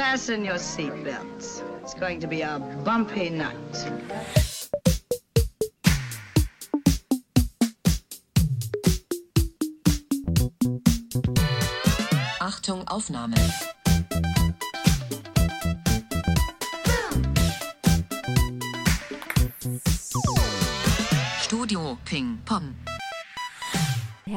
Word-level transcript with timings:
Fasten 0.00 0.46
your 0.46 0.54
seatbelts. 0.54 1.62
It's 1.82 1.92
going 1.92 2.20
to 2.20 2.26
be 2.26 2.40
a 2.40 2.58
bumpy 2.86 3.28
night. 3.28 3.52
Achtung, 12.40 12.82
Aufnahme. 12.86 13.36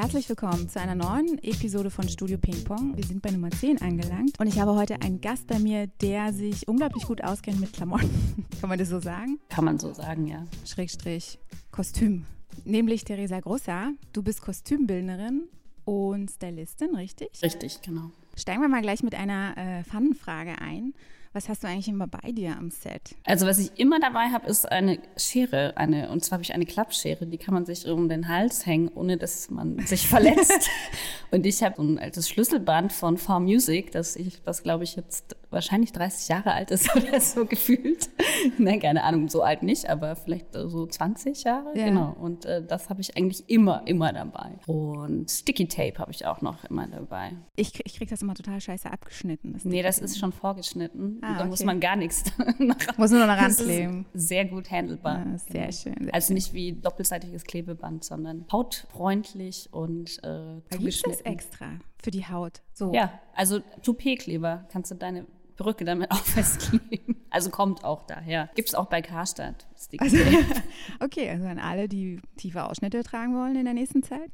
Herzlich 0.04 0.28
willkommen 0.28 0.68
zu 0.68 0.82
einer 0.82 0.96
neuen 0.96 1.42
Episode 1.42 1.90
von 1.90 2.10
Studio 2.10 2.38
Ping 2.38 2.62
Pong. 2.66 2.98
Wir 2.98 3.06
sind 3.06 3.22
bei 3.22 3.32
Nummer 3.32 3.50
10 3.50 3.82
angelangt 3.82 4.38
und 4.38 4.48
ich 4.48 4.60
habe 4.60 4.76
heute 4.76 5.02
einen 5.02 5.22
Gast 5.22 5.48
bei 5.48 5.60
mir, 5.60 5.88
der 6.02 6.34
sich 6.34 6.68
unglaublich 6.68 7.06
gut 7.06 7.24
auskennt 7.24 7.62
mit 7.62 7.72
Klamotten. 7.72 8.10
Kann 8.60 8.68
man 8.68 8.78
das 8.78 8.90
so 8.90 9.00
sagen? 9.00 9.40
Kann 9.48 9.64
man 9.64 9.80
so 9.80 9.94
sagen, 9.94 10.28
ja. 10.28 10.46
Schrägstrich 10.66 11.40
Kostüm. 11.72 12.26
Nämlich 12.66 13.06
Theresa 13.06 13.40
Grosser. 13.40 13.94
Du 14.12 14.24
bist 14.24 14.42
Kostümbildnerin 14.42 15.44
und 15.86 16.30
Stylistin, 16.30 16.94
richtig? 16.96 17.42
Richtig, 17.42 17.82
genau. 17.82 18.12
Steigen 18.36 18.62
wir 18.62 18.68
mal 18.68 18.82
gleich 18.82 19.04
mit 19.04 19.16
einer 19.16 19.58
äh, 19.58 19.84
Fun-Frage 19.86 20.60
ein. 20.60 20.94
Was 21.34 21.50
hast 21.50 21.64
du 21.64 21.68
eigentlich 21.68 21.88
immer 21.88 22.06
bei 22.06 22.32
dir 22.32 22.56
am 22.56 22.70
Set? 22.70 23.16
Also 23.24 23.48
was 23.48 23.58
ich 23.58 23.72
immer 23.80 24.00
dabei 24.00 24.30
habe, 24.32 24.46
ist 24.48 24.72
eine 24.72 25.00
Schere, 25.18 25.76
eine 25.78 26.12
und 26.12 26.24
zwar 26.24 26.36
habe 26.36 26.44
ich 26.44 26.54
eine 26.54 26.68
Klappschere, 26.68 27.26
die 27.26 27.40
kann 27.40 27.56
man 27.56 27.66
sich 27.66 27.88
um 27.88 28.08
den 28.08 28.28
Hals 28.28 28.68
hängen, 28.68 28.92
ohne 28.94 29.18
dass 29.18 29.50
man 29.50 29.80
sich 29.80 30.08
verletzt. 30.08 30.70
und 31.32 31.44
ich 31.48 31.64
habe 31.64 31.76
so 31.78 31.82
ein 31.82 31.98
altes 31.98 32.30
Schlüsselband 32.30 32.94
von 32.94 33.18
For 33.18 33.40
Music, 33.40 33.92
das 33.92 34.16
ich, 34.16 34.44
das 34.44 34.62
glaube 34.62 34.84
ich 34.84 34.96
jetzt 34.96 35.36
wahrscheinlich 35.54 35.92
30 35.92 36.28
Jahre 36.28 36.52
alt 36.52 36.72
ist 36.72 36.94
oder 36.96 37.20
so 37.20 37.46
gefühlt. 37.46 38.10
Nein, 38.58 38.80
keine 38.80 39.04
Ahnung, 39.04 39.30
so 39.30 39.42
alt 39.42 39.64
nicht, 39.64 39.90
aber 39.90 40.16
vielleicht 40.16 40.54
so 40.54 40.86
20 40.86 41.44
Jahre. 41.44 41.78
Ja. 41.78 41.86
Genau. 41.86 42.16
Und 42.20 42.46
äh, 42.46 42.64
das 42.66 42.90
habe 42.90 43.02
ich 43.02 43.16
eigentlich 43.16 43.50
immer, 43.50 43.84
immer 43.86 44.12
dabei. 44.12 44.60
Und 44.68 45.32
Sticky 45.32 45.68
Tape 45.68 46.00
habe 46.00 46.12
ich 46.12 46.26
auch 46.26 46.42
noch 46.42 46.64
immer 46.66 46.88
dabei. 46.88 47.32
Ich, 47.56 47.74
ich 47.86 47.96
kriege 47.96 48.10
das 48.10 48.22
immer 48.22 48.36
total 48.36 48.60
scheiße 48.60 48.92
abgeschnitten. 48.92 49.54
Das 49.54 49.66
nee, 49.66 49.82
das 49.82 50.00
ist 50.00 50.20
schon 50.20 50.32
vorgeschnitten. 50.32 51.23
Ah, 51.24 51.34
da 51.34 51.40
okay. 51.42 51.50
muss 51.50 51.64
man 51.64 51.80
gar 51.80 51.96
nichts 51.96 52.24
machen. 52.38 52.94
Muss 52.98 53.12
nur 53.12 53.26
noch 53.26 53.38
rankleben. 53.38 54.06
Sehr 54.14 54.46
gut 54.46 54.70
handelbar. 54.70 55.26
Ja, 55.26 55.38
sehr 55.38 55.54
genau. 55.54 55.72
schön. 55.72 56.06
Sehr 56.06 56.14
also 56.14 56.34
nicht 56.34 56.54
wie 56.54 56.74
doppelseitiges 56.74 57.44
Klebeband, 57.44 58.04
sondern 58.04 58.46
hautfreundlich 58.52 59.70
und 59.72 60.20
äh, 60.24 60.62
zugeschnitten. 60.72 61.12
das 61.12 61.22
extra 61.22 61.68
für 62.02 62.12
die 62.12 62.28
Haut. 62.28 62.62
So. 62.74 62.94
Ja, 62.94 63.20
also 63.36 63.60
Toupet-Kleber 63.82 64.68
kannst 64.72 64.92
du 64.92 64.96
deine 64.96 65.26
Perücke 65.56 65.86
damit 65.86 66.12
auch 66.12 66.18
festkleben. 66.24 67.16
Also 67.30 67.50
kommt 67.50 67.84
auch 67.84 68.06
daher. 68.06 68.50
Gibt 68.56 68.70
es 68.70 68.76
auch 68.76 68.88
bei 68.88 69.02
Karstadt. 69.02 69.68
Also, 70.00 70.18
okay, 71.00 71.30
also 71.30 71.46
an 71.46 71.60
alle, 71.60 71.88
die 71.88 72.22
tiefe 72.38 72.64
Ausschnitte 72.64 73.04
tragen 73.04 73.36
wollen 73.36 73.56
in 73.56 73.66
der 73.66 73.74
nächsten 73.74 74.04
Zeit 74.04 74.32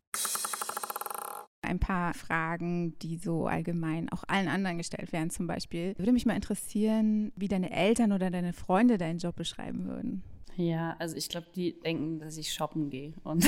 ein 1.69 1.79
paar 1.79 2.13
Fragen, 2.13 2.97
die 2.99 3.17
so 3.17 3.47
allgemein 3.47 4.09
auch 4.09 4.23
allen 4.27 4.47
anderen 4.47 4.77
gestellt 4.77 5.13
werden. 5.13 5.29
Zum 5.29 5.47
Beispiel 5.47 5.95
würde 5.97 6.11
mich 6.11 6.25
mal 6.25 6.35
interessieren, 6.35 7.31
wie 7.35 7.47
deine 7.47 7.71
Eltern 7.71 8.11
oder 8.11 8.29
deine 8.29 8.53
Freunde 8.53 8.97
deinen 8.97 9.19
Job 9.19 9.35
beschreiben 9.35 9.85
würden. 9.85 10.23
Ja, 10.59 10.97
also 10.99 11.15
ich 11.15 11.29
glaube, 11.29 11.47
die 11.55 11.79
denken, 11.79 12.19
dass 12.19 12.35
ich 12.35 12.51
shoppen 12.51 12.89
gehe 12.89 13.13
und 13.23 13.47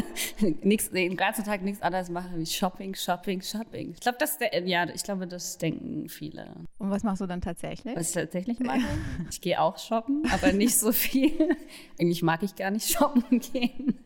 nix, 0.62 0.88
den 0.88 1.16
ganzen 1.16 1.44
Tag 1.44 1.62
nichts 1.62 1.82
anderes 1.82 2.10
mache 2.10 2.38
wie 2.38 2.46
Shopping, 2.46 2.94
Shopping, 2.94 3.42
Shopping. 3.42 3.90
Ich 3.90 3.98
glaube, 3.98 4.18
das, 4.20 4.38
ja, 4.64 4.88
ich 4.88 5.02
glaube, 5.02 5.26
das 5.26 5.58
denken 5.58 6.08
viele. 6.08 6.46
Und 6.78 6.90
was 6.90 7.02
machst 7.02 7.20
du 7.20 7.26
dann 7.26 7.40
tatsächlich? 7.40 7.96
Was 7.96 8.10
ich 8.10 8.14
tatsächlich 8.14 8.60
mache? 8.60 8.82
ich 9.30 9.40
gehe 9.40 9.60
auch 9.60 9.78
shoppen, 9.78 10.22
aber 10.32 10.52
nicht 10.52 10.78
so 10.78 10.92
viel. 10.92 11.32
Eigentlich 11.98 12.22
mag 12.22 12.44
ich 12.44 12.54
gar 12.54 12.70
nicht 12.70 12.88
shoppen 12.88 13.40
gehen. 13.40 13.98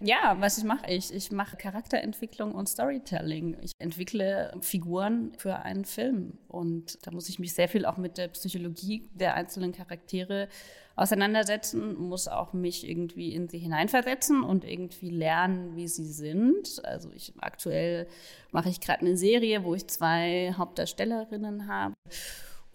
Ja, 0.00 0.36
was 0.38 0.58
ich 0.58 0.64
mache 0.64 0.90
ich? 0.90 1.12
Ich 1.12 1.32
mache 1.32 1.56
Charakterentwicklung 1.56 2.54
und 2.54 2.68
Storytelling. 2.68 3.56
Ich 3.62 3.72
entwickle 3.78 4.52
Figuren 4.60 5.32
für 5.38 5.56
einen 5.56 5.84
Film 5.84 6.38
und 6.46 6.98
da 7.04 7.10
muss 7.10 7.28
ich 7.28 7.38
mich 7.38 7.54
sehr 7.54 7.68
viel 7.68 7.84
auch 7.84 7.96
mit 7.96 8.18
der 8.18 8.28
Psychologie 8.28 9.08
der 9.14 9.34
einzelnen 9.34 9.72
Charaktere 9.72 10.48
auseinandersetzen, 10.94 11.96
muss 11.96 12.26
auch 12.26 12.52
mich 12.52 12.88
irgendwie 12.88 13.32
in 13.32 13.48
sie 13.48 13.58
hineinversetzen 13.58 14.42
und 14.42 14.64
irgendwie 14.64 15.10
lernen, 15.10 15.76
wie 15.76 15.86
sie 15.86 16.06
sind. 16.06 16.84
Also 16.84 17.10
ich 17.12 17.32
aktuell 17.38 18.08
mache 18.50 18.68
ich 18.68 18.80
gerade 18.80 19.00
eine 19.00 19.16
Serie, 19.16 19.64
wo 19.64 19.74
ich 19.74 19.86
zwei 19.86 20.52
Hauptdarstellerinnen 20.56 21.68
habe 21.68 21.94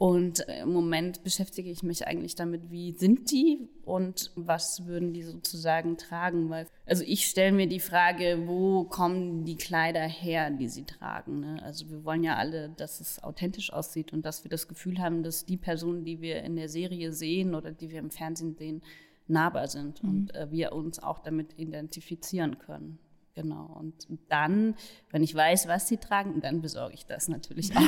und 0.04 0.46
äh, 0.50 0.64
im 0.64 0.74
Moment 0.74 1.24
beschäftige 1.24 1.72
ich 1.72 1.82
mich 1.82 2.06
eigentlich 2.06 2.36
damit, 2.36 2.70
wie 2.70 2.92
sind 2.92 3.32
die 3.32 3.70
und 3.86 4.34
was 4.36 4.86
würden 4.86 5.14
die 5.14 5.22
sozusagen 5.22 5.96
tragen? 5.96 6.50
Weil, 6.50 6.68
also 6.86 7.06
ich 7.08 7.26
stelle 7.26 7.54
mir 7.54 7.68
die 7.68 7.80
Frage, 7.80 8.44
wo 8.46 8.84
kommen 8.84 9.46
die 9.46 9.56
Kleider 9.56 10.02
her, 10.02 10.52
die 10.52 10.68
sie 10.68 10.84
tragen? 10.84 11.40
Ne? 11.40 11.64
Also 11.64 11.90
wir 11.90 12.04
wollen 12.04 12.26
ja 12.26 12.36
alle, 12.36 12.68
dass 12.76 13.00
es 13.00 13.24
authentisch 13.24 13.72
aussieht 13.72 14.12
und 14.12 14.26
dass 14.26 14.44
wir 14.44 14.52
das 14.52 14.68
Gefühl 14.68 15.00
haben, 15.00 15.24
dass 15.24 15.46
die 15.46 15.56
Personen, 15.56 16.04
die 16.04 16.20
wir 16.20 16.44
in 16.44 16.58
der 16.58 16.68
Serie 16.68 17.14
sehen 17.14 17.56
oder 17.56 17.72
die 17.72 17.90
wir 17.90 18.00
im 18.00 18.12
Fernsehen 18.12 18.56
sehen, 18.56 18.82
nahbar 19.28 19.70
sind 19.70 20.04
mhm. 20.04 20.10
und 20.10 20.36
äh, 20.36 20.52
wir 20.52 20.74
uns 20.74 21.00
auch 21.00 21.20
damit 21.20 21.58
identifizieren 21.58 22.60
können. 22.60 23.00
Genau. 23.36 23.66
Und 23.80 24.08
dann, 24.30 24.76
wenn 25.10 25.24
ich 25.24 25.34
weiß, 25.34 25.68
was 25.68 25.88
sie 25.88 25.98
tragen, 25.98 26.40
dann 26.42 26.62
besorge 26.62 26.94
ich 26.94 27.06
das 27.06 27.28
natürlich 27.28 27.72
auch. 27.78 27.82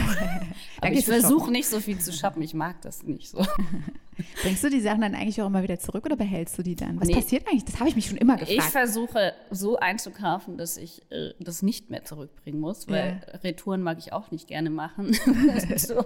Aber 0.82 0.92
ich 0.92 1.06
versuche 1.06 1.52
nicht 1.52 1.68
so 1.68 1.80
viel 1.80 2.00
zu 2.00 2.12
shoppen. 2.12 2.42
Ich 2.42 2.54
mag 2.54 2.82
das 2.82 3.04
nicht 3.04 3.30
so. 3.30 3.46
Bringst 4.42 4.64
du 4.64 4.70
die 4.70 4.80
Sachen 4.80 5.02
dann 5.02 5.14
eigentlich 5.14 5.42
auch 5.42 5.48
immer 5.48 5.64
wieder 5.64 5.78
zurück 5.78 6.06
oder 6.06 6.16
behältst 6.16 6.58
du 6.58 6.64
die 6.64 6.76
dann? 6.76 7.00
Was 7.00 7.08
nee. 7.08 7.16
passiert 7.16 7.48
eigentlich? 7.48 7.66
Das 7.66 7.80
habe 7.80 7.90
ich 7.90 7.96
mich 7.96 8.08
schon 8.08 8.18
immer 8.18 8.38
gefragt. 8.38 8.58
Ich 8.58 8.64
versuche 8.64 9.34
so 9.52 9.78
einzukaufen, 9.78 10.58
dass 10.58 10.78
ich 10.78 11.02
äh, 11.12 11.34
das 11.40 11.62
nicht 11.62 11.90
mehr 11.90 12.06
zurückbringen 12.06 12.60
muss, 12.60 12.88
weil 12.88 13.22
ja. 13.28 13.40
Retouren 13.40 13.82
mag 13.82 13.98
ich 14.00 14.14
auch 14.14 14.32
nicht 14.32 14.48
gerne 14.48 14.70
machen. 14.70 15.14
so. 15.76 16.06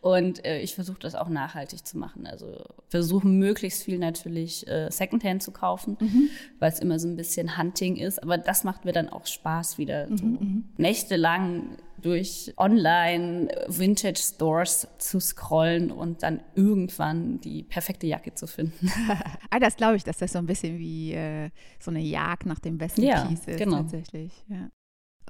Und 0.00 0.44
äh, 0.44 0.60
ich 0.60 0.74
versuche 0.74 0.98
das 1.00 1.14
auch 1.14 1.28
nachhaltig 1.28 1.84
zu 1.84 1.98
machen. 1.98 2.26
Also 2.26 2.56
versuche 2.88 3.26
möglichst 3.26 3.82
viel 3.82 3.98
natürlich 3.98 4.66
äh, 4.68 4.88
Secondhand 4.90 5.42
zu 5.42 5.50
kaufen, 5.50 5.96
mhm. 6.00 6.30
weil 6.58 6.70
es 6.72 6.78
immer 6.78 6.98
so 6.98 7.08
ein 7.08 7.16
bisschen 7.16 7.58
Hunting 7.58 7.96
ist. 7.96 8.22
Aber 8.30 8.38
das 8.38 8.62
macht 8.62 8.84
mir 8.84 8.92
dann 8.92 9.08
auch 9.08 9.26
Spaß 9.26 9.78
wieder. 9.78 10.08
Mhm, 10.08 10.16
so 10.16 10.24
mhm. 10.24 10.68
nächtelang 10.76 11.78
durch 12.00 12.54
Online-Vintage-Stores 12.56 14.86
zu 14.98 15.18
scrollen 15.18 15.90
und 15.90 16.22
dann 16.22 16.40
irgendwann 16.54 17.40
die 17.40 17.64
perfekte 17.64 18.06
Jacke 18.06 18.34
zu 18.34 18.46
finden. 18.46 18.92
ah, 19.50 19.58
das 19.58 19.76
glaube 19.76 19.96
ich, 19.96 20.04
dass 20.04 20.18
das 20.18 20.30
so 20.32 20.38
ein 20.38 20.46
bisschen 20.46 20.78
wie 20.78 21.12
äh, 21.12 21.50
so 21.80 21.90
eine 21.90 21.98
Jagd 21.98 22.46
nach 22.46 22.60
dem 22.60 22.78
besten 22.78 23.02
ja, 23.02 23.24
Piece 23.24 23.48
ist 23.48 23.58
genau. 23.58 23.78
tatsächlich. 23.78 24.44
Ja. 24.48 24.70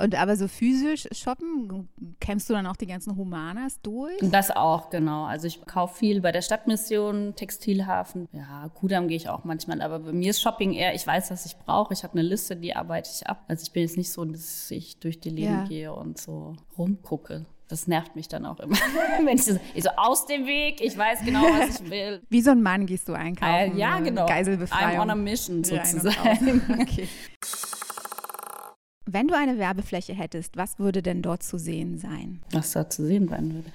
Und 0.00 0.15
aber 0.15 0.37
so 0.37 0.49
physisch 0.49 1.06
shoppen, 1.12 1.88
kämpfst 2.21 2.49
du 2.49 2.55
dann 2.55 2.66
auch 2.66 2.77
die 2.77 2.87
ganzen 2.87 3.16
Humanas 3.16 3.81
durch? 3.83 4.19
Das 4.22 4.50
auch, 4.50 4.88
genau. 4.88 5.25
Also 5.25 5.47
ich 5.47 5.65
kaufe 5.66 5.99
viel 5.99 6.21
bei 6.21 6.33
der 6.33 6.43
Stadtmission, 6.43 7.34
Textilhafen. 7.37 8.27
Ja, 8.33 8.71
Kudam 8.75 9.09
gehe 9.09 9.16
ich 9.16 9.28
auch 9.28 9.44
manchmal, 9.44 9.83
aber 9.83 9.99
bei 9.99 10.12
mir 10.12 10.31
ist 10.31 10.41
Shopping 10.41 10.72
eher, 10.72 10.94
ich 10.94 11.06
weiß, 11.06 11.31
was 11.31 11.44
ich 11.44 11.56
brauche. 11.59 11.93
Ich 11.93 12.03
habe 12.03 12.15
eine 12.15 12.22
Liste, 12.22 12.56
die 12.56 12.75
arbeite 12.75 13.11
ich 13.15 13.27
ab. 13.27 13.44
Also 13.49 13.65
ich 13.65 13.72
bin 13.72 13.83
jetzt 13.83 13.99
nicht 13.99 14.11
so, 14.11 14.25
dass 14.25 14.71
ich 14.71 14.99
durch 14.99 15.21
die 15.21 15.31
Läden 15.31 15.61
ja. 15.61 15.65
gehe 15.65 15.93
und 15.93 16.19
so 16.19 16.56
rumgucke. 16.78 17.44
Das 17.71 17.87
nervt 17.87 18.17
mich 18.17 18.27
dann 18.27 18.47
auch 18.47 18.59
immer. 18.59 18.77
Wenn 19.25 19.37
ich 19.37 19.44
so, 19.44 19.61
ich 19.75 19.84
so, 19.84 19.91
aus 19.97 20.27
dem 20.27 20.44
Weg, 20.47 20.81
ich 20.81 20.99
weiß 20.99 21.21
genau, 21.25 21.43
was 21.43 21.81
ich 21.81 21.91
will. 21.91 22.21
Wie 22.28 22.41
so 22.41 22.50
ein 22.50 22.62
Mann 22.62 22.84
gehst 22.84 23.09
du 23.09 23.12
einkaufen. 23.12 23.77
Äh, 23.77 23.78
ja, 23.78 24.00
genau. 24.00 24.27
Geiselbefreiung. 24.27 24.99
I'm 24.99 25.03
on 25.03 25.11
a 25.11 25.15
mission 25.15 25.62
sozusagen. 25.62 26.62
okay. 26.81 27.06
Wenn 29.12 29.26
du 29.26 29.34
eine 29.34 29.59
Werbefläche 29.59 30.15
hättest, 30.15 30.56
was 30.56 30.78
würde 30.78 31.03
denn 31.03 31.21
dort 31.21 31.43
zu 31.43 31.59
sehen 31.59 31.98
sein? 31.98 32.41
Was 32.53 32.72
da 32.72 32.88
zu 32.88 33.04
sehen 33.04 33.28
sein 33.28 33.53
würde? 33.54 33.72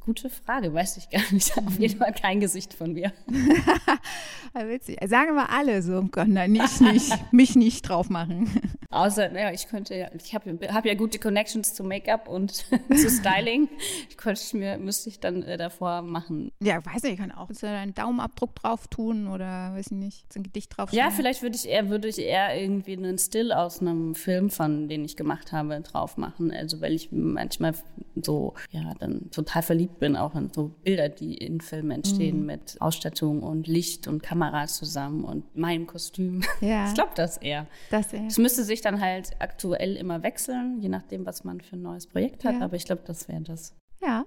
Gute 0.00 0.28
Frage, 0.28 0.74
weiß 0.74 0.96
ich 0.96 1.08
gar 1.08 1.22
nicht. 1.30 1.56
Auf 1.66 1.78
jeden 1.78 1.98
Fall 1.98 2.12
kein 2.12 2.40
Gesicht 2.40 2.74
von 2.74 2.92
mir. 2.92 3.12
Witzig. 4.54 4.98
Sagen 5.06 5.36
wir 5.36 5.50
alle 5.50 5.82
so, 5.82 6.08
nein, 6.26 6.50
nicht, 6.50 6.80
nicht, 6.80 7.32
mich 7.32 7.54
nicht 7.54 7.82
drauf 7.82 8.10
machen. 8.10 8.50
Außer, 8.92 9.30
naja, 9.30 9.52
ich 9.52 9.68
könnte 9.68 9.94
ja, 9.94 10.08
ich 10.14 10.34
habe 10.34 10.58
hab 10.72 10.84
ja 10.84 10.94
gute 10.94 11.18
Connections 11.18 11.74
zu 11.74 11.82
Make-up 11.82 12.28
und 12.28 12.52
zu 12.94 13.10
Styling. 13.10 13.68
Ich 14.08 14.16
könnte 14.16 14.40
ich 14.44 14.52
mir, 14.54 14.76
müsste 14.78 15.08
ich 15.08 15.18
dann 15.18 15.42
äh, 15.42 15.56
davor 15.56 16.02
machen. 16.02 16.52
Ja, 16.62 16.84
weiß 16.84 17.02
nicht, 17.02 17.14
ich 17.14 17.18
kann 17.18 17.32
auch 17.32 17.48
einen 17.62 17.94
Daumenabdruck 17.94 18.54
drauf 18.54 18.86
tun 18.88 19.28
oder 19.28 19.74
weiß 19.74 19.86
ich 19.86 19.92
nicht, 19.92 20.36
ein 20.36 20.42
Gedicht 20.42 20.76
drauf 20.76 20.92
Ja, 20.92 21.10
vielleicht 21.10 21.42
würde 21.42 21.56
ich 21.56 21.68
eher, 21.68 21.88
würde 21.88 22.08
ich 22.08 22.18
eher 22.18 22.60
irgendwie 22.60 22.96
einen 22.96 23.18
Still 23.18 23.52
aus 23.52 23.80
einem 23.80 24.14
Film 24.14 24.50
von, 24.50 24.88
den 24.88 25.04
ich 25.04 25.16
gemacht 25.16 25.52
habe, 25.52 25.80
drauf 25.80 26.16
machen. 26.16 26.50
Also 26.50 26.80
weil 26.80 26.92
ich 26.92 27.10
manchmal 27.10 27.74
so, 28.20 28.54
ja, 28.70 28.92
dann 28.98 29.30
total 29.30 29.62
verliebt 29.62 29.98
bin, 29.98 30.16
auch 30.16 30.34
in 30.34 30.50
so 30.52 30.68
Bilder, 30.84 31.08
die 31.08 31.34
in 31.34 31.60
Filmen 31.60 31.92
entstehen 31.92 32.40
mhm. 32.40 32.46
mit 32.46 32.76
Ausstattung 32.80 33.42
und 33.42 33.66
Licht 33.66 34.06
und 34.06 34.22
Kamera 34.22 34.66
zusammen 34.66 35.24
und 35.24 35.56
meinem 35.56 35.86
Kostüm. 35.86 36.42
Ja. 36.60 36.86
Ich 36.86 36.94
glaube 36.94 37.12
das 37.16 37.38
eher. 37.38 37.66
Das 37.90 38.12
eher. 38.12 38.26
Es 38.26 38.38
müsste 38.38 38.62
sich 38.62 38.81
dann 38.82 39.00
halt 39.00 39.30
aktuell 39.38 39.96
immer 39.96 40.22
wechseln, 40.22 40.80
je 40.80 40.88
nachdem, 40.88 41.26
was 41.26 41.44
man 41.44 41.60
für 41.60 41.76
ein 41.76 41.82
neues 41.82 42.06
Projekt 42.06 42.44
hat, 42.44 42.54
ja. 42.54 42.60
aber 42.60 42.76
ich 42.76 42.84
glaube, 42.84 43.02
das 43.06 43.28
wäre 43.28 43.42
das. 43.42 43.74
Ja. 44.02 44.24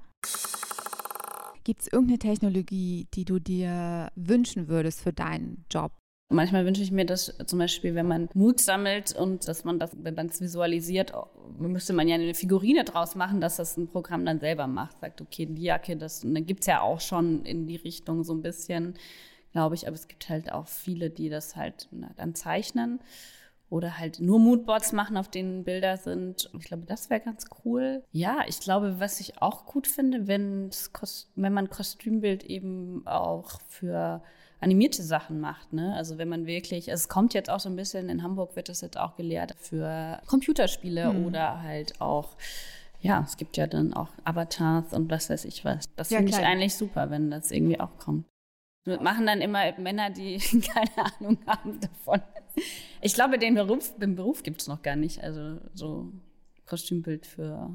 Gibt 1.63 1.81
es 1.81 1.87
irgendeine 1.87 2.19
Technologie, 2.19 3.07
die 3.13 3.25
du 3.25 3.39
dir 3.39 4.09
wünschen 4.15 4.67
würdest 4.67 5.01
für 5.01 5.13
deinen 5.13 5.65
Job? 5.71 5.91
Manchmal 6.29 6.65
wünsche 6.65 6.81
ich 6.81 6.91
mir 6.91 7.05
das 7.05 7.35
zum 7.45 7.59
Beispiel, 7.59 7.93
wenn 7.93 8.07
man 8.07 8.29
Mut 8.33 8.59
sammelt 8.59 9.15
und 9.15 9.47
dass 9.47 9.63
man 9.63 9.77
das, 9.77 9.91
wenn 9.95 10.15
man 10.15 10.27
es 10.27 10.41
visualisiert, 10.41 11.13
müsste 11.59 11.93
man 11.93 12.07
ja 12.07 12.15
eine 12.15 12.33
Figurine 12.33 12.83
draus 12.83 13.15
machen, 13.15 13.41
dass 13.41 13.57
das 13.57 13.77
ein 13.77 13.87
Programm 13.87 14.25
dann 14.25 14.39
selber 14.39 14.65
macht. 14.65 14.99
Sagt, 14.99 15.21
okay, 15.21 15.45
die 15.45 15.63
Jacke, 15.63 15.95
das 15.95 16.21
gibt 16.23 16.61
es 16.61 16.67
ja 16.67 16.81
auch 16.81 16.99
schon 16.99 17.45
in 17.45 17.67
die 17.67 17.75
Richtung 17.75 18.23
so 18.23 18.33
ein 18.33 18.41
bisschen, 18.41 18.95
glaube 19.51 19.75
ich, 19.75 19.87
aber 19.87 19.95
es 19.95 20.07
gibt 20.07 20.27
halt 20.29 20.51
auch 20.51 20.67
viele, 20.67 21.11
die 21.11 21.29
das 21.29 21.55
halt 21.55 21.87
na, 21.91 22.09
dann 22.15 22.33
zeichnen 22.33 22.99
oder 23.69 23.97
halt 23.97 24.19
nur 24.19 24.39
Moodboards 24.39 24.94
machen, 24.94 25.17
auf 25.17 25.29
denen 25.29 25.63
Bilder 25.63 25.97
sind. 25.97 26.50
Ich 26.57 26.65
glaube, 26.65 26.83
das 26.85 27.09
wäre 27.09 27.19
ganz 27.19 27.45
cool. 27.63 28.03
Ja, 28.12 28.39
ich 28.47 28.59
glaube, 28.59 29.00
was 29.00 29.19
ich 29.19 29.41
auch 29.41 29.65
gut 29.65 29.88
finde, 29.88 30.27
wenn, 30.27 30.69
man 31.35 31.69
Kostümbild 31.69 32.44
eben 32.44 33.06
auch 33.06 33.59
für 33.67 34.21
animierte 34.62 35.03
Sachen 35.03 35.39
macht. 35.39 35.73
Ne? 35.73 35.94
Also 35.95 36.17
wenn 36.17 36.29
man 36.29 36.45
wirklich, 36.45 36.88
es 36.88 37.09
kommt 37.09 37.33
jetzt 37.33 37.50
auch 37.50 37.59
so 37.59 37.69
ein 37.69 37.75
bisschen, 37.75 38.09
in 38.09 38.23
Hamburg 38.23 38.56
wird 38.56 38.69
das 38.69 38.81
jetzt 38.81 38.97
auch 38.97 39.15
gelehrt 39.15 39.56
für 39.59 40.19
Computerspiele 40.27 41.12
mhm. 41.12 41.25
oder 41.25 41.62
halt 41.62 42.00
auch 42.01 42.35
ja, 43.01 43.23
es 43.23 43.38
gibt 43.38 43.56
ja 43.56 43.67
dann 43.67 43.94
auch 43.94 44.09
Avatars 44.23 44.91
und 44.94 45.12
was 45.12 45.29
weiß 45.29 45.45
ich 45.45 45.63
was. 45.63 45.85
Das 45.95 46.09
ja, 46.09 46.17
finde 46.17 46.31
ich 46.31 46.39
eigentlich 46.39 46.73
super, 46.73 47.12
wenn 47.12 47.29
das 47.29 47.51
irgendwie 47.51 47.79
auch 47.79 48.00
kommt. 48.00 48.25
Machen 48.85 49.25
dann 49.25 49.41
immer 49.41 49.77
Männer, 49.79 50.09
die 50.09 50.37
keine 50.73 51.13
Ahnung 51.19 51.37
haben 51.47 51.79
davon. 51.79 52.21
Ich 53.01 53.13
glaube, 53.13 53.37
den 53.39 53.55
Beruf, 53.55 53.97
den 53.97 54.15
Beruf 54.15 54.43
gibt 54.43 54.61
es 54.61 54.67
noch 54.67 54.81
gar 54.81 54.95
nicht. 54.95 55.23
Also 55.23 55.59
so 55.73 56.11
Kostümbild 56.65 57.25
für 57.25 57.71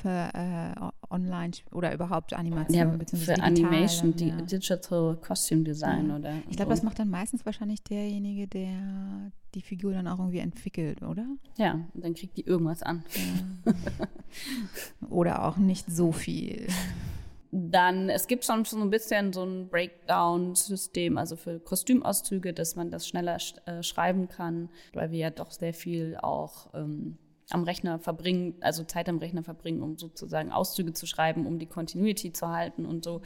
für 0.00 0.30
äh, 0.34 0.90
Online 1.10 1.52
oder 1.72 1.92
überhaupt 1.92 2.32
Animation. 2.32 3.00
Ja, 3.00 3.16
für 3.16 3.42
Animation, 3.42 4.14
dann, 4.16 4.28
ja. 4.28 4.36
Digital 4.42 5.16
Costume 5.16 5.64
Design 5.64 6.08
ja. 6.08 6.16
oder. 6.16 6.34
Ich 6.48 6.56
glaube, 6.56 6.70
das 6.70 6.82
macht 6.82 6.98
dann 6.98 7.10
meistens 7.10 7.44
wahrscheinlich 7.44 7.82
derjenige, 7.82 8.46
der 8.46 9.32
die 9.54 9.62
Figur 9.62 9.92
dann 9.92 10.06
auch 10.06 10.18
irgendwie 10.18 10.38
entwickelt, 10.38 11.02
oder? 11.02 11.26
Ja, 11.56 11.74
und 11.92 12.04
dann 12.04 12.14
kriegt 12.14 12.36
die 12.36 12.46
irgendwas 12.46 12.82
an. 12.82 13.04
Ja. 13.66 13.72
oder 15.08 15.44
auch 15.44 15.56
nicht 15.56 15.90
so 15.90 16.12
viel. 16.12 16.66
Dann, 17.52 18.08
es 18.10 18.28
gibt 18.28 18.44
schon 18.44 18.64
so 18.64 18.78
ein 18.78 18.90
bisschen 18.90 19.32
so 19.32 19.44
ein 19.44 19.68
Breakdown-System, 19.68 21.18
also 21.18 21.34
für 21.34 21.58
Kostümauszüge, 21.58 22.52
dass 22.52 22.76
man 22.76 22.90
das 22.90 23.08
schneller 23.08 23.38
äh, 23.66 23.82
schreiben 23.82 24.28
kann, 24.28 24.68
weil 24.92 25.10
wir 25.10 25.18
ja 25.18 25.30
doch 25.30 25.50
sehr 25.50 25.74
viel 25.74 26.16
auch 26.22 26.72
ähm, 26.74 27.18
am 27.50 27.64
Rechner 27.64 27.98
verbringen, 27.98 28.54
also 28.60 28.84
Zeit 28.84 29.08
am 29.08 29.18
Rechner 29.18 29.42
verbringen, 29.42 29.82
um 29.82 29.98
sozusagen 29.98 30.52
Auszüge 30.52 30.92
zu 30.92 31.06
schreiben, 31.06 31.46
um 31.46 31.58
die 31.58 31.66
Continuity 31.66 32.32
zu 32.32 32.48
halten 32.48 32.86
und 32.86 33.04
so. 33.04 33.20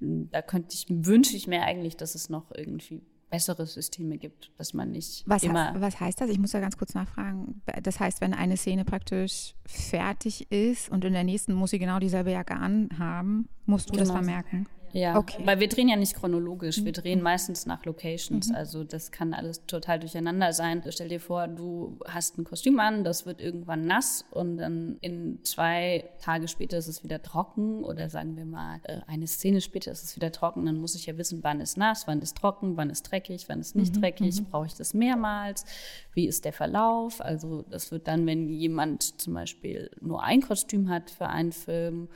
Da 0.00 0.40
könnte 0.40 0.74
ich, 0.74 0.86
wünsche 0.88 1.36
ich 1.36 1.46
mir 1.46 1.62
eigentlich, 1.62 1.96
dass 1.98 2.14
es 2.14 2.30
noch 2.30 2.50
irgendwie 2.54 3.02
bessere 3.30 3.66
Systeme 3.66 4.18
gibt, 4.18 4.50
dass 4.58 4.74
man 4.74 4.90
nicht 4.90 5.22
was 5.26 5.42
immer. 5.42 5.70
Heißt, 5.70 5.80
was 5.80 6.00
heißt 6.00 6.20
das? 6.20 6.30
Ich 6.30 6.38
muss 6.38 6.50
da 6.50 6.60
ganz 6.60 6.76
kurz 6.76 6.94
nachfragen. 6.94 7.62
Das 7.82 8.00
heißt, 8.00 8.20
wenn 8.20 8.34
eine 8.34 8.56
Szene 8.56 8.84
praktisch 8.84 9.54
fertig 9.66 10.50
ist 10.50 10.90
und 10.90 11.04
in 11.04 11.12
der 11.12 11.24
nächsten 11.24 11.54
muss 11.54 11.70
sie 11.70 11.78
genau 11.78 11.98
dieselbe 11.98 12.32
Jacke 12.32 12.54
anhaben, 12.54 13.48
musst 13.66 13.88
du 13.88 13.92
genau. 13.92 14.04
das 14.04 14.12
vermerken? 14.12 14.66
Ja, 14.92 15.16
okay. 15.16 15.40
weil 15.44 15.60
wir 15.60 15.68
drehen 15.68 15.88
ja 15.88 15.96
nicht 15.96 16.14
chronologisch, 16.14 16.84
wir 16.84 16.92
drehen 16.92 17.18
mhm. 17.18 17.24
meistens 17.24 17.66
nach 17.66 17.84
Locations. 17.84 18.48
Mhm. 18.48 18.54
Also 18.54 18.84
das 18.84 19.12
kann 19.12 19.34
alles 19.34 19.64
total 19.66 20.00
durcheinander 20.00 20.52
sein. 20.52 20.82
Stell 20.88 21.08
dir 21.08 21.20
vor, 21.20 21.48
du 21.48 21.98
hast 22.06 22.38
ein 22.38 22.44
Kostüm 22.44 22.80
an, 22.80 23.04
das 23.04 23.26
wird 23.26 23.40
irgendwann 23.40 23.86
nass 23.86 24.24
und 24.30 24.56
dann 24.56 24.96
in 25.00 25.38
zwei 25.44 26.10
Tage 26.20 26.48
später 26.48 26.78
ist 26.78 26.88
es 26.88 27.04
wieder 27.04 27.22
trocken 27.22 27.84
oder 27.84 28.10
sagen 28.10 28.36
wir 28.36 28.44
mal 28.44 28.80
äh, 28.84 29.00
eine 29.06 29.26
Szene 29.26 29.60
später 29.60 29.92
ist 29.92 30.02
es 30.02 30.16
wieder 30.16 30.32
trocken. 30.32 30.66
Dann 30.66 30.78
muss 30.78 30.94
ich 30.94 31.06
ja 31.06 31.16
wissen, 31.16 31.40
wann 31.42 31.60
ist 31.60 31.76
nass, 31.76 32.06
wann 32.06 32.20
ist 32.20 32.36
trocken, 32.36 32.76
wann 32.76 32.90
ist 32.90 33.02
dreckig, 33.02 33.48
wann 33.48 33.60
ist 33.60 33.76
nicht 33.76 33.94
mhm. 33.94 34.00
dreckig, 34.00 34.40
mhm. 34.40 34.44
brauche 34.46 34.66
ich 34.66 34.74
das 34.74 34.94
mehrmals, 34.94 35.64
wie 36.14 36.26
ist 36.26 36.44
der 36.44 36.52
Verlauf. 36.52 37.20
Also 37.20 37.62
das 37.70 37.92
wird 37.92 38.08
dann, 38.08 38.26
wenn 38.26 38.48
jemand 38.48 39.20
zum 39.20 39.34
Beispiel 39.34 39.90
nur 40.00 40.22
ein 40.22 40.42
Kostüm 40.42 40.88
hat 40.88 41.10
für 41.10 41.28
einen 41.28 41.52
Film, 41.52 42.08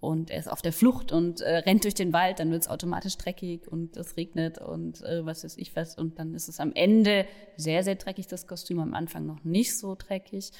und 0.00 0.30
er 0.30 0.38
ist 0.38 0.48
auf 0.48 0.62
der 0.62 0.72
Flucht 0.72 1.10
und 1.10 1.40
äh, 1.40 1.56
rennt 1.58 1.84
durch 1.84 1.94
den 1.94 2.12
Wald, 2.12 2.38
dann 2.38 2.50
wird 2.50 2.62
es 2.62 2.68
automatisch 2.68 3.16
dreckig 3.16 3.66
und 3.66 3.96
es 3.96 4.16
regnet 4.16 4.58
und 4.58 5.02
äh, 5.02 5.24
was 5.24 5.42
weiß 5.42 5.56
ich 5.56 5.74
was. 5.74 5.96
Und 5.96 6.18
dann 6.18 6.34
ist 6.34 6.48
es 6.48 6.60
am 6.60 6.72
Ende 6.74 7.26
sehr, 7.56 7.82
sehr 7.82 7.94
dreckig, 7.94 8.26
das 8.26 8.46
Kostüm, 8.46 8.78
am 8.78 8.94
Anfang 8.94 9.26
noch 9.26 9.42
nicht 9.44 9.76
so 9.76 9.94
dreckig. 9.94 10.50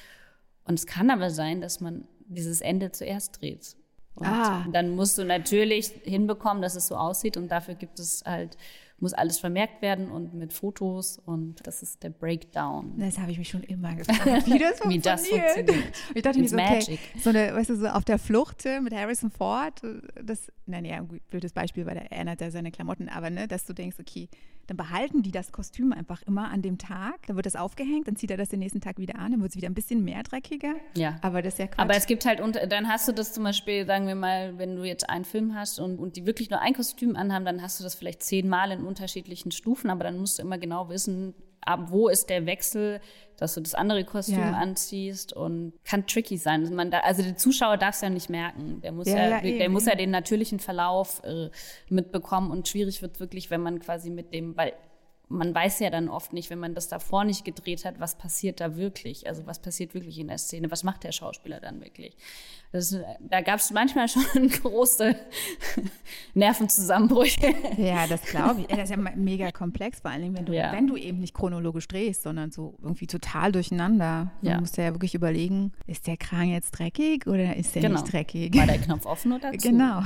Und 0.65 0.75
es 0.75 0.87
kann 0.87 1.09
aber 1.11 1.29
sein, 1.29 1.61
dass 1.61 1.79
man 1.79 2.07
dieses 2.27 2.61
Ende 2.61 2.91
zuerst 2.91 3.41
dreht. 3.41 3.75
Und 4.15 4.25
ah. 4.25 4.65
dann 4.73 4.95
musst 4.95 5.17
du 5.19 5.23
natürlich 5.23 5.91
hinbekommen, 6.03 6.61
dass 6.63 6.75
es 6.75 6.87
so 6.87 6.95
aussieht 6.95 7.37
und 7.37 7.49
dafür 7.49 7.75
gibt 7.75 7.99
es 7.99 8.23
halt 8.25 8.57
muss 8.99 9.13
alles 9.13 9.39
vermerkt 9.39 9.81
werden 9.81 10.09
und 10.09 10.33
mit 10.33 10.53
Fotos 10.53 11.19
und 11.19 11.65
das 11.67 11.83
ist 11.83 12.01
der 12.03 12.09
Breakdown. 12.09 12.93
Das 12.97 13.19
habe 13.19 13.31
ich 13.31 13.37
mich 13.37 13.49
schon 13.49 13.63
immer 13.63 13.93
gefragt, 13.95 14.47
wie 14.47 14.57
das 14.59 14.79
funktioniert. 14.79 14.89
wie 14.89 14.99
das 15.01 15.27
funktioniert. 15.27 15.95
Ich 16.15 16.21
dachte 16.23 16.39
mir 16.39 16.49
so, 16.49 16.57
okay, 16.57 16.99
so 17.21 17.29
eine, 17.29 17.53
weißt 17.53 17.69
du, 17.69 17.75
so 17.75 17.87
auf 17.87 18.05
der 18.05 18.17
Flucht 18.17 18.65
mit 18.81 18.93
Harrison 18.93 19.29
Ford, 19.29 19.81
das, 20.23 20.51
nein, 20.65 20.85
ja, 20.85 20.97
ein 20.97 21.21
blödes 21.29 21.53
Beispiel, 21.53 21.85
weil 21.85 21.97
er 21.97 22.11
ändert 22.11 22.41
ja 22.41 22.49
seine 22.49 22.71
Klamotten, 22.71 23.09
aber 23.09 23.29
ne, 23.29 23.47
dass 23.47 23.65
du 23.65 23.73
denkst, 23.73 23.97
okay, 23.99 24.29
dann 24.67 24.75
behalten 24.75 25.23
die 25.23 25.31
das 25.31 25.51
Kostüm 25.53 25.93
einfach 25.93 26.21
immer 26.23 26.49
an 26.51 26.61
dem 26.61 26.77
Tag, 26.77 27.25
dann 27.27 27.37
wird 27.37 27.45
das 27.45 27.55
aufgehängt, 27.55 28.07
dann 28.07 28.17
zieht 28.17 28.31
er 28.31 28.37
das 28.37 28.49
den 28.49 28.59
nächsten 28.59 28.81
Tag 28.81 28.97
wieder 28.97 29.17
an, 29.17 29.31
dann 29.31 29.41
wird 29.41 29.51
es 29.51 29.55
wieder 29.55 29.69
ein 29.69 29.73
bisschen 29.73 30.03
mehr 30.03 30.23
dreckiger. 30.23 30.75
Ja. 30.95 31.17
Aber 31.21 31.41
das 31.41 31.53
ist 31.53 31.59
ja 31.59 31.67
Quatsch. 31.67 31.79
Aber 31.79 31.95
es 31.95 32.05
gibt 32.05 32.25
halt, 32.25 32.41
und 32.41 32.59
dann 32.69 32.89
hast 32.89 33.07
du 33.07 33.13
das 33.13 33.31
zum 33.33 33.45
Beispiel, 33.45 33.85
sagen 33.85 34.07
wir 34.07 34.15
mal, 34.15 34.57
wenn 34.57 34.75
du 34.75 34.83
jetzt 34.83 35.09
einen 35.09 35.23
Film 35.23 35.55
hast 35.55 35.79
und, 35.79 35.97
und 35.97 36.17
die 36.17 36.25
wirklich 36.25 36.49
nur 36.49 36.59
ein 36.59 36.73
Kostüm 36.73 37.15
anhaben, 37.15 37.45
dann 37.45 37.61
hast 37.61 37.79
du 37.79 37.83
das 37.85 37.95
vielleicht 37.95 38.21
zehnmal 38.23 38.71
in 38.71 38.83
unterschiedlichen 38.87 39.51
Stufen, 39.51 39.89
aber 39.89 40.03
dann 40.03 40.17
musst 40.17 40.39
du 40.39 40.43
immer 40.43 40.57
genau 40.57 40.89
wissen, 40.89 41.35
ab 41.61 41.87
wo 41.89 42.07
ist 42.07 42.29
der 42.29 42.45
Wechsel, 42.45 43.01
dass 43.37 43.53
du 43.53 43.61
das 43.61 43.75
andere 43.75 44.03
Kostüm 44.03 44.39
ja. 44.39 44.51
anziehst 44.53 45.33
und 45.33 45.73
kann 45.83 46.07
tricky 46.07 46.37
sein. 46.37 46.61
Also, 46.61 46.73
man 46.73 46.89
da, 46.89 46.99
also 46.99 47.21
der 47.21 47.37
Zuschauer 47.37 47.77
darf 47.77 47.95
es 47.95 48.01
ja 48.01 48.09
nicht 48.09 48.29
merken. 48.29 48.81
Der 48.81 48.91
muss 48.91 49.07
ja, 49.07 49.17
ja, 49.17 49.29
ja 49.29 49.41
der 49.41 49.51
eben, 49.65 49.73
muss 49.73 49.85
ja 49.85 49.95
den 49.95 50.09
natürlichen 50.09 50.59
Verlauf 50.59 51.21
äh, 51.23 51.49
mitbekommen 51.89 52.49
und 52.51 52.67
schwierig 52.67 53.01
wird 53.01 53.19
wirklich, 53.19 53.51
wenn 53.51 53.61
man 53.61 53.79
quasi 53.79 54.09
mit 54.09 54.33
dem, 54.33 54.57
weil 54.57 54.73
man 55.29 55.53
weiß 55.53 55.79
ja 55.79 55.89
dann 55.89 56.07
oft 56.07 56.31
nicht, 56.31 56.49
wenn 56.49 56.59
man 56.59 56.73
das 56.73 56.87
davor 56.87 57.25
nicht 57.25 57.43
gedreht 57.43 57.83
hat, 57.83 57.99
was 57.99 58.17
passiert 58.17 58.61
da 58.61 58.77
wirklich? 58.77 59.27
Also 59.27 59.45
was 59.45 59.59
passiert 59.61 59.93
wirklich 59.93 60.19
in 60.19 60.29
der 60.29 60.37
Szene? 60.37 60.71
Was 60.71 60.83
macht 60.83 61.03
der 61.03 61.11
Schauspieler 61.11 61.59
dann 61.59 61.81
wirklich? 61.81 62.15
Das, 62.73 62.95
da 63.21 63.41
gab 63.41 63.59
es 63.59 63.71
manchmal 63.71 64.09
schon 64.09 64.23
große 64.49 65.15
Nervenzusammenbrüche. 66.33 67.53
Ja, 67.77 68.07
das 68.07 68.21
glaube 68.23 68.61
ich. 68.61 68.67
Das 68.67 68.89
ist 68.89 68.89
ja 68.89 68.97
mega 68.97 69.51
komplex, 69.51 70.01
vor 70.01 70.11
allen 70.11 70.21
Dingen, 70.21 70.35
wenn 70.35 70.45
du, 70.45 70.53
ja. 70.53 70.73
wenn 70.73 70.85
du 70.85 70.97
eben 70.97 71.19
nicht 71.19 71.33
chronologisch 71.33 71.87
drehst, 71.87 72.23
sondern 72.23 72.51
so 72.51 72.75
irgendwie 72.81 73.07
total 73.07 73.53
durcheinander. 73.53 74.31
Du 74.41 74.49
ja. 74.49 74.59
musst 74.59 74.75
ja 74.75 74.93
wirklich 74.93 75.15
überlegen, 75.15 75.71
ist 75.85 76.07
der 76.07 76.17
Kragen 76.17 76.51
jetzt 76.51 76.71
dreckig 76.71 77.25
oder 77.25 77.55
ist 77.55 77.73
der 77.73 77.83
genau. 77.83 78.01
nicht 78.01 78.11
dreckig? 78.11 78.53
War 78.57 78.67
der 78.67 78.79
Knopf 78.79 79.05
offen 79.05 79.31
oder 79.31 79.53
zu? 79.53 79.69
Genau. 79.69 80.03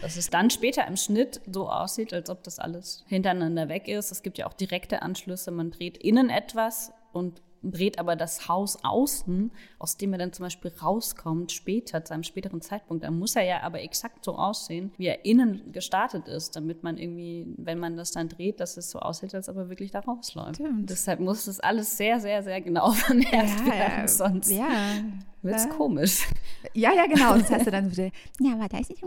Dass 0.00 0.16
es 0.16 0.30
dann 0.30 0.48
später 0.48 0.86
im 0.86 0.96
Schnitt 0.96 1.42
so 1.46 1.68
aussieht, 1.68 2.14
als 2.14 2.30
ob 2.30 2.42
das 2.42 2.58
alles 2.58 3.04
hintereinander 3.06 3.68
weg 3.68 3.86
ist. 3.86 4.10
Es 4.10 4.22
gibt 4.22 4.38
ja 4.38 4.46
auch 4.46 4.54
direkte 4.54 5.02
Anschlüsse. 5.02 5.50
Man 5.50 5.70
dreht 5.70 5.98
innen 5.98 6.30
etwas 6.30 6.92
und 7.12 7.42
dreht 7.62 7.98
aber 7.98 8.16
das 8.16 8.48
Haus 8.48 8.78
außen, 8.82 9.50
aus 9.78 9.96
dem 9.96 10.12
er 10.12 10.18
dann 10.18 10.32
zum 10.32 10.44
Beispiel 10.44 10.72
rauskommt, 10.82 11.52
später, 11.52 12.04
zu 12.04 12.14
einem 12.14 12.22
späteren 12.22 12.60
Zeitpunkt, 12.60 13.04
dann 13.04 13.18
muss 13.18 13.36
er 13.36 13.44
ja 13.44 13.60
aber 13.62 13.80
exakt 13.80 14.24
so 14.24 14.36
aussehen, 14.36 14.92
wie 14.98 15.06
er 15.06 15.24
innen 15.24 15.72
gestartet 15.72 16.28
ist, 16.28 16.56
damit 16.56 16.82
man 16.82 16.98
irgendwie, 16.98 17.46
wenn 17.56 17.78
man 17.78 17.96
das 17.96 18.12
dann 18.12 18.28
dreht, 18.28 18.60
dass 18.60 18.76
es 18.76 18.90
so 18.90 18.98
aussieht, 18.98 19.34
als 19.34 19.48
ob 19.48 19.56
er 19.56 19.68
wirklich 19.68 19.90
da 19.90 20.00
rausläuft. 20.00 20.56
Stimmt. 20.56 20.90
Deshalb 20.90 21.20
muss 21.20 21.44
das 21.44 21.60
alles 21.60 21.96
sehr, 21.96 22.20
sehr, 22.20 22.42
sehr 22.42 22.60
genau 22.60 22.90
vermerkt 22.92 23.66
ja, 23.66 23.72
werden, 23.72 24.08
sonst 24.08 24.50
ja. 24.50 24.68
Wird 25.42 25.56
es 25.56 25.68
komisch. 25.68 26.26
Ja, 26.74 26.92
ja, 26.92 27.06
genau. 27.06 27.36
Das 27.36 27.50
heißt 27.50 27.66
du 27.66 27.70
dann 27.70 27.90
so, 27.90 28.02
ja, 28.40 28.52
aber 28.54 28.68
da 28.68 28.78
ist 28.78 28.90
nicht, 28.90 29.02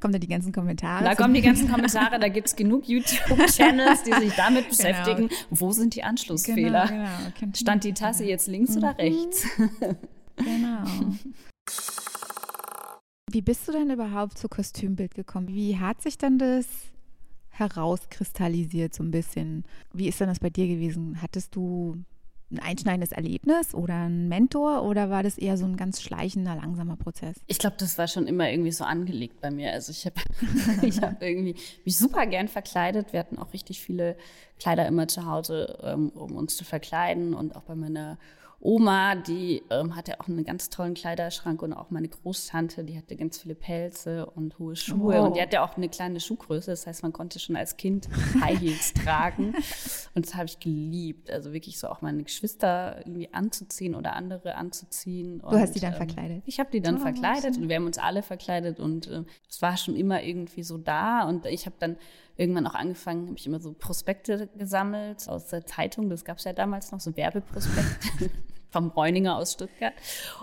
kommen 0.00 0.12
dann 0.12 0.20
die 0.20 0.28
ganzen 0.28 0.52
Kommentare. 0.52 1.04
Da 1.04 1.14
kommen 1.14 1.34
die 1.34 1.42
ganzen 1.42 1.68
Kommentare, 1.68 2.18
da 2.18 2.28
gibt 2.28 2.48
es 2.48 2.56
genug 2.56 2.88
YouTube-Channels, 2.88 4.02
die 4.02 4.12
sich 4.12 4.34
damit 4.34 4.68
genau. 4.68 4.76
beschäftigen. 4.76 5.28
Genau. 5.28 5.40
Wo 5.50 5.72
sind 5.72 5.94
die 5.94 6.02
Anschlussfehler? 6.02 6.86
Genau, 6.86 7.08
genau. 7.38 7.52
Stand 7.54 7.84
die 7.84 7.94
Tasse 7.94 8.24
jetzt 8.24 8.48
links 8.48 8.72
mhm. 8.72 8.78
oder 8.78 8.98
rechts? 8.98 9.46
Genau. 10.36 10.84
Wie 13.30 13.42
bist 13.42 13.66
du 13.66 13.72
denn 13.72 13.90
überhaupt 13.90 14.38
zu 14.38 14.48
Kostümbild 14.48 15.14
gekommen? 15.14 15.48
Wie 15.48 15.78
hat 15.78 16.02
sich 16.02 16.18
dann 16.18 16.38
das 16.38 16.66
herauskristallisiert 17.50 18.94
so 18.94 19.02
ein 19.02 19.10
bisschen? 19.10 19.64
Wie 19.92 20.08
ist 20.08 20.20
denn 20.20 20.28
das 20.28 20.40
bei 20.40 20.50
dir 20.50 20.66
gewesen? 20.66 21.22
Hattest 21.22 21.54
du 21.54 21.96
ein 22.54 22.60
einschneidendes 22.60 23.12
Erlebnis 23.12 23.74
oder 23.74 24.06
ein 24.06 24.28
Mentor 24.28 24.82
oder 24.84 25.10
war 25.10 25.22
das 25.22 25.38
eher 25.38 25.56
so 25.56 25.64
ein 25.64 25.76
ganz 25.76 26.00
schleichender, 26.00 26.54
langsamer 26.54 26.96
Prozess? 26.96 27.36
Ich 27.46 27.58
glaube, 27.58 27.76
das 27.78 27.98
war 27.98 28.08
schon 28.08 28.26
immer 28.26 28.50
irgendwie 28.50 28.72
so 28.72 28.84
angelegt 28.84 29.40
bei 29.40 29.50
mir. 29.50 29.72
Also 29.72 29.90
ich 29.92 30.06
habe 30.06 30.16
ich 30.86 31.00
hab 31.00 31.22
irgendwie 31.22 31.56
mich 31.84 31.96
super 31.96 32.26
gern 32.26 32.48
verkleidet. 32.48 33.12
Wir 33.12 33.20
hatten 33.20 33.38
auch 33.38 33.52
richtig 33.52 33.80
viele 33.80 34.16
Kleider 34.58 34.86
immer 34.86 35.08
zu 35.08 35.26
Hause, 35.26 35.78
ähm, 35.82 36.10
um 36.10 36.36
uns 36.36 36.56
zu 36.56 36.64
verkleiden 36.64 37.34
und 37.34 37.56
auch 37.56 37.62
bei 37.62 37.74
meiner 37.74 38.18
Oma, 38.60 39.14
die 39.14 39.62
ähm, 39.68 39.94
hatte 39.94 40.20
auch 40.20 40.28
einen 40.28 40.42
ganz 40.42 40.70
tollen 40.70 40.94
Kleiderschrank 40.94 41.60
und 41.60 41.74
auch 41.74 41.90
meine 41.90 42.08
Großtante, 42.08 42.82
die 42.82 42.96
hatte 42.96 43.14
ganz 43.14 43.36
viele 43.36 43.54
Pelze 43.54 44.24
und 44.24 44.58
hohe 44.58 44.74
Schuhe 44.74 45.20
Oh. 45.20 45.24
und 45.26 45.36
die 45.36 45.42
hatte 45.42 45.60
auch 45.60 45.76
eine 45.76 45.90
kleine 45.90 46.18
Schuhgröße. 46.18 46.70
Das 46.70 46.86
heißt, 46.86 47.02
man 47.02 47.12
konnte 47.12 47.38
schon 47.38 47.56
als 47.56 47.76
Kind 47.76 48.08
High 48.40 48.58
Heels 48.58 48.94
tragen 48.94 49.54
und 50.14 50.24
das 50.24 50.34
habe 50.34 50.46
ich 50.46 50.60
geliebt. 50.60 51.30
Also 51.30 51.52
wirklich 51.52 51.78
so 51.78 51.88
auch 51.88 52.00
meine 52.00 52.22
Geschwister 52.22 53.00
irgendwie 53.00 53.34
anzuziehen 53.34 53.94
oder 53.94 54.16
andere 54.16 54.54
anzuziehen. 54.54 55.40
Du 55.40 55.50
hast 55.58 55.74
die 55.74 55.80
dann 55.80 55.92
ähm, 55.92 55.98
verkleidet? 55.98 56.42
Ich 56.46 56.58
habe 56.58 56.70
die 56.70 56.80
dann 56.80 56.96
Oh, 56.96 57.00
verkleidet 57.00 57.58
und 57.58 57.68
wir 57.68 57.76
haben 57.76 57.86
uns 57.86 57.98
alle 57.98 58.22
verkleidet 58.22 58.80
und 58.80 59.08
äh, 59.08 59.24
es 59.46 59.60
war 59.60 59.76
schon 59.76 59.94
immer 59.94 60.22
irgendwie 60.22 60.62
so 60.62 60.78
da 60.78 61.28
und 61.28 61.44
ich 61.44 61.66
habe 61.66 61.76
dann 61.78 61.96
irgendwann 62.36 62.66
auch 62.66 62.74
angefangen, 62.74 63.26
habe 63.28 63.38
ich 63.38 63.46
immer 63.46 63.60
so 63.60 63.72
Prospekte 63.72 64.48
gesammelt 64.58 65.28
aus 65.28 65.46
der 65.46 65.66
Zeitung, 65.66 66.10
das 66.10 66.24
gab 66.24 66.38
es 66.38 66.44
ja 66.44 66.52
damals 66.52 66.90
noch, 66.92 67.00
so 67.00 67.16
Werbeprospekte 67.16 68.30
vom 68.70 68.90
Bräuninger 68.90 69.36
aus 69.36 69.52
Stuttgart 69.52 69.92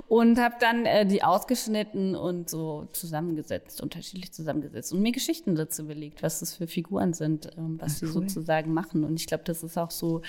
und 0.08 0.40
habe 0.40 0.56
dann 0.62 0.86
äh, 0.86 1.06
die 1.06 1.22
ausgeschnitten 1.22 2.16
und 2.16 2.50
so 2.50 2.88
zusammengesetzt, 2.94 3.82
unterschiedlich 3.82 4.32
zusammengesetzt 4.32 4.94
und 4.94 5.02
mir 5.02 5.12
Geschichten 5.12 5.56
dazu 5.56 5.86
belegt, 5.86 6.24
was 6.24 6.40
das 6.40 6.56
für 6.56 6.66
Figuren 6.66 7.14
sind, 7.14 7.52
ähm, 7.58 7.76
was 7.82 8.00
sie 8.00 8.06
cool. 8.06 8.14
sozusagen 8.14 8.74
machen 8.74 9.04
und 9.04 9.20
ich 9.20 9.28
glaube, 9.28 9.44
das 9.44 9.64
ist 9.64 9.78
auch 9.78 9.92
so, 9.92 10.22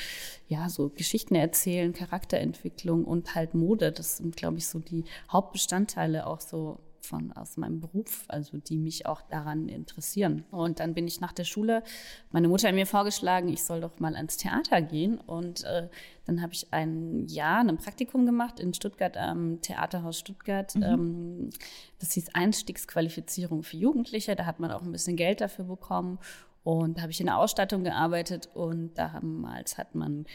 ja, 0.49 0.69
so 0.69 0.89
Geschichten 0.89 1.37
erzählen, 1.37 1.93
Charakterentwicklung 1.93 3.05
und 3.05 3.37
halt 3.37 3.55
Mode, 3.55 3.93
das 3.93 4.17
sind, 4.17 4.37
glaube 4.37 4.59
ich, 4.59 4.67
so 4.67 4.81
die 4.81 5.05
Hauptbestandteile 5.31 6.27
auch 6.27 6.41
so 6.41 6.81
von 7.03 7.33
aus 7.33 7.57
meinem 7.57 7.81
Beruf, 7.81 8.25
also 8.29 8.59
die 8.59 8.79
mich 8.79 9.07
auch 9.07 9.23
daran 9.23 9.69
interessieren. 9.69 10.45
Und 10.51 10.81
dann 10.81 10.95
bin 10.95 11.07
ich 11.07 11.21
nach 11.21 11.33
der 11.33 11.45
Schule, 11.45 11.83
meine 12.31 12.49
Mutter 12.49 12.69
hat 12.69 12.75
mir 12.75 12.87
vorgeschlagen, 12.87 13.49
ich 13.49 13.65
soll 13.65 13.81
doch 13.81 13.99
mal 13.99 14.15
ans 14.15 14.37
Theater 14.37 14.81
gehen. 14.81 15.19
Und 15.19 15.65
äh, 15.65 15.89
dann 16.27 16.41
habe 16.41 16.53
ich 16.55 16.73
ein 16.73 17.27
Jahr 17.27 17.61
ein 17.61 17.77
Praktikum 17.77 18.25
gemacht 18.25 18.61
in 18.61 18.73
Stuttgart 18.73 19.17
am 19.17 19.61
Theaterhaus 19.61 20.19
Stuttgart. 20.19 20.75
Ähm, 20.77 21.51
das 21.99 22.13
hieß 22.13 22.35
Einstiegsqualifizierung 22.35 23.63
für 23.63 23.77
Jugendliche. 23.77 24.37
Da 24.37 24.47
hat 24.47 24.61
man 24.61 24.71
auch 24.71 24.83
ein 24.83 24.93
bisschen 24.93 25.17
Geld 25.17 25.41
dafür 25.41 25.65
bekommen. 25.65 26.19
Und 26.65 26.97
da 26.97 27.03
habe 27.03 27.13
ich 27.13 27.21
in 27.21 27.27
der 27.27 27.39
Ausstattung 27.39 27.83
gearbeitet 27.83 28.49
und 28.55 28.95
damals 28.95 29.79
hat 29.79 29.97
man 29.97 30.27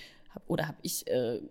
oder 0.45 0.67
habe 0.67 0.77
ich 0.81 1.07
äh, 1.07 1.41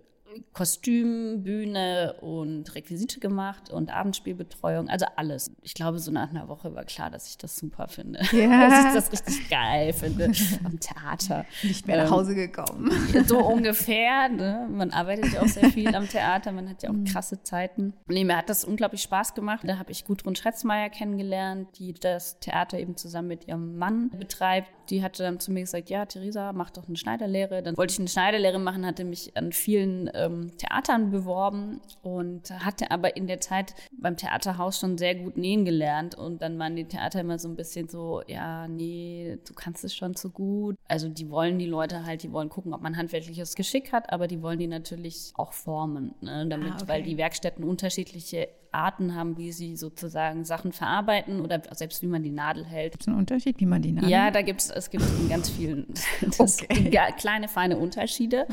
Kostüm, 0.53 1.43
Bühne 1.43 2.17
und 2.21 2.75
Requisite 2.75 3.21
gemacht 3.21 3.71
und 3.71 3.91
Abendspielbetreuung, 3.91 4.89
also 4.89 5.07
alles. 5.17 5.51
Ich 5.63 5.75
glaube, 5.75 5.99
so 5.99 6.11
nach 6.11 6.31
einer 6.31 6.49
Woche 6.49 6.75
war 6.75 6.85
klar, 6.85 7.11
dass 7.11 7.29
ich 7.29 7.39
das 7.39 7.57
super 7.57 7.89
finde. 7.89 8.21
Ja. 8.33 8.69
Dass 8.69 8.87
ich 8.87 8.95
das 8.95 9.13
richtig 9.13 9.51
geil 9.51 9.93
finde 9.93 10.31
am 10.65 10.79
Theater. 10.81 11.45
Nicht 11.63 11.87
mehr 11.87 11.97
nach 11.99 12.05
Ähm, 12.07 12.11
Hause 12.11 12.35
gekommen. 12.35 12.91
So 13.27 13.39
ungefähr. 13.39 14.29
Ne? 14.29 14.69
Man 14.71 14.91
arbeitet 14.91 15.33
ja 15.33 15.43
auch 15.43 15.47
sehr 15.49 15.71
viel 15.71 15.95
am 15.95 16.09
Theater, 16.09 16.53
man 16.53 16.69
hat 16.69 16.83
ja 16.83 16.93
Mhm. 16.93 17.05
auch 17.07 17.13
krasse 17.13 17.43
Zeiten. 17.43 17.95
Nee, 18.09 18.25
mir 18.25 18.37
hat 18.37 18.49
das 18.49 18.65
unglaublich 18.65 19.03
Spaß 19.03 19.35
gemacht. 19.35 19.61
Da 19.65 19.79
habe 19.79 19.91
ich 19.93 20.05
Gudrun 20.05 20.37
Schretzmeier 20.37 20.91
kennengelernt, 20.91 21.69
die 21.79 21.93
das 21.95 22.39
Theater 22.41 22.79
eben 22.79 22.97
zusammen 22.97 23.29
mit 23.29 23.47
ihrem 23.49 23.77
Mann 23.79 24.11
betreibt. 24.11 24.69
Die 24.91 25.03
hatte 25.03 25.23
dann 25.23 25.41
zu 25.41 25.53
mir 25.53 25.61
gesagt, 25.61 25.91
ja, 25.91 26.05
Theresa, 26.07 26.53
mach 26.53 26.71
doch 26.71 26.87
eine 26.87 26.97
Schneiderlehre. 26.97 27.63
Dann 27.63 27.77
wollte 27.77 27.93
ich 27.93 27.99
eine 27.99 28.09
Schneiderlehre 28.09 28.59
machen, 28.59 28.87
hatte 28.87 29.05
mich 29.05 29.37
an 29.37 29.53
vielen 29.53 30.11
ähm, 30.15 30.57
Theatern 30.59 31.11
beworben 31.11 31.81
und 32.03 32.51
hatte 32.65 32.91
aber 32.91 33.17
in 33.17 33.27
der 33.27 33.41
Zeit 33.41 33.75
beim 33.93 34.17
Theaterhaus 34.17 34.79
schon 34.81 34.99
sehr 34.99 35.15
gut 35.15 35.37
nähen 35.37 35.65
gelernt. 35.65 36.15
Und 36.15 36.43
dann 36.43 36.59
waren 36.59 36.77
die 36.77 36.85
Theater 36.85 37.21
immer 37.21 37.39
so 37.39 37.49
ein 37.49 37.57
bisschen 37.57 37.89
so, 37.89 38.23
ja, 38.27 38.69
nee, 38.69 39.39
du 39.47 39.55
kannst 39.55 39.85
es 39.85 39.95
schon 39.95 40.15
so 40.15 40.31
gut. 40.31 40.77
Also 40.89 41.09
die 41.09 41.31
wollen 41.31 41.59
die 41.59 41.67
Leute 41.67 42.05
halt, 42.05 42.23
die 42.23 42.33
wollen 42.33 42.49
gucken, 42.49 42.73
ob 42.75 42.81
man 42.83 42.97
handwerkliches 42.97 43.55
Geschick 43.55 43.93
hat, 43.93 44.13
aber 44.13 44.27
die 44.29 44.43
wollen 44.43 44.59
die 44.59 44.67
natürlich 44.67 45.33
auch 45.37 45.53
formen, 45.53 46.15
ne? 46.21 46.47
damit, 46.49 46.73
Ah, 46.73 46.77
okay. 46.77 46.89
weil 46.89 47.03
die 47.03 47.17
Werkstätten 47.17 47.65
unterschiedliche 47.65 48.49
Arten 48.77 49.15
haben, 49.15 49.37
wie 49.39 49.53
sie 49.53 49.77
sozusagen 49.77 50.45
Sachen 50.45 50.73
verarbeiten 50.73 51.41
oder 51.41 51.63
selbst 51.73 52.03
wie 52.03 52.07
man 52.07 52.23
die 52.23 52.31
Nadel 52.31 52.65
hält. 52.65 52.93
Gibt 52.93 53.03
es 53.03 53.09
einen 53.09 53.19
Unterschied, 53.19 53.59
wie 53.59 53.67
man 53.67 53.83
die 53.83 53.93
Namen 53.93 54.09
Ja, 54.09 54.31
da 54.31 54.43
gibt 54.43 54.61
es, 54.61 54.71
es 54.71 54.91
gibt 54.91 55.05
in 55.21 55.29
ganz 55.29 55.49
vielen 55.49 55.87
Okay. 56.39 56.91
kleine, 57.17 57.49
feine 57.49 57.79
Unterschiede. 57.79 58.47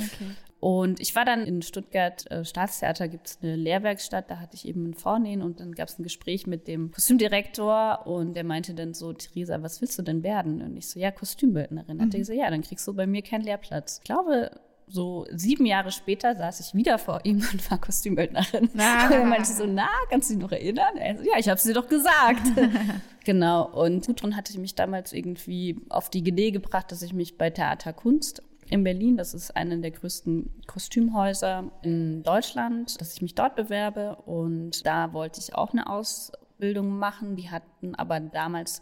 Und 0.64 1.02
ich 1.02 1.14
war 1.14 1.26
dann 1.26 1.46
in 1.46 1.62
Stuttgart 1.62 2.30
äh, 2.32 2.46
Staatstheater, 2.46 3.10
gibt 3.10 3.28
es 3.28 3.40
eine 3.42 3.58
Lehrwerkstatt, 3.58 4.32
da 4.32 4.40
hatte 4.40 4.56
ich 4.56 4.66
eben 4.66 4.92
ein 4.92 4.94
Vornähen 4.94 5.42
und 5.42 5.60
dann 5.60 5.74
gab 5.74 5.90
es 5.90 6.00
ein 6.00 6.04
Gespräch 6.04 6.48
mit 6.48 6.70
dem 6.70 6.92
Kostümdirektor 6.92 8.08
und 8.08 8.34
der 8.34 8.46
meinte 8.46 8.74
dann 8.74 8.94
so, 8.94 9.12
Theresa, 9.12 9.62
was 9.62 9.82
willst 9.82 10.00
du 10.00 10.04
denn 10.04 10.24
werden? 10.24 10.62
Und 10.62 10.78
ich 10.78 10.88
so, 10.88 11.02
ja, 11.02 11.12
Kostümbildnerin. 11.12 12.02
Hat 12.02 12.14
er 12.14 12.20
gesagt, 12.20 12.40
ja, 12.40 12.50
dann 12.50 12.62
kriegst 12.62 12.88
du 12.88 12.94
bei 12.94 13.06
mir 13.06 13.22
keinen 13.22 13.44
Lehrplatz. 13.44 13.98
Ich 13.98 14.06
glaube, 14.06 14.52
so 14.88 15.26
sieben 15.32 15.66
Jahre 15.66 15.92
später 15.92 16.36
saß 16.36 16.60
ich 16.60 16.74
wieder 16.74 16.98
vor 16.98 17.22
ihm 17.24 17.38
und 17.52 17.72
war 17.72 17.80
Kostümbildnerin. 17.80 18.70
Ah. 18.78 19.06
Und 19.08 19.12
er 19.12 19.26
meinte 19.26 19.52
so, 19.52 19.66
na, 19.66 19.88
kannst 20.10 20.30
du 20.30 20.36
dich 20.36 20.44
noch 20.44 20.52
erinnern? 20.52 20.98
Er 20.98 21.18
so, 21.18 21.24
ja, 21.24 21.38
ich 21.38 21.50
habe 21.50 21.58
es 21.58 21.64
dir 21.64 21.74
doch 21.74 21.88
gesagt. 21.88 22.42
genau. 23.24 23.70
Und 23.70 24.06
Gudrun 24.06 24.36
hatte 24.36 24.58
mich 24.60 24.76
damals 24.76 25.14
irgendwie 25.14 25.78
auf 25.90 26.10
die 26.10 26.20
Idee 26.20 26.52
gebracht, 26.52 26.92
dass 26.92 27.02
ich 27.02 27.14
mich 27.14 27.38
bei 27.38 27.50
Theater 27.50 27.94
Kunst 27.94 28.44
in 28.70 28.84
Berlin, 28.84 29.18
das 29.18 29.34
ist 29.34 29.56
einer 29.56 29.78
der 29.78 29.92
größten 29.92 30.50
Kostümhäuser 30.68 31.72
in 31.82 32.24
Deutschland, 32.24 33.00
dass 33.00 33.14
ich 33.14 33.22
mich 33.22 33.36
dort 33.36 33.56
bewerbe. 33.56 34.16
Und 34.26 34.86
da 34.86 35.14
wollte 35.14 35.40
ich 35.40 35.56
auch 35.56 35.74
eine 35.74 35.88
Ausbildung 35.90 36.98
machen. 36.98 37.36
Die 37.36 37.50
hatten 37.50 37.96
aber 37.96 38.20
damals, 38.20 38.82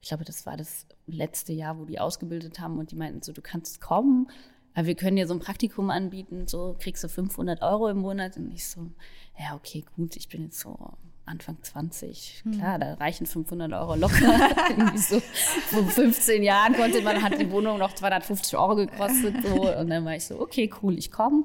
ich 0.00 0.08
glaube, 0.08 0.24
das 0.24 0.46
war 0.46 0.56
das 0.56 0.86
letzte 1.06 1.52
Jahr, 1.52 1.78
wo 1.78 1.84
die 1.84 2.00
ausgebildet 2.00 2.60
haben 2.60 2.78
und 2.78 2.90
die 2.90 2.96
meinten 2.96 3.22
so, 3.22 3.32
du 3.32 3.42
kannst 3.42 3.80
kommen, 3.80 4.28
aber 4.80 4.86
wir 4.86 4.94
können 4.94 5.16
dir 5.16 5.26
so 5.26 5.34
ein 5.34 5.40
Praktikum 5.40 5.90
anbieten, 5.90 6.46
so 6.46 6.74
kriegst 6.78 7.04
du 7.04 7.08
500 7.08 7.60
Euro 7.60 7.90
im 7.90 7.98
Monat. 7.98 8.38
Und 8.38 8.50
ich 8.50 8.66
so, 8.66 8.90
ja, 9.38 9.54
okay, 9.54 9.84
gut, 9.94 10.16
ich 10.16 10.30
bin 10.30 10.44
jetzt 10.44 10.58
so 10.58 10.74
Anfang 11.26 11.58
20. 11.60 12.44
Klar, 12.54 12.78
da 12.78 12.94
reichen 12.94 13.26
500 13.26 13.74
Euro 13.74 13.94
locker. 13.94 14.16
So 14.96 15.20
vor 15.20 15.84
15 15.84 16.42
Jahren 16.42 16.74
konnte 16.74 17.02
man, 17.02 17.22
hat 17.22 17.38
die 17.38 17.50
Wohnung 17.50 17.78
noch 17.78 17.94
250 17.94 18.56
Euro 18.56 18.74
gekostet. 18.74 19.34
So. 19.44 19.70
Und 19.76 19.90
dann 19.90 20.06
war 20.06 20.16
ich 20.16 20.24
so, 20.24 20.40
okay, 20.40 20.70
cool, 20.82 20.98
ich 20.98 21.10
komme. 21.10 21.44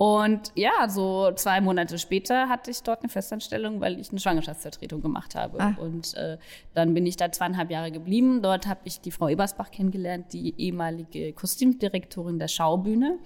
Und 0.00 0.52
ja, 0.54 0.88
so 0.88 1.30
zwei 1.32 1.60
Monate 1.60 1.98
später 1.98 2.48
hatte 2.48 2.70
ich 2.70 2.82
dort 2.82 3.00
eine 3.02 3.10
Festanstellung, 3.10 3.82
weil 3.82 4.00
ich 4.00 4.08
eine 4.08 4.18
Schwangerschaftsvertretung 4.18 5.02
gemacht 5.02 5.34
habe. 5.34 5.60
Ah. 5.60 5.74
Und 5.78 6.14
äh, 6.14 6.38
dann 6.72 6.94
bin 6.94 7.04
ich 7.04 7.18
da 7.18 7.30
zweieinhalb 7.30 7.70
Jahre 7.70 7.92
geblieben. 7.92 8.40
Dort 8.40 8.66
habe 8.66 8.80
ich 8.84 9.02
die 9.02 9.10
Frau 9.10 9.28
Ebersbach 9.28 9.70
kennengelernt, 9.70 10.32
die 10.32 10.54
ehemalige 10.56 11.34
Kostümdirektorin 11.34 12.38
der 12.38 12.48
Schaubühne. 12.48 13.18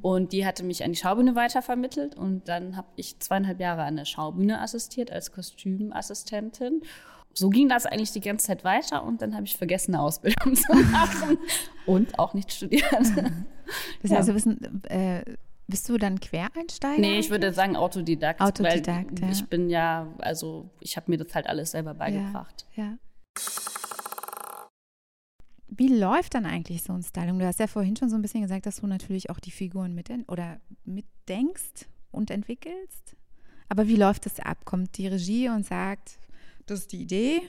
Und 0.00 0.32
die 0.32 0.46
hatte 0.46 0.62
mich 0.62 0.84
an 0.84 0.92
die 0.92 0.98
Schaubühne 0.98 1.34
weitervermittelt. 1.34 2.14
Und 2.14 2.46
dann 2.46 2.76
habe 2.76 2.86
ich 2.94 3.18
zweieinhalb 3.18 3.58
Jahre 3.58 3.82
an 3.82 3.96
der 3.96 4.04
Schaubühne 4.04 4.60
assistiert 4.60 5.10
als 5.10 5.32
Kostümassistentin. 5.32 6.82
So 7.34 7.50
ging 7.50 7.68
das 7.68 7.84
eigentlich 7.84 8.12
die 8.12 8.20
ganze 8.20 8.46
Zeit 8.46 8.62
weiter 8.62 9.02
und 9.02 9.22
dann 9.22 9.34
habe 9.34 9.46
ich 9.46 9.56
vergessen, 9.56 9.96
eine 9.96 10.04
Ausbildung 10.04 10.54
zu 10.54 10.72
machen 10.72 11.38
und 11.86 12.16
auch 12.20 12.32
nicht 12.32 12.52
studiert. 12.52 12.84
Das 14.02 14.12
heißt, 14.12 14.28
du 14.28 14.34
bist, 14.34 14.46
ein, 14.46 14.84
äh, 14.84 15.24
bist 15.66 15.88
du 15.88 15.96
dann 15.96 16.20
Quereinsteiger? 16.20 17.00
Nee, 17.00 17.18
ich 17.18 17.30
würde 17.30 17.52
sagen 17.52 17.76
Autodidakt. 17.76 18.40
Autodidakt, 18.40 19.20
weil 19.20 19.28
ja. 19.28 19.32
Ich 19.32 19.46
bin 19.46 19.70
ja, 19.70 20.06
also 20.18 20.70
ich 20.80 20.96
habe 20.96 21.10
mir 21.10 21.18
das 21.18 21.34
halt 21.34 21.46
alles 21.46 21.70
selber 21.70 21.94
beigebracht. 21.94 22.66
Ja, 22.74 22.84
ja. 22.84 22.98
Wie 25.68 25.88
läuft 25.88 26.34
dann 26.34 26.44
eigentlich 26.44 26.82
so 26.82 26.92
ein 26.92 27.02
Styling? 27.02 27.38
Du 27.38 27.46
hast 27.46 27.58
ja 27.58 27.66
vorhin 27.66 27.96
schon 27.96 28.10
so 28.10 28.16
ein 28.16 28.22
bisschen 28.22 28.42
gesagt, 28.42 28.66
dass 28.66 28.76
du 28.76 28.86
natürlich 28.86 29.30
auch 29.30 29.40
die 29.40 29.50
Figuren 29.50 29.94
mit 29.94 30.10
oder 30.28 30.60
mitdenkst 30.84 31.88
und 32.10 32.30
entwickelst. 32.30 33.16
Aber 33.70 33.88
wie 33.88 33.96
läuft 33.96 34.26
es 34.26 34.38
ab? 34.38 34.66
Kommt 34.66 34.98
die 34.98 35.06
Regie 35.06 35.48
und 35.48 35.64
sagt, 35.64 36.18
das 36.66 36.80
ist 36.80 36.92
die 36.92 37.00
Idee, 37.00 37.40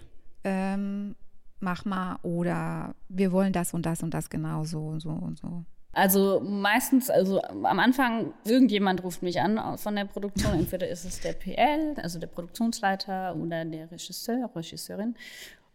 ähm, 0.45 1.15
mach 1.59 1.83
mal 1.83 2.17
oder 2.23 2.95
wir 3.09 3.33
wollen 3.33 3.51
das 3.51 3.73
und 3.73 3.85
das 3.85 4.03
und 4.03 4.13
das 4.13 4.29
genau 4.29 4.63
so 4.63 4.87
und 4.87 5.01
so 5.01 5.09
und 5.09 5.37
so. 5.37 5.65
Also 5.93 6.41
meistens, 6.43 7.09
also 7.11 7.39
am 7.41 7.79
Anfang, 7.79 8.33
irgendjemand 8.45 9.03
ruft 9.03 9.21
mich 9.21 9.39
an 9.39 9.77
von 9.77 9.95
der 9.95 10.05
Produktion. 10.05 10.53
Entweder 10.53 10.89
ist 10.89 11.05
es 11.05 11.19
der 11.19 11.33
PL, 11.33 11.93
also 12.01 12.19
der 12.19 12.27
Produktionsleiter 12.27 13.35
oder 13.35 13.63
der 13.63 13.91
Regisseur, 13.91 14.49
Regisseurin. 14.55 15.15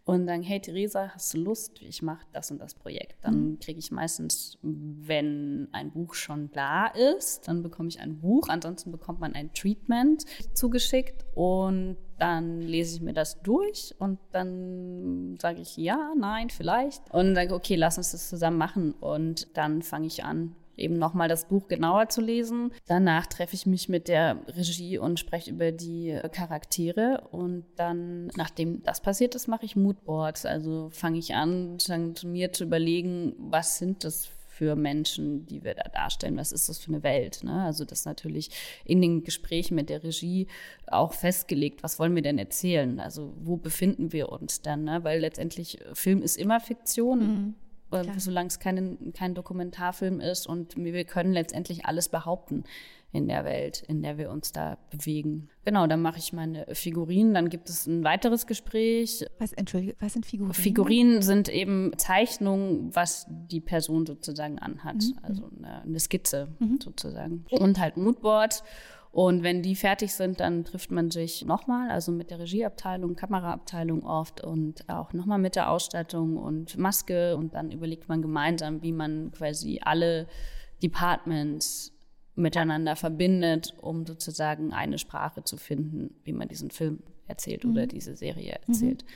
Und 0.03 0.25
sagen, 0.25 0.41
hey 0.41 0.59
Theresa, 0.59 1.11
hast 1.13 1.33
du 1.35 1.37
Lust? 1.37 1.81
Ich 1.81 2.01
mache 2.01 2.25
das 2.33 2.49
und 2.49 2.59
das 2.59 2.73
Projekt. 2.73 3.15
Dann 3.21 3.59
kriege 3.59 3.77
ich 3.77 3.91
meistens, 3.91 4.57
wenn 4.63 5.67
ein 5.71 5.91
Buch 5.91 6.15
schon 6.15 6.51
da 6.51 6.87
ist, 6.87 7.47
dann 7.47 7.61
bekomme 7.61 7.89
ich 7.89 7.99
ein 7.99 8.19
Buch. 8.19 8.49
Ansonsten 8.49 8.91
bekommt 8.91 9.19
man 9.19 9.35
ein 9.35 9.53
Treatment 9.53 10.25
zugeschickt 10.53 11.25
und 11.35 11.95
dann 12.19 12.61
lese 12.61 12.95
ich 12.95 13.01
mir 13.01 13.13
das 13.13 13.41
durch 13.41 13.95
und 13.99 14.19
dann 14.31 15.37
sage 15.39 15.61
ich 15.61 15.77
ja, 15.77 16.13
nein, 16.17 16.49
vielleicht. 16.49 17.01
Und 17.13 17.35
sage, 17.35 17.53
okay, 17.53 17.75
lass 17.75 17.97
uns 17.97 18.11
das 18.11 18.29
zusammen 18.29 18.57
machen. 18.57 18.93
Und 18.93 19.55
dann 19.57 19.81
fange 19.81 20.07
ich 20.07 20.23
an, 20.23 20.55
eben 20.79 20.97
nochmal 20.97 21.27
das 21.27 21.45
Buch 21.45 21.67
genauer 21.67 22.09
zu 22.09 22.21
lesen. 22.21 22.71
Danach 22.87 23.27
treffe 23.27 23.55
ich 23.55 23.65
mich 23.65 23.89
mit 23.89 24.07
der 24.07 24.37
Regie 24.47 24.97
und 24.97 25.19
spreche 25.19 25.51
über 25.51 25.71
die 25.71 26.19
Charaktere. 26.31 27.27
Und 27.31 27.65
dann, 27.75 28.27
nachdem 28.35 28.81
das 28.83 29.01
passiert 29.01 29.35
ist, 29.35 29.47
mache 29.47 29.65
ich 29.65 29.75
Moodboards. 29.75 30.45
Also 30.45 30.89
fange 30.91 31.19
ich 31.19 31.35
an, 31.35 31.77
mir 32.23 32.51
zu 32.51 32.63
überlegen, 32.63 33.35
was 33.37 33.77
sind 33.77 34.03
das 34.03 34.25
für 34.25 34.38
Menschen, 34.75 35.45
die 35.45 35.63
wir 35.63 35.73
da 35.73 35.89
darstellen? 35.89 36.37
Was 36.37 36.51
ist 36.51 36.69
das 36.69 36.79
für 36.79 36.91
eine 36.91 37.03
Welt? 37.03 37.43
Ne? 37.43 37.63
Also 37.63 37.85
das 37.85 38.05
natürlich 38.05 38.49
in 38.85 39.01
den 39.01 39.23
Gesprächen 39.23 39.75
mit 39.75 39.89
der 39.89 40.03
Regie 40.03 40.47
auch 40.87 41.13
festgelegt, 41.13 41.83
was 41.83 41.99
wollen 41.99 42.15
wir 42.15 42.21
denn 42.21 42.37
erzählen? 42.37 42.99
Also 42.99 43.33
wo 43.41 43.57
befinden 43.57 44.13
wir 44.13 44.29
uns 44.29 44.61
dann? 44.61 44.83
Ne? 44.83 45.03
Weil 45.03 45.19
letztendlich 45.19 45.79
Film 45.93 46.21
ist 46.21 46.37
immer 46.37 46.59
Fiktion. 46.59 47.19
Mhm 47.19 47.55
solange 48.17 48.47
es 48.47 48.59
kein, 48.59 49.13
kein 49.13 49.33
Dokumentarfilm 49.33 50.19
ist 50.19 50.47
und 50.47 50.77
wir 50.77 51.03
können 51.05 51.33
letztendlich 51.33 51.85
alles 51.85 52.09
behaupten 52.09 52.63
in 53.11 53.27
der 53.27 53.43
Welt, 53.43 53.83
in 53.87 54.03
der 54.03 54.17
wir 54.17 54.29
uns 54.29 54.51
da 54.51 54.77
bewegen. 54.91 55.49
Genau, 55.65 55.87
dann 55.87 56.01
mache 56.01 56.19
ich 56.19 56.31
meine 56.31 56.65
Figurinen, 56.73 57.33
dann 57.33 57.49
gibt 57.49 57.69
es 57.69 57.87
ein 57.87 58.03
weiteres 58.03 58.45
Gespräch. 58.45 59.25
Was, 59.39 59.51
Entschuldige, 59.53 59.95
was 59.99 60.13
sind 60.13 60.25
Figurinen? 60.25 60.53
Figurinen 60.53 61.21
sind 61.21 61.49
eben 61.49 61.91
Zeichnungen, 61.97 62.95
was 62.95 63.25
die 63.29 63.61
Person 63.61 64.05
sozusagen 64.05 64.59
anhat, 64.59 64.95
mhm. 64.95 65.19
also 65.23 65.49
eine, 65.57 65.81
eine 65.81 65.99
Skizze 65.99 66.49
mhm. 66.59 66.79
sozusagen. 66.81 67.45
Und 67.49 67.79
halt 67.79 67.97
Moodboard. 67.97 68.63
Und 69.11 69.41
wenn 69.41 69.63
die 69.63 69.75
fertig 69.75 70.13
sind, 70.13 70.39
dann 70.39 70.63
trifft 70.65 70.91
man 70.91 71.09
sich 71.09 71.43
nochmal, 71.43 71.89
also 71.89 72.11
mit 72.11 72.29
der 72.29 72.37
Regieabteilung, 72.37 73.15
Kameraabteilung 73.15 74.05
oft 74.05 74.43
und 74.43 74.87
auch 74.87 75.13
nochmal 75.13 75.39
mit 75.39 75.55
der 75.55 75.71
Ausstattung 75.71 76.37
und 76.37 76.77
Maske. 76.77 77.35
Und 77.35 77.55
dann 77.55 77.71
überlegt 77.71 78.07
man 78.07 78.21
gemeinsam, 78.21 78.83
wie 78.83 78.91
man 78.91 79.31
quasi 79.31 79.79
alle 79.83 80.27
Departments 80.83 81.91
miteinander 82.39 82.95
verbindet, 82.95 83.73
um 83.81 84.05
sozusagen 84.05 84.73
eine 84.73 84.97
Sprache 84.97 85.43
zu 85.43 85.57
finden, 85.57 86.15
wie 86.23 86.33
man 86.33 86.47
diesen 86.47 86.71
Film 86.71 86.99
erzählt 87.27 87.63
mhm. 87.63 87.71
oder 87.71 87.87
diese 87.87 88.15
Serie 88.15 88.59
erzählt. 88.65 89.03
Mhm. 89.03 89.09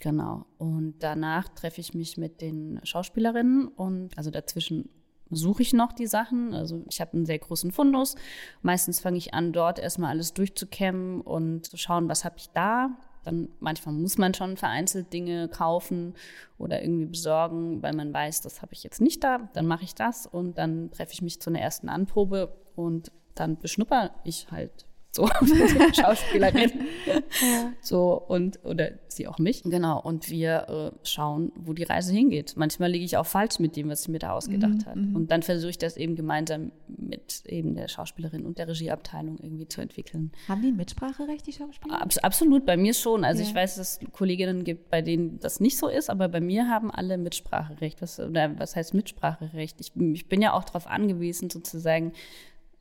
Genau. 0.00 0.46
Und 0.58 0.96
danach 1.00 1.48
treffe 1.48 1.80
ich 1.80 1.94
mich 1.94 2.16
mit 2.18 2.40
den 2.40 2.80
Schauspielerinnen 2.82 3.68
und 3.68 4.16
also 4.18 4.30
dazwischen 4.30 4.90
suche 5.30 5.62
ich 5.62 5.72
noch 5.72 5.92
die 5.92 6.06
Sachen. 6.06 6.54
Also 6.54 6.84
ich 6.88 7.00
habe 7.00 7.14
einen 7.14 7.26
sehr 7.26 7.38
großen 7.38 7.72
Fundus. 7.72 8.14
Meistens 8.62 9.00
fange 9.00 9.16
ich 9.16 9.34
an, 9.34 9.52
dort 9.52 9.78
erstmal 9.78 10.10
alles 10.10 10.34
durchzukämmen 10.34 11.20
und 11.20 11.66
zu 11.66 11.76
schauen, 11.76 12.08
was 12.08 12.24
habe 12.24 12.36
ich 12.38 12.50
da. 12.50 12.90
Dann 13.26 13.48
manchmal 13.58 13.92
muss 13.94 14.18
man 14.18 14.34
schon 14.34 14.56
vereinzelt 14.56 15.12
Dinge 15.12 15.48
kaufen 15.48 16.14
oder 16.58 16.80
irgendwie 16.80 17.06
besorgen, 17.06 17.82
weil 17.82 17.92
man 17.92 18.14
weiß, 18.14 18.40
das 18.42 18.62
habe 18.62 18.72
ich 18.72 18.84
jetzt 18.84 19.00
nicht 19.00 19.24
da. 19.24 19.50
Dann 19.52 19.66
mache 19.66 19.82
ich 19.82 19.96
das 19.96 20.26
und 20.26 20.56
dann 20.58 20.92
treffe 20.92 21.12
ich 21.12 21.22
mich 21.22 21.40
zu 21.40 21.50
einer 21.50 21.60
ersten 21.60 21.88
Anprobe 21.88 22.56
und 22.76 23.10
dann 23.34 23.58
beschnupper 23.58 24.12
ich 24.22 24.50
halt 24.52 24.86
so 25.16 25.26
Schauspielerin. 25.92 26.70
ja. 27.06 27.72
So 27.80 28.12
und 28.28 28.60
oder 28.64 28.92
sie 29.08 29.26
auch 29.26 29.38
mich. 29.38 29.62
Genau. 29.64 30.00
Und 30.00 30.30
wir 30.30 30.92
äh, 30.94 31.06
schauen, 31.06 31.52
wo 31.56 31.72
die 31.72 31.82
Reise 31.82 32.12
hingeht. 32.12 32.54
Manchmal 32.56 32.90
liege 32.90 33.04
ich 33.04 33.16
auch 33.16 33.26
falsch 33.26 33.58
mit 33.58 33.76
dem, 33.76 33.88
was 33.88 34.02
ich 34.02 34.08
mir 34.08 34.18
da 34.18 34.32
ausgedacht 34.32 34.78
mhm, 34.78 34.86
habe. 34.86 35.00
Mhm. 35.00 35.16
Und 35.16 35.30
dann 35.30 35.42
versuche 35.42 35.70
ich 35.70 35.78
das 35.78 35.96
eben 35.96 36.14
gemeinsam 36.14 36.70
mit 36.86 37.44
eben 37.46 37.74
der 37.74 37.88
Schauspielerin 37.88 38.44
und 38.44 38.58
der 38.58 38.68
Regieabteilung 38.68 39.38
irgendwie 39.38 39.66
zu 39.66 39.80
entwickeln. 39.80 40.32
Haben 40.48 40.62
die 40.62 40.68
ein 40.68 40.76
Mitspracherecht, 40.76 41.46
die 41.46 41.52
Schauspieler? 41.52 42.02
Abs 42.02 42.18
absolut, 42.18 42.66
bei 42.66 42.76
mir 42.76 42.94
schon. 42.94 43.24
Also 43.24 43.42
ja. 43.42 43.48
ich 43.48 43.54
weiß, 43.54 43.76
dass 43.76 44.00
es 44.00 44.12
Kolleginnen 44.12 44.64
gibt, 44.64 44.90
bei 44.90 45.02
denen 45.02 45.40
das 45.40 45.60
nicht 45.60 45.78
so 45.78 45.88
ist, 45.88 46.10
aber 46.10 46.28
bei 46.28 46.40
mir 46.40 46.68
haben 46.68 46.90
alle 46.90 47.16
Mitspracherecht. 47.18 48.02
Was, 48.02 48.20
oder 48.20 48.58
was 48.58 48.76
heißt 48.76 48.94
Mitspracherecht? 48.94 49.80
Ich, 49.80 49.92
ich 49.96 50.28
bin 50.28 50.42
ja 50.42 50.52
auch 50.52 50.64
darauf 50.64 50.86
angewiesen, 50.86 51.50
sozusagen 51.50 52.12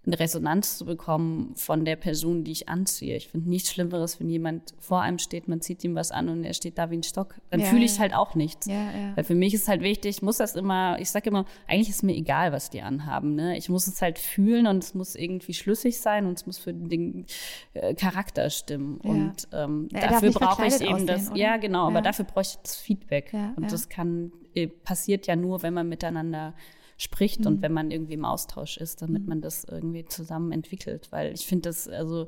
eine 0.06 0.20
Resonanz 0.20 0.78
zu 0.78 0.86
bekommen 0.86 1.54
von 1.56 1.86
der 1.86 1.96
Person, 1.96 2.44
die 2.44 2.52
ich 2.52 2.70
anziehe. 2.70 3.16
Ich 3.16 3.30
finde 3.30 3.50
nichts 3.50 3.72
Schlimmeres, 3.72 4.20
wenn 4.20 4.30
jemand 4.30 4.74
vor 4.80 5.02
einem 5.02 5.18
steht, 5.18 5.48
man 5.48 5.62
zieht 5.62 5.84
ihm 5.84 5.96
was 5.96 6.12
an 6.12 6.30
und 6.30 6.44
er 6.44 6.54
steht 6.54 6.78
da 6.78 6.92
wie 6.92 6.98
ein 6.98 7.04
Stock. 7.04 7.36
Dann 7.50 7.62
ja, 7.62 7.66
fühle 7.68 7.86
ich 7.86 7.96
ja. 7.96 8.02
halt 8.02 8.14
auch 8.14 8.36
nichts. 8.36 8.68
Ja, 8.68 8.88
Weil 9.16 9.24
für 9.24 9.36
mich 9.36 9.54
ist 9.54 9.68
halt 9.68 9.82
wichtig, 9.82 10.18
ich 10.18 10.22
muss 10.22 10.38
das 10.38 10.56
immer, 10.56 11.00
ich 11.00 11.10
sage 11.10 11.30
immer, 11.30 11.46
eigentlich 11.68 11.90
ist 11.90 12.04
mir 12.04 12.16
egal, 12.16 12.52
was 12.52 12.70
die 12.70 12.82
anhaben. 12.82 13.36
Ne? 13.36 13.58
Ich 13.58 13.70
muss 13.70 13.88
es 13.88 14.02
halt 14.02 14.20
fühlen 14.20 14.68
und 14.68 14.84
es 14.84 14.94
muss 14.94 15.16
irgendwie 15.16 15.54
schlüssig 15.54 16.00
sein 16.00 16.26
und 16.26 16.38
es 16.38 16.46
muss 16.46 16.58
für 16.58 16.74
den 16.74 17.26
äh, 17.74 17.96
Charakter 17.96 18.50
stimmen. 18.50 18.98
Und 18.98 19.48
ähm, 19.54 19.90
dafür 19.92 20.32
brauche 20.32 20.66
ich 20.66 20.82
eben 20.82 20.94
aussehen, 20.94 21.08
das, 21.08 21.30
oder? 21.30 21.38
ja 21.38 21.58
genau, 21.58 21.88
aber 21.88 22.02
dafür 22.02 22.26
brauche 22.26 22.42
ich 22.42 22.58
das 22.62 22.76
Feedback. 22.76 23.34
und 23.56 23.72
das 23.72 23.90
kann, 23.90 24.32
äh, 24.54 24.68
passiert 24.68 25.28
ja 25.28 25.36
nur, 25.36 25.64
wenn 25.64 25.74
man 25.74 25.90
miteinander 25.90 26.54
spricht 26.98 27.42
mhm. 27.42 27.48
und 27.48 27.62
wenn 27.62 27.74
man 27.74 27.92
irgendwie 27.92 28.14
im 28.14 28.26
Austausch 28.26 28.78
ist, 28.78 29.02
damit 29.02 29.24
mhm. 29.24 29.30
man 29.30 29.42
das 29.42 29.66
irgendwie 29.66 30.06
zusammen 30.06 30.52
entwickelt. 30.52 31.12
Weil 31.12 31.34
ich 31.34 31.46
finde 31.46 31.70
das, 31.70 31.88
also 31.88 32.28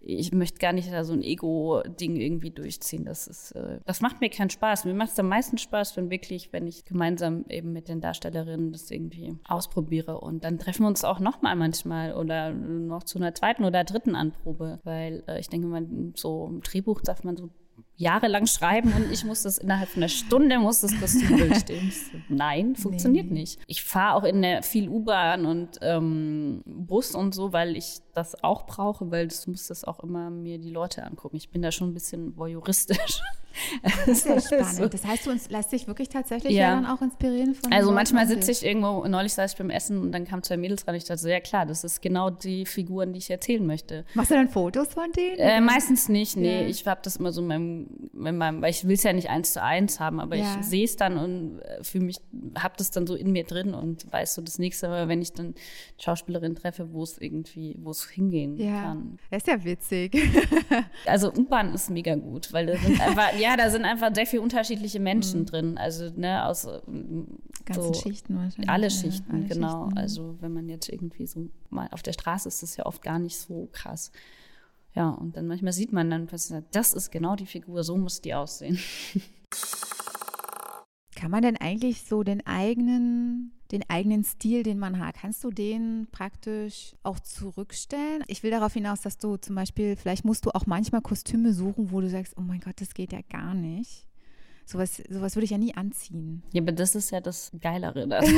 ich 0.00 0.32
möchte 0.32 0.58
gar 0.58 0.72
nicht 0.72 0.90
da 0.90 1.04
so 1.04 1.12
ein 1.12 1.22
Ego-Ding 1.22 2.16
irgendwie 2.16 2.50
durchziehen. 2.50 3.04
Das 3.04 3.26
ist, 3.26 3.52
äh, 3.52 3.80
das 3.84 4.00
macht 4.00 4.20
mir 4.20 4.30
keinen 4.30 4.50
Spaß. 4.50 4.84
Mir 4.84 4.94
macht 4.94 5.10
es 5.10 5.18
am 5.18 5.28
meisten 5.28 5.58
Spaß, 5.58 5.96
wenn 5.96 6.10
wirklich, 6.10 6.52
wenn 6.52 6.66
ich 6.66 6.84
gemeinsam 6.84 7.44
eben 7.48 7.72
mit 7.72 7.88
den 7.88 8.00
Darstellerinnen 8.00 8.72
das 8.72 8.90
irgendwie 8.90 9.36
ausprobiere. 9.44 10.20
Und 10.20 10.44
dann 10.44 10.58
treffen 10.58 10.84
wir 10.84 10.88
uns 10.88 11.04
auch 11.04 11.20
nochmal 11.20 11.56
manchmal 11.56 12.14
oder 12.14 12.52
noch 12.52 13.04
zu 13.04 13.18
einer 13.18 13.34
zweiten 13.34 13.64
oder 13.64 13.84
dritten 13.84 14.14
Anprobe. 14.14 14.80
Weil 14.84 15.24
äh, 15.26 15.40
ich 15.40 15.48
denke, 15.48 15.66
man 15.66 16.14
so 16.16 16.48
ein 16.48 16.60
Drehbuch 16.60 17.02
darf 17.02 17.24
man 17.24 17.36
so 17.36 17.50
jahrelang 17.98 18.46
schreiben 18.46 18.92
und 18.92 19.12
ich 19.12 19.24
muss 19.24 19.42
das 19.42 19.58
innerhalb 19.58 19.88
von 19.88 20.02
einer 20.02 20.08
Stunde 20.08 20.58
muss 20.60 20.80
das 20.80 20.98
Kostümbild 20.98 21.56
stehen. 21.56 21.92
Nein, 22.28 22.76
funktioniert 22.76 23.26
nee. 23.26 23.40
nicht. 23.40 23.60
Ich 23.66 23.82
fahre 23.82 24.14
auch 24.14 24.24
in 24.24 24.40
der 24.40 24.62
viel 24.62 24.88
U-Bahn 24.88 25.44
und 25.44 25.78
ähm, 25.82 26.62
Bus 26.64 27.16
und 27.16 27.34
so, 27.34 27.52
weil 27.52 27.76
ich 27.76 27.98
das 28.14 28.42
auch 28.42 28.66
brauche, 28.66 29.10
weil 29.10 29.26
das 29.26 29.48
muss 29.48 29.66
das 29.66 29.84
auch 29.84 30.00
immer 30.00 30.30
mir 30.30 30.58
die 30.58 30.70
Leute 30.70 31.04
angucken. 31.04 31.36
Ich 31.36 31.50
bin 31.50 31.60
da 31.60 31.72
schon 31.72 31.90
ein 31.90 31.94
bisschen 31.94 32.36
voyeuristisch. 32.36 33.20
Das 33.82 34.06
ist 34.06 34.24
ja 34.24 34.40
spannend. 34.62 34.94
Das 34.94 35.04
heißt, 35.04 35.26
du 35.26 35.32
lässt 35.48 35.72
dich 35.72 35.86
wirklich 35.86 36.08
tatsächlich 36.08 36.52
ja. 36.52 36.68
ja 36.68 36.74
dann 36.76 36.86
auch 36.86 37.02
inspirieren 37.02 37.54
von 37.54 37.72
Also 37.72 37.90
manchmal 37.90 38.26
sitze 38.26 38.52
ich 38.52 38.64
irgendwo, 38.64 39.04
neulich 39.06 39.32
saß 39.32 39.52
ich 39.52 39.58
beim 39.58 39.70
Essen 39.70 40.00
und 40.00 40.12
dann 40.12 40.24
kamen 40.26 40.42
zwei 40.42 40.56
Mädels 40.56 40.86
ran. 40.86 40.94
Ich 40.94 41.04
dachte 41.04 41.20
so, 41.20 41.28
ja 41.28 41.40
klar, 41.40 41.66
das 41.66 41.82
ist 41.82 42.00
genau 42.00 42.30
die 42.30 42.66
Figuren, 42.66 43.12
die 43.12 43.18
ich 43.18 43.30
erzählen 43.30 43.66
möchte. 43.66 44.04
Machst 44.14 44.30
du 44.30 44.34
dann 44.34 44.48
Fotos 44.48 44.88
von 44.88 45.10
denen? 45.12 45.38
Äh, 45.38 45.60
meistens 45.60 46.08
nicht, 46.08 46.36
nee. 46.36 46.62
Ja. 46.62 46.68
Ich 46.68 46.86
habe 46.86 47.00
das 47.02 47.16
immer 47.16 47.32
so 47.32 47.40
in 47.40 47.48
meinem, 47.48 47.87
in 48.14 48.36
meinem 48.36 48.62
weil 48.62 48.70
ich 48.70 48.86
will 48.86 48.94
es 48.94 49.02
ja 49.02 49.12
nicht 49.12 49.30
eins 49.30 49.52
zu 49.52 49.62
eins 49.62 50.00
haben, 50.00 50.20
aber 50.20 50.36
ja. 50.36 50.56
ich 50.58 50.66
sehe 50.66 50.84
es 50.84 50.96
dann 50.96 51.16
und 51.16 51.60
äh, 51.60 51.82
fühle 51.82 52.04
mich, 52.04 52.20
habe 52.56 52.74
das 52.76 52.90
dann 52.90 53.06
so 53.06 53.14
in 53.14 53.32
mir 53.32 53.44
drin 53.44 53.74
und 53.74 54.10
weiß 54.12 54.34
so 54.34 54.42
das 54.42 54.58
nächste 54.58 54.88
Mal, 54.88 55.08
wenn 55.08 55.22
ich 55.22 55.32
dann 55.32 55.54
Schauspielerin 55.98 56.54
treffe, 56.54 56.92
wo 56.92 57.02
es 57.02 57.18
irgendwie, 57.18 57.76
wo 57.80 57.90
es 57.90 58.08
hingehen 58.08 58.58
kann. 58.58 59.18
Das 59.30 59.42
ist 59.42 59.46
ja 59.48 59.64
witzig. 59.64 60.16
also 61.06 61.32
U-Bahn 61.32 61.74
ist 61.74 61.90
mega 61.90 62.14
gut, 62.14 62.52
weil 62.52 62.66
da 62.66 62.76
sind 62.76 63.00
einfach, 63.00 63.38
ja, 63.38 63.56
da 63.56 63.70
sind 63.70 63.84
einfach 63.84 64.14
sehr 64.14 64.26
viele 64.26 64.42
unterschiedliche 64.42 65.00
Menschen 65.00 65.40
mhm. 65.40 65.46
drin. 65.46 65.78
Also, 65.78 66.10
ne, 66.16 66.44
aus 66.46 66.66
ganzen 67.64 67.94
so, 67.94 68.00
Schichten 68.00 68.36
wahrscheinlich. 68.36 68.68
Alle 68.68 68.90
Schichten, 68.90 69.30
alle 69.32 69.44
genau. 69.44 69.84
Schichten. 69.84 69.98
Also, 69.98 70.36
wenn 70.40 70.52
man 70.52 70.68
jetzt 70.68 70.88
irgendwie 70.88 71.26
so 71.26 71.48
mal 71.70 71.88
auf 71.92 72.02
der 72.02 72.12
Straße 72.12 72.48
ist, 72.48 72.62
ist 72.62 72.62
das 72.62 72.76
ja 72.76 72.86
oft 72.86 73.02
gar 73.02 73.18
nicht 73.18 73.38
so 73.38 73.68
krass. 73.72 74.10
Ja, 74.94 75.10
und 75.10 75.36
dann 75.36 75.46
manchmal 75.46 75.72
sieht 75.72 75.92
man 75.92 76.10
dann, 76.10 76.28
das 76.72 76.92
ist 76.92 77.10
genau 77.10 77.36
die 77.36 77.46
Figur, 77.46 77.84
so 77.84 77.96
muss 77.96 78.20
die 78.20 78.34
aussehen. 78.34 78.78
Kann 81.14 81.30
man 81.32 81.42
denn 81.42 81.56
eigentlich 81.56 82.02
so 82.02 82.22
den 82.22 82.46
eigenen, 82.46 83.52
den 83.72 83.82
eigenen 83.90 84.22
Stil, 84.22 84.62
den 84.62 84.78
man 84.78 85.00
hat, 85.00 85.16
kannst 85.16 85.42
du 85.42 85.50
den 85.50 86.06
praktisch 86.12 86.94
auch 87.02 87.18
zurückstellen? 87.18 88.22
Ich 88.28 88.44
will 88.44 88.52
darauf 88.52 88.72
hinaus, 88.72 89.00
dass 89.00 89.18
du 89.18 89.36
zum 89.36 89.56
Beispiel, 89.56 89.96
vielleicht 89.96 90.24
musst 90.24 90.46
du 90.46 90.50
auch 90.50 90.66
manchmal 90.66 91.02
Kostüme 91.02 91.52
suchen, 91.52 91.90
wo 91.90 92.00
du 92.00 92.08
sagst, 92.08 92.34
oh 92.36 92.42
mein 92.42 92.60
Gott, 92.60 92.80
das 92.80 92.94
geht 92.94 93.12
ja 93.12 93.20
gar 93.28 93.54
nicht. 93.54 94.07
Sowas, 94.70 95.02
sowas 95.08 95.34
würde 95.34 95.46
ich 95.46 95.50
ja 95.50 95.56
nie 95.56 95.74
anziehen. 95.74 96.42
Ja, 96.52 96.60
aber 96.60 96.72
das 96.72 96.94
ist 96.94 97.10
ja 97.10 97.22
das 97.22 97.50
Geilere 97.58 98.06
daran. 98.08 98.28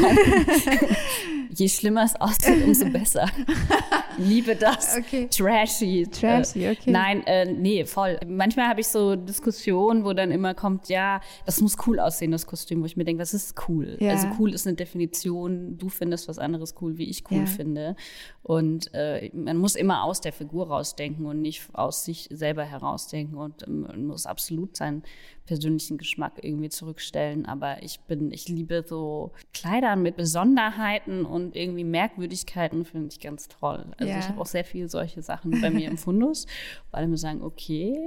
Je 1.53 1.69
schlimmer 1.69 2.05
es 2.05 2.15
aussieht, 2.15 2.65
umso 2.65 2.89
besser. 2.89 3.29
Liebe 4.17 4.55
das. 4.55 4.97
Okay. 4.97 5.27
Trashy. 5.29 6.07
Trashy, 6.09 6.69
okay. 6.69 6.89
Nein, 6.93 7.27
äh, 7.27 7.53
nee, 7.53 7.85
voll. 7.85 8.17
Manchmal 8.25 8.69
habe 8.69 8.81
ich 8.81 8.87
so 8.87 9.17
Diskussionen, 9.17 10.05
wo 10.05 10.13
dann 10.13 10.31
immer 10.31 10.55
kommt, 10.55 10.89
ja, 10.89 11.21
das 11.47 11.61
muss 11.61 11.77
cool 11.89 11.99
aussehen, 11.99 12.31
das 12.31 12.47
Kostüm, 12.47 12.81
wo 12.83 12.85
ich 12.87 12.97
mir 12.97 13.05
denke, 13.05 13.21
was 13.21 13.35
ist 13.35 13.57
cool? 13.69 13.97
Ja. 13.99 14.11
Also 14.11 14.29
cool 14.39 14.55
ist 14.55 14.69
eine 14.69 14.77
Definition, 14.77 15.79
du 15.79 15.89
findest 15.89 16.29
was 16.29 16.39
anderes 16.39 16.77
cool, 16.81 16.97
wie 16.97 17.11
ich 17.11 17.25
cool 17.33 17.39
ja. 17.39 17.47
finde. 17.47 17.97
Und 18.45 18.95
äh, 18.95 19.31
man 19.35 19.57
muss 19.57 19.75
immer 19.75 20.05
aus 20.05 20.21
der 20.21 20.33
Figur 20.33 20.69
rausdenken 20.69 21.27
und 21.27 21.41
nicht 21.41 21.69
aus 21.73 22.05
sich 22.05 22.29
selber 22.31 22.65
herausdenken 22.65 23.37
und 23.37 23.67
ähm, 23.67 23.81
man 23.81 24.07
muss 24.07 24.27
absolut 24.27 24.77
seinen 24.77 25.03
persönlichen 25.51 25.99
Geschmack 25.99 26.35
irgendwie 26.43 26.69
zurückstellen. 26.69 27.45
Aber 27.45 27.83
ich 27.83 27.99
bin, 28.03 28.31
ich 28.31 28.49
liebe 28.49 28.85
so 28.87 29.33
Kleider 29.53 29.97
mit 29.97 30.17
Besonderheiten 30.17 31.25
und 31.27 31.57
irgendwie 31.57 31.83
Merkwürdigkeiten, 31.83 32.85
finde 32.85 33.09
ich 33.11 33.19
ganz 33.19 33.49
toll. 33.49 33.85
Also 33.99 34.13
ja. 34.13 34.21
ich 34.21 34.29
habe 34.29 34.41
auch 34.41 34.47
sehr 34.47 34.65
viele 34.65 34.89
solche 34.89 35.23
Sachen 35.23 35.61
bei 35.61 35.71
mir 35.71 35.91
im 35.91 35.99
Fundus, 35.99 36.47
weil 36.93 37.01
alle 37.01 37.09
mir 37.09 37.17
sagen, 37.17 37.43
okay, 37.43 37.99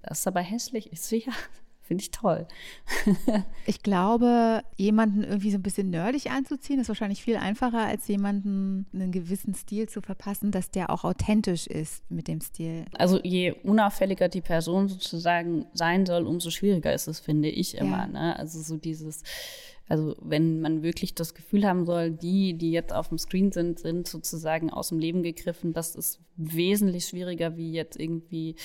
das 0.00 0.20
ist 0.20 0.26
aber 0.26 0.40
hässlich. 0.40 0.90
Ich 0.90 1.02
so, 1.02 1.14
ja, 1.14 1.34
Finde 1.88 2.02
ich 2.02 2.10
toll. 2.10 2.46
ich 3.66 3.82
glaube, 3.82 4.60
jemanden 4.76 5.24
irgendwie 5.24 5.50
so 5.50 5.56
ein 5.56 5.62
bisschen 5.62 5.88
nerdig 5.88 6.30
anzuziehen, 6.30 6.78
ist 6.78 6.88
wahrscheinlich 6.88 7.22
viel 7.22 7.38
einfacher, 7.38 7.78
als 7.78 8.06
jemanden 8.08 8.84
einen 8.92 9.10
gewissen 9.10 9.54
Stil 9.54 9.88
zu 9.88 10.02
verpassen, 10.02 10.50
dass 10.50 10.70
der 10.70 10.90
auch 10.90 11.04
authentisch 11.04 11.66
ist 11.66 12.02
mit 12.10 12.28
dem 12.28 12.42
Stil. 12.42 12.84
Also 12.92 13.20
je 13.22 13.52
unauffälliger 13.62 14.28
die 14.28 14.42
Person 14.42 14.88
sozusagen 14.88 15.64
sein 15.72 16.04
soll, 16.04 16.26
umso 16.26 16.50
schwieriger 16.50 16.92
ist 16.92 17.08
es, 17.08 17.20
finde 17.20 17.48
ich 17.48 17.78
immer. 17.78 18.00
Ja. 18.00 18.06
Ne? 18.06 18.38
Also 18.38 18.60
so 18.60 18.76
dieses 18.76 19.22
Also 19.88 20.14
wenn 20.20 20.60
man 20.60 20.82
wirklich 20.82 21.14
das 21.14 21.34
Gefühl 21.34 21.66
haben 21.66 21.86
soll, 21.86 22.10
die, 22.10 22.54
die 22.54 22.70
jetzt 22.70 22.92
auf 22.92 23.08
dem 23.08 23.18
Screen 23.18 23.52
sind, 23.52 23.78
sind 23.78 24.06
sozusagen 24.06 24.70
aus 24.70 24.90
dem 24.90 24.98
Leben 24.98 25.22
gegriffen, 25.22 25.72
das 25.72 25.94
ist 25.94 26.20
wesentlich 26.36 27.06
schwieriger, 27.06 27.56
wie 27.56 27.72
jetzt 27.72 27.98
irgendwie 27.98 28.56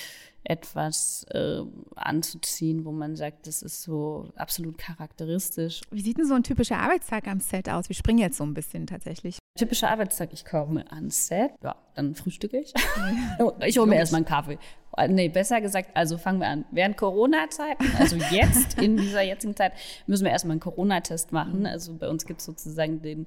etwas 0.44 1.24
äh, 1.30 1.60
anzuziehen, 1.96 2.84
wo 2.84 2.92
man 2.92 3.16
sagt, 3.16 3.46
das 3.46 3.62
ist 3.62 3.82
so 3.82 4.30
absolut 4.36 4.76
charakteristisch. 4.76 5.80
Wie 5.90 6.02
sieht 6.02 6.18
denn 6.18 6.26
so 6.26 6.34
ein 6.34 6.42
typischer 6.42 6.78
Arbeitstag 6.78 7.26
am 7.26 7.40
Set 7.40 7.68
aus? 7.70 7.88
Wir 7.88 7.96
springen 7.96 8.18
jetzt 8.18 8.36
so 8.36 8.44
ein 8.44 8.52
bisschen 8.52 8.86
tatsächlich. 8.86 9.38
Typischer 9.58 9.90
Arbeitstag, 9.90 10.32
ich 10.32 10.44
komme 10.44 10.90
ans 10.92 11.28
Set, 11.28 11.52
ja, 11.62 11.76
dann 11.94 12.14
frühstücke 12.14 12.58
ich. 12.58 12.74
ich 13.66 13.78
hole 13.78 13.86
mir 13.86 13.96
erstmal 13.96 14.18
einen 14.18 14.26
Kaffee. 14.26 14.58
Äh, 14.96 15.08
nee, 15.08 15.28
besser 15.28 15.60
gesagt, 15.60 15.90
also 15.94 16.18
fangen 16.18 16.40
wir 16.40 16.48
an. 16.48 16.64
Während 16.70 16.96
Corona-Zeiten, 16.96 17.84
also 17.98 18.16
jetzt, 18.30 18.78
in 18.80 18.96
dieser 18.96 19.22
jetzigen 19.22 19.56
Zeit, 19.56 19.72
müssen 20.06 20.24
wir 20.24 20.30
erstmal 20.30 20.52
einen 20.52 20.60
Corona-Test 20.60 21.32
machen. 21.32 21.60
Mhm. 21.60 21.66
Also 21.66 21.94
bei 21.94 22.08
uns 22.08 22.26
gibt 22.26 22.40
es 22.40 22.46
sozusagen 22.46 23.02
den 23.02 23.26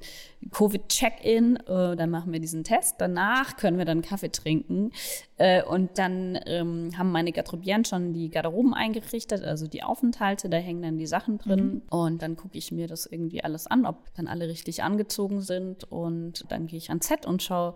Covid-Check-In. 0.51 1.57
Äh, 1.57 1.95
dann 1.95 2.09
machen 2.09 2.31
wir 2.31 2.39
diesen 2.39 2.63
Test. 2.63 2.95
Danach 2.99 3.57
können 3.57 3.77
wir 3.77 3.85
dann 3.85 4.01
Kaffee 4.01 4.31
trinken. 4.31 4.91
Äh, 5.37 5.63
und 5.63 5.97
dann 5.97 6.39
ähm, 6.45 6.91
haben 6.97 7.11
meine 7.11 7.31
Garderobieren 7.31 7.85
schon 7.85 8.13
die 8.13 8.29
Garderoben 8.29 8.73
eingerichtet, 8.73 9.43
also 9.43 9.67
die 9.67 9.83
Aufenthalte. 9.83 10.49
Da 10.49 10.57
hängen 10.57 10.81
dann 10.81 10.97
die 10.97 11.07
Sachen 11.07 11.37
drin. 11.37 11.65
Mhm. 11.65 11.81
Und 11.89 12.21
dann 12.21 12.35
gucke 12.35 12.57
ich 12.57 12.71
mir 12.71 12.87
das 12.87 13.05
irgendwie 13.05 13.43
alles 13.43 13.67
an, 13.67 13.85
ob 13.85 14.13
dann 14.15 14.27
alle 14.27 14.47
richtig 14.47 14.83
angezogen 14.83 15.41
sind. 15.41 15.83
Und 15.91 16.45
dann 16.49 16.67
gehe 16.67 16.77
ich 16.77 16.89
ans 16.89 17.07
Set 17.07 17.25
und 17.25 17.43
schaue, 17.43 17.75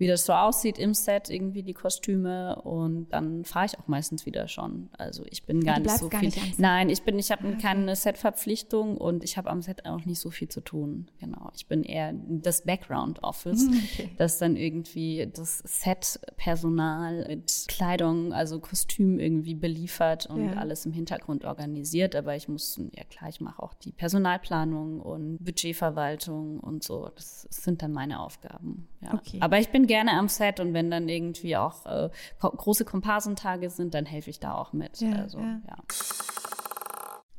wie 0.00 0.06
das 0.06 0.24
so 0.24 0.32
aussieht 0.32 0.78
im 0.78 0.94
Set, 0.94 1.28
irgendwie 1.28 1.62
die 1.62 1.74
Kostüme 1.74 2.56
und 2.62 3.10
dann 3.10 3.44
fahre 3.44 3.66
ich 3.66 3.78
auch 3.78 3.86
meistens 3.86 4.24
wieder 4.24 4.48
schon. 4.48 4.88
Also 4.96 5.24
ich 5.28 5.44
bin 5.44 5.62
gar 5.62 5.78
nicht 5.78 5.98
so 5.98 6.08
viel. 6.08 6.20
Nicht 6.20 6.58
Nein, 6.58 6.88
ich 6.88 7.02
bin, 7.02 7.18
ich 7.18 7.30
habe 7.30 7.46
okay. 7.46 7.58
keine 7.60 7.94
Setverpflichtung 7.94 8.96
und 8.96 9.22
ich 9.24 9.36
habe 9.36 9.50
am 9.50 9.60
Set 9.60 9.84
auch 9.84 10.06
nicht 10.06 10.18
so 10.18 10.30
viel 10.30 10.48
zu 10.48 10.62
tun. 10.62 11.10
Genau, 11.18 11.50
ich 11.54 11.66
bin 11.66 11.82
eher 11.82 12.14
das 12.14 12.62
Background 12.62 13.22
Office, 13.22 13.60
hm, 13.60 13.82
okay. 13.92 14.10
das 14.16 14.38
dann 14.38 14.56
irgendwie 14.56 15.30
das 15.30 15.58
Set-Personal 15.66 17.26
mit 17.28 17.66
Kleidung, 17.68 18.32
also 18.32 18.58
Kostüm 18.58 19.18
irgendwie 19.18 19.54
beliefert 19.54 20.24
und 20.24 20.46
ja. 20.46 20.52
alles 20.54 20.86
im 20.86 20.92
Hintergrund 20.92 21.44
organisiert. 21.44 22.16
Aber 22.16 22.34
ich 22.34 22.48
muss, 22.48 22.80
ja 22.96 23.04
klar, 23.04 23.28
ich 23.28 23.42
mache 23.42 23.62
auch 23.62 23.74
die 23.74 23.92
Personalplanung 23.92 25.00
und 25.00 25.44
Budgetverwaltung 25.44 26.58
und 26.60 26.84
so. 26.84 27.10
Das 27.14 27.46
sind 27.50 27.82
dann 27.82 27.92
meine 27.92 28.20
Aufgaben. 28.20 28.88
Ja. 29.02 29.12
Okay. 29.12 29.38
Aber 29.40 29.58
ich 29.58 29.68
bin 29.68 29.89
gerne 29.90 30.12
am 30.12 30.28
Set 30.28 30.60
und 30.60 30.72
wenn 30.72 30.88
dann 30.88 31.08
irgendwie 31.08 31.56
auch 31.56 31.84
äh, 31.84 32.10
große 32.38 32.84
Komparsentage 32.84 33.70
sind, 33.70 33.92
dann 33.92 34.06
helfe 34.06 34.30
ich 34.30 34.38
da 34.38 34.54
auch 34.54 34.72
mit. 34.72 35.00
Ja, 35.00 35.10
also, 35.16 35.40
ja. 35.40 35.60
ja. 35.66 35.76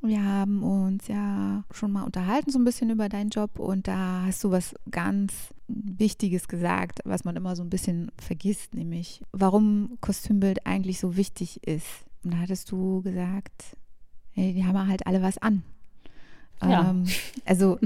Wir 0.01 0.21
haben 0.21 0.61
uns 0.61 1.07
ja 1.07 1.63
schon 1.71 1.93
mal 1.93 2.03
unterhalten 2.03 2.51
so 2.51 2.59
ein 2.59 2.65
bisschen 2.65 2.89
über 2.89 3.07
deinen 3.07 3.29
Job 3.29 3.57
und 3.57 3.87
da 3.87 4.23
hast 4.25 4.43
du 4.43 4.51
was 4.51 4.75
ganz 4.89 5.53
Wichtiges 5.69 6.49
gesagt, 6.49 6.99
was 7.05 7.23
man 7.23 7.37
immer 7.37 7.55
so 7.55 7.63
ein 7.63 7.69
bisschen 7.69 8.11
vergisst, 8.19 8.73
nämlich 8.73 9.23
warum 9.31 9.97
Kostümbild 10.01 10.67
eigentlich 10.67 10.99
so 10.99 11.15
wichtig 11.15 11.65
ist. 11.65 11.87
Und 12.25 12.33
da 12.33 12.39
hattest 12.39 12.69
du 12.69 13.01
gesagt, 13.01 13.77
hey, 14.33 14.53
die 14.53 14.65
haben 14.65 14.89
halt 14.89 15.07
alle 15.07 15.21
was 15.21 15.37
an. 15.37 15.63
Ja. 16.61 16.89
Ähm, 16.89 17.05
also 17.45 17.79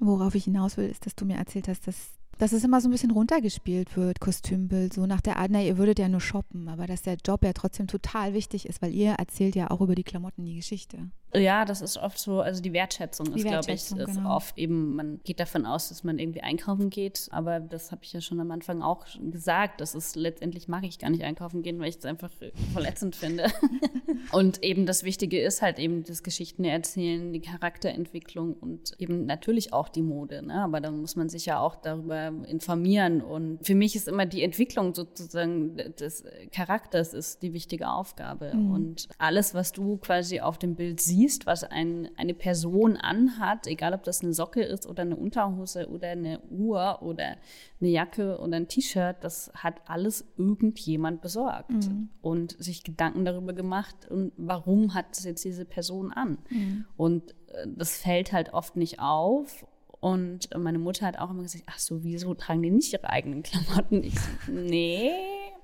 worauf 0.00 0.34
ich 0.34 0.44
hinaus 0.44 0.76
will, 0.76 0.88
ist, 0.88 1.06
dass 1.06 1.14
du 1.14 1.24
mir 1.24 1.36
erzählt 1.36 1.68
hast, 1.68 1.86
dass 1.86 2.17
dass 2.38 2.52
es 2.52 2.64
immer 2.64 2.80
so 2.80 2.88
ein 2.88 2.92
bisschen 2.92 3.10
runtergespielt 3.10 3.96
wird, 3.96 4.20
Kostümbild, 4.20 4.94
so 4.94 5.06
nach 5.06 5.20
der 5.20 5.36
Art, 5.36 5.50
na, 5.50 5.62
ihr 5.62 5.76
würdet 5.76 5.98
ja 5.98 6.08
nur 6.08 6.20
shoppen, 6.20 6.68
aber 6.68 6.86
dass 6.86 7.02
der 7.02 7.16
Job 7.24 7.44
ja 7.44 7.52
trotzdem 7.52 7.86
total 7.86 8.32
wichtig 8.34 8.66
ist, 8.66 8.80
weil 8.80 8.92
ihr 8.92 9.12
erzählt 9.12 9.56
ja 9.56 9.70
auch 9.70 9.80
über 9.80 9.94
die 9.94 10.04
Klamotten 10.04 10.44
die 10.44 10.56
Geschichte. 10.56 11.10
Ja, 11.34 11.66
das 11.66 11.82
ist 11.82 11.98
oft 11.98 12.18
so, 12.18 12.40
also 12.40 12.62
die 12.62 12.72
Wertschätzung 12.72 13.26
die 13.26 13.40
ist, 13.40 13.46
glaube 13.46 13.66
ich, 13.66 13.74
ist 13.74 13.96
genau. 13.96 14.36
oft 14.36 14.56
eben, 14.56 14.96
man 14.96 15.20
geht 15.24 15.40
davon 15.40 15.66
aus, 15.66 15.90
dass 15.90 16.02
man 16.02 16.18
irgendwie 16.18 16.40
einkaufen 16.40 16.88
geht, 16.88 17.28
aber 17.32 17.60
das 17.60 17.92
habe 17.92 18.02
ich 18.02 18.14
ja 18.14 18.22
schon 18.22 18.40
am 18.40 18.50
Anfang 18.50 18.80
auch 18.80 19.04
gesagt, 19.30 19.82
das 19.82 19.94
ist 19.94 20.16
letztendlich 20.16 20.68
mag 20.68 20.84
ich 20.84 20.98
gar 20.98 21.10
nicht 21.10 21.24
einkaufen 21.24 21.62
gehen, 21.62 21.78
weil 21.80 21.90
ich 21.90 21.96
es 21.96 22.04
einfach 22.06 22.30
verletzend 22.72 23.14
finde. 23.14 23.48
und 24.32 24.62
eben 24.62 24.86
das 24.86 25.02
Wichtige 25.02 25.38
ist 25.40 25.60
halt 25.60 25.78
eben 25.78 26.02
das 26.02 26.22
Geschichten 26.22 26.64
erzählen, 26.64 27.30
die 27.30 27.40
Charakterentwicklung 27.40 28.54
und 28.54 28.94
eben 28.98 29.26
natürlich 29.26 29.74
auch 29.74 29.90
die 29.90 30.02
Mode, 30.02 30.42
ne? 30.42 30.62
aber 30.62 30.80
da 30.80 30.90
muss 30.90 31.14
man 31.14 31.28
sich 31.28 31.44
ja 31.44 31.60
auch 31.60 31.76
darüber 31.76 32.32
informieren 32.46 33.20
und 33.20 33.66
für 33.66 33.74
mich 33.74 33.94
ist 33.96 34.08
immer 34.08 34.24
die 34.24 34.42
Entwicklung 34.42 34.94
sozusagen 34.94 35.76
des 35.76 36.24
Charakters 36.52 37.12
ist 37.12 37.42
die 37.42 37.52
wichtige 37.52 37.90
Aufgabe 37.90 38.54
mhm. 38.54 38.70
und 38.70 39.08
alles, 39.18 39.52
was 39.52 39.72
du 39.72 39.98
quasi 39.98 40.40
auf 40.40 40.56
dem 40.56 40.74
Bild 40.74 41.00
siehst, 41.00 41.17
siehst, 41.18 41.46
was 41.46 41.64
ein, 41.64 42.08
eine 42.16 42.34
Person 42.34 42.96
anhat, 42.96 43.66
egal 43.66 43.94
ob 43.94 44.04
das 44.04 44.22
eine 44.22 44.32
Socke 44.32 44.62
ist 44.62 44.86
oder 44.86 45.02
eine 45.02 45.16
Unterhose 45.16 45.88
oder 45.88 46.08
eine 46.08 46.40
Uhr 46.50 47.02
oder 47.02 47.36
eine 47.80 47.90
Jacke 47.90 48.38
oder 48.38 48.56
ein 48.56 48.68
T-Shirt, 48.68 49.16
das 49.20 49.50
hat 49.54 49.82
alles 49.86 50.24
irgendjemand 50.36 51.20
besorgt 51.20 51.70
mhm. 51.70 52.08
und 52.20 52.56
sich 52.62 52.84
Gedanken 52.84 53.24
darüber 53.24 53.52
gemacht 53.52 54.08
und 54.10 54.32
warum 54.36 54.94
hat 54.94 55.06
es 55.12 55.24
jetzt 55.24 55.44
diese 55.44 55.64
Person 55.64 56.12
an. 56.12 56.38
Mhm. 56.50 56.84
Und 56.96 57.32
äh, 57.48 57.66
das 57.66 57.98
fällt 57.98 58.32
halt 58.32 58.52
oft 58.52 58.76
nicht 58.76 59.00
auf 59.00 59.66
und 60.00 60.48
meine 60.56 60.78
Mutter 60.78 61.06
hat 61.06 61.18
auch 61.18 61.30
immer 61.30 61.42
gesagt, 61.42 61.64
ach 61.66 61.78
so, 61.78 62.04
wieso 62.04 62.34
tragen 62.34 62.62
die 62.62 62.70
nicht 62.70 62.92
ihre 62.92 63.10
eigenen 63.10 63.42
Klamotten? 63.42 64.04
Ich 64.04 64.18
so, 64.18 64.52
nee, 64.52 65.10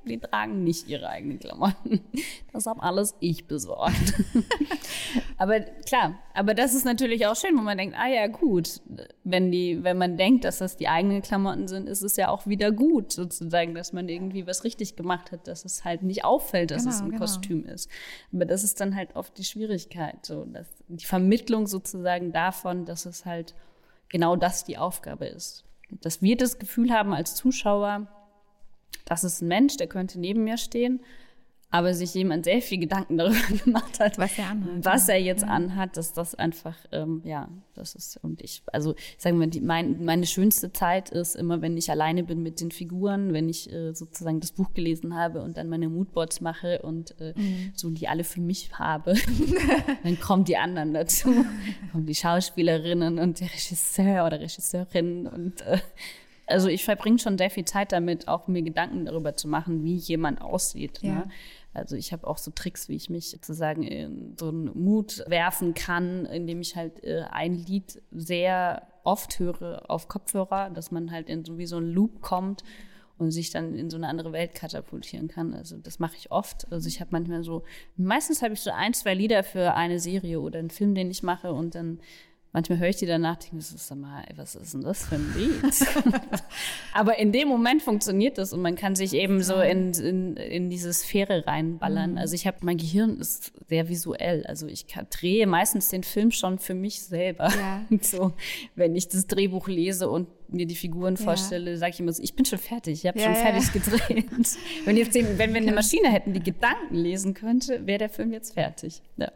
die 0.05 0.19
tragen 0.19 0.65
nicht 0.65 0.89
ihre 0.89 1.09
eigenen 1.09 1.39
Klamotten. 1.39 2.01
Das 2.53 2.67
habe 2.67 2.83
alles 2.83 3.15
ich 3.21 3.47
besorgt. 3.47 4.15
aber 5.39 5.61
klar, 5.61 6.19
aber 6.35 6.55
das 6.55 6.75
ist 6.75 6.85
natürlich 6.85 7.27
auch 7.27 7.37
schön, 7.37 7.57
wo 7.57 7.63
man 7.63 7.79
denkt, 7.79 7.97
ah 7.99 8.09
ja, 8.09 8.27
gut, 8.27 8.81
wenn 9.25 9.51
die, 9.51 9.83
wenn 9.83 9.99
man 9.99 10.17
denkt, 10.17 10.45
dass 10.45 10.59
das 10.59 10.77
die 10.77 10.89
eigenen 10.89 11.23
Klamotten 11.23 11.69
sind, 11.69 11.89
ist 11.89 12.03
es 12.03 12.17
ja 12.17 12.29
auch 12.29 12.47
wieder 12.47 12.73
gut, 12.73 13.13
sozusagen, 13.13 13.75
dass 13.75 13.93
man 13.93 14.09
irgendwie 14.09 14.47
was 14.47 14.65
richtig 14.65 14.97
gemacht 14.97 15.33
hat, 15.33 15.49
dass 15.49 15.65
es 15.65 15.85
halt 15.85 16.03
nicht 16.03 16.25
auffällt, 16.25 16.71
dass 16.71 16.85
genau, 16.85 16.95
es 16.95 17.01
ein 17.01 17.11
genau. 17.11 17.21
Kostüm 17.21 17.65
ist. 17.65 17.91
Aber 18.33 18.45
das 18.45 18.65
ist 18.65 18.81
dann 18.81 18.95
halt 18.95 19.17
oft 19.17 19.37
die 19.39 19.45
Schwierigkeit, 19.45 20.25
so 20.25 20.45
dass 20.45 20.69
die 20.89 21.05
Vermittlung 21.05 21.67
sozusagen 21.67 22.33
davon, 22.33 22.85
dass 22.85 23.07
es 23.07 23.25
halt 23.25 23.55
genau 24.09 24.37
das 24.37 24.65
die 24.65 24.79
Aufgabe 24.79 25.27
ist. 25.27 25.65
Dass 25.91 26.23
wir 26.23 26.37
das 26.37 26.59
Gefühl 26.59 26.93
haben 26.93 27.13
als 27.13 27.35
Zuschauer, 27.35 28.07
das 29.05 29.25
ist 29.25 29.43
ein 29.43 29.49
Mensch, 29.49 29.77
der 29.77 29.87
könnte 29.87 30.19
neben 30.19 30.45
mir 30.45 30.57
stehen, 30.57 31.01
aber 31.75 31.93
sich 31.93 32.15
jemand 32.15 32.45
sehr 32.45 32.63
viel 32.63 32.79
Gedanken 32.79 33.19
darüber 33.19 33.37
gemacht 33.65 33.99
hat, 33.99 34.17
was 34.17 34.39
er 34.39 34.51
anhat, 34.51 34.85
was 34.85 35.09
er 35.09 35.21
jetzt 35.21 35.43
ja. 35.43 35.49
anhat, 35.49 35.97
dass 35.97 36.13
das 36.13 36.37
einfach, 36.37 36.77
ähm, 36.93 37.21
ja, 37.25 37.49
das 37.75 37.97
ist, 37.97 38.17
und 38.23 38.41
ich, 38.43 38.63
also 38.73 38.95
sagen 39.19 39.41
wir, 39.41 39.49
die, 39.49 39.61
mein, 39.61 40.05
meine 40.05 40.25
schönste 40.25 40.73
Zeit 40.73 41.11
ist 41.11 41.35
immer, 41.35 41.63
wenn 41.63 41.77
ich 41.77 41.91
alleine 41.91 42.23
bin 42.23 42.45
mit 42.45 42.61
den 42.61 42.71
Figuren, 42.71 43.33
wenn 43.33 43.49
ich 43.49 43.73
äh, 43.73 43.93
sozusagen 43.93 44.39
das 44.39 44.53
Buch 44.53 44.73
gelesen 44.73 45.17
habe 45.17 45.43
und 45.43 45.57
dann 45.57 45.69
meine 45.69 45.89
Moodboards 45.89 46.41
mache 46.41 46.81
und 46.83 47.21
äh, 47.21 47.35
mhm. 47.37 47.73
so 47.75 47.91
die 47.91 48.07
alle 48.07 48.23
für 48.23 48.41
mich 48.41 48.71
habe, 48.79 49.15
dann 50.05 50.21
kommen 50.21 50.45
die 50.45 50.57
anderen 50.57 50.95
dazu, 50.95 51.45
kommen 51.91 52.07
die 52.07 52.15
Schauspielerinnen 52.15 53.19
und 53.19 53.41
der 53.41 53.49
Regisseur 53.49 54.25
oder 54.25 54.39
Regisseurin 54.39 55.27
und 55.27 55.63
äh, 55.63 55.79
also 56.47 56.69
ich 56.69 56.85
verbringe 56.85 57.19
schon 57.19 57.39
sehr 57.39 57.51
viel 57.51 57.65
Zeit 57.65 57.93
damit, 57.93 58.29
auch 58.29 58.49
mir 58.49 58.63
Gedanken 58.63 59.07
darüber 59.07 59.35
zu 59.35 59.49
machen, 59.49 59.83
wie 59.83 59.97
jemand 59.97 60.41
aussieht. 60.41 61.01
Ja. 61.03 61.15
Ne? 61.15 61.29
Also 61.73 61.97
ich 61.97 62.13
habe 62.13 62.27
auch 62.27 62.39
so 62.39 62.51
Tricks, 62.53 62.89
wie 62.89 62.97
ich 62.97 63.11
mich 63.11 63.31
sozusagen 63.31 63.83
in 63.83 64.37
so 64.39 64.49
einen 64.49 64.71
Mut 64.75 65.25
werfen 65.27 65.75
kann, 65.75 66.25
indem 66.27 66.61
ich 66.61 66.77
halt 66.77 67.03
äh, 67.03 67.25
ein 67.31 67.55
Lied 67.55 68.01
sehr 68.13 68.87
oft 69.03 69.39
höre 69.39 69.83
auf 69.89 70.09
Kopfhörer, 70.09 70.71
dass 70.71 70.91
man 70.91 71.11
halt 71.11 71.29
in 71.29 71.45
so 71.45 71.59
wie 71.59 71.67
so 71.67 71.77
einen 71.77 71.93
Loop 71.93 72.21
kommt 72.21 72.63
und 73.19 73.31
sich 73.31 73.51
dann 73.51 73.75
in 73.75 73.91
so 73.91 73.97
eine 73.97 74.09
andere 74.09 74.33
Welt 74.33 74.55
katapultieren 74.55 75.29
kann. 75.29 75.53
Also 75.53 75.77
das 75.77 75.99
mache 75.99 76.17
ich 76.17 76.31
oft. 76.31 76.71
Also 76.73 76.89
ich 76.89 77.01
habe 77.01 77.11
manchmal 77.13 77.43
so, 77.43 77.65
meistens 77.97 78.43
habe 78.43 78.55
ich 78.55 78.61
so 78.61 78.71
ein, 78.71 78.95
zwei 78.95 79.15
Lieder 79.15 79.43
für 79.43 79.75
eine 79.75 79.99
Serie 79.99 80.41
oder 80.41 80.59
einen 80.59 80.71
Film, 80.71 80.95
den 80.95 81.11
ich 81.11 81.23
mache 81.23 81.53
und 81.53 81.75
dann 81.75 82.01
manchmal 82.55 82.79
höre 82.79 82.89
ich 82.89 82.97
die 82.97 83.07
danach, 83.07 83.37
denke, 83.37 83.57
das 83.57 83.73
ist 83.73 83.95
mal, 83.95 84.25
was 84.37 84.55
ist 84.55 84.73
denn 84.73 84.81
das 84.83 85.05
für 85.05 85.17
ein 85.17 85.35
Lied? 85.37 85.63
Aber 86.95 87.19
in 87.19 87.33
dem 87.33 87.49
Moment 87.49 87.83
funktioniert 87.83 88.39
das 88.39 88.53
und 88.53 88.63
man 88.63 88.77
kann 88.77 88.95
sich 88.95 89.13
eben 89.13 89.43
so 89.43 89.57
in, 89.61 89.93
in, 89.93 90.37
in 90.37 90.71
diese 90.71 90.93
Sphäre 90.93 91.47
reinballern. 91.47 92.13
Mhm. 92.13 92.19
Also 92.19 92.35
ich 92.35 92.47
habe, 92.47 92.59
mein 92.63 92.79
Gehirn 92.79 93.19
ist 93.19 93.53
sehr 93.69 93.89
visuell. 93.89 94.47
Also 94.47 94.67
ich 94.69 94.87
kann, 94.87 95.07
drehe 95.11 95.47
meistens 95.47 95.89
den 95.89 96.05
Film 96.05 96.31
schon 96.31 96.59
für 96.59 96.75
mich 96.75 97.03
selber. 97.03 97.49
Ja. 97.49 97.85
so, 98.01 98.33
wenn 98.77 98.95
ich 98.95 99.09
das 99.09 99.27
Drehbuch 99.27 99.67
lese 99.67 100.09
und 100.09 100.29
mir 100.49 100.67
die 100.67 100.77
Figuren 100.77 101.17
ja. 101.17 101.25
vorstelle, 101.25 101.77
sage 101.77 101.93
ich 101.95 102.01
immer 102.01 102.13
so, 102.13 102.23
ich 102.23 102.37
bin 102.37 102.45
schon 102.45 102.61
fertig, 102.61 103.01
ich 103.01 103.07
habe 103.07 103.19
ja, 103.19 103.27
schon 103.27 103.35
fertig 103.35 103.73
gedreht. 103.73 104.27
wenn, 104.85 104.97
jetzt 104.97 105.15
den, 105.15 105.39
wenn 105.39 105.53
wir 105.53 105.61
eine 105.61 105.73
Maschine 105.73 106.11
hätten, 106.11 106.33
die 106.33 106.43
Gedanken 106.43 106.95
lesen 106.95 107.35
könnte, 107.35 107.85
wäre 107.85 107.99
der 107.99 108.11
Film 108.11 108.33
jetzt 108.33 108.55
fertig. 108.55 109.03
Ja. 109.17 109.33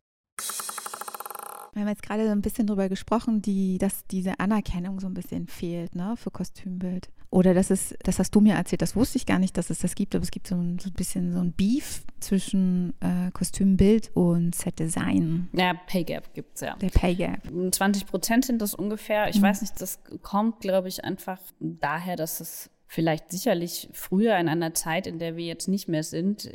Wir 1.73 1.83
haben 1.83 1.89
jetzt 1.89 2.03
gerade 2.03 2.25
so 2.27 2.33
ein 2.33 2.43
bisschen 2.43 2.67
drüber 2.67 2.89
gesprochen, 2.89 3.43
die, 3.43 3.79
dass 3.79 4.07
diese 4.07 4.41
Anerkennung 4.41 5.01
so 5.01 5.07
ein 5.07 5.15
bisschen 5.15 5.47
fehlt 5.47 5.95
ne, 5.95 6.15
für 6.17 6.31
Kostümbild. 6.31 7.09
Oder 7.31 7.53
das 7.53 7.71
ist, 7.71 7.95
das 8.05 8.19
hast 8.19 8.35
du 8.35 8.41
mir 8.41 8.55
erzählt, 8.55 8.81
das 8.81 8.97
wusste 8.97 9.19
ich 9.19 9.27
gar 9.27 9.39
nicht, 9.39 9.57
dass 9.59 9.69
es 9.69 9.81
das 9.81 9.95
gibt, 9.95 10.15
aber 10.15 10.23
es 10.23 10.31
gibt 10.31 10.47
so 10.47 10.55
ein, 10.57 10.79
so 10.79 10.89
ein 10.89 10.95
bisschen 10.95 11.33
so 11.35 11.41
ein 11.41 11.53
Beef 11.53 12.03
zwischen 12.21 12.95
äh, 13.01 13.31
Kostümbild 13.33 14.11
und 14.15 14.55
Set-Design. 14.55 15.49
Ja, 15.53 15.75
Pay 15.75 16.05
Gap 16.05 16.33
gibt 16.33 16.55
es 16.55 16.63
ja. 16.63 16.75
Der 16.77 16.89
Pay 16.89 17.15
Gap. 17.17 17.43
20 17.73 18.07
Prozent 18.07 18.47
sind 18.47 18.63
das 18.63 18.73
ungefähr. 18.75 19.29
Ich 19.29 19.37
Mhm. 19.39 19.43
weiß 19.43 19.61
nicht, 19.61 19.79
das 19.81 20.01
kommt, 20.23 20.61
glaube 20.61 20.89
ich, 20.89 21.05
einfach 21.05 21.39
daher, 21.61 22.17
dass 22.17 22.41
es 22.41 22.71
vielleicht 22.91 23.31
sicherlich 23.31 23.91
früher 23.93 24.39
in 24.39 24.49
einer 24.49 24.73
Zeit, 24.73 25.07
in 25.07 25.19
der 25.19 25.37
wir 25.37 25.45
jetzt 25.45 25.69
nicht 25.69 25.89
mehr 25.89 26.03
sind, 26.03 26.51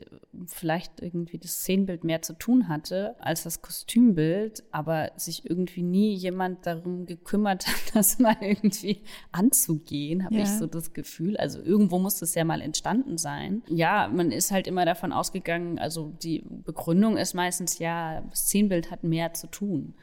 vielleicht 0.48 1.00
irgendwie 1.00 1.38
das 1.38 1.52
Szenenbild 1.60 2.04
mehr 2.04 2.24
zu 2.24 2.34
tun 2.34 2.68
hatte 2.68 3.16
als 3.20 3.44
das 3.44 3.62
Kostümbild, 3.62 4.64
aber 4.72 5.12
sich 5.16 5.48
irgendwie 5.48 5.84
nie 5.84 6.16
jemand 6.16 6.66
darum 6.66 7.06
gekümmert 7.06 7.68
hat, 7.68 7.96
das 7.96 8.18
mal 8.18 8.36
irgendwie 8.42 9.04
anzugehen, 9.32 10.26
habe 10.26 10.34
Ja. 10.36 10.42
ich 10.42 10.50
so 10.50 10.66
das 10.66 10.94
Gefühl. 10.94 11.38
Also 11.38 11.62
irgendwo 11.62 12.00
muss 12.00 12.18
das 12.18 12.34
ja 12.34 12.44
mal 12.46 12.62
entstanden 12.62 13.20
sein. 13.20 13.62
Ja, 13.70 14.10
man 14.12 14.32
ist 14.32 14.52
halt 14.52 14.66
immer 14.66 14.86
davon 14.86 15.14
ausgegangen, 15.14 15.78
also 15.78 16.14
die 16.24 16.44
Begründung 16.50 17.18
ist 17.18 17.36
meistens 17.36 17.78
ja, 17.78 18.22
das 18.22 18.40
Szenenbild 18.48 18.90
hat 18.90 19.04
mehr 19.04 19.34
zu 19.34 19.46
tun. 19.48 19.94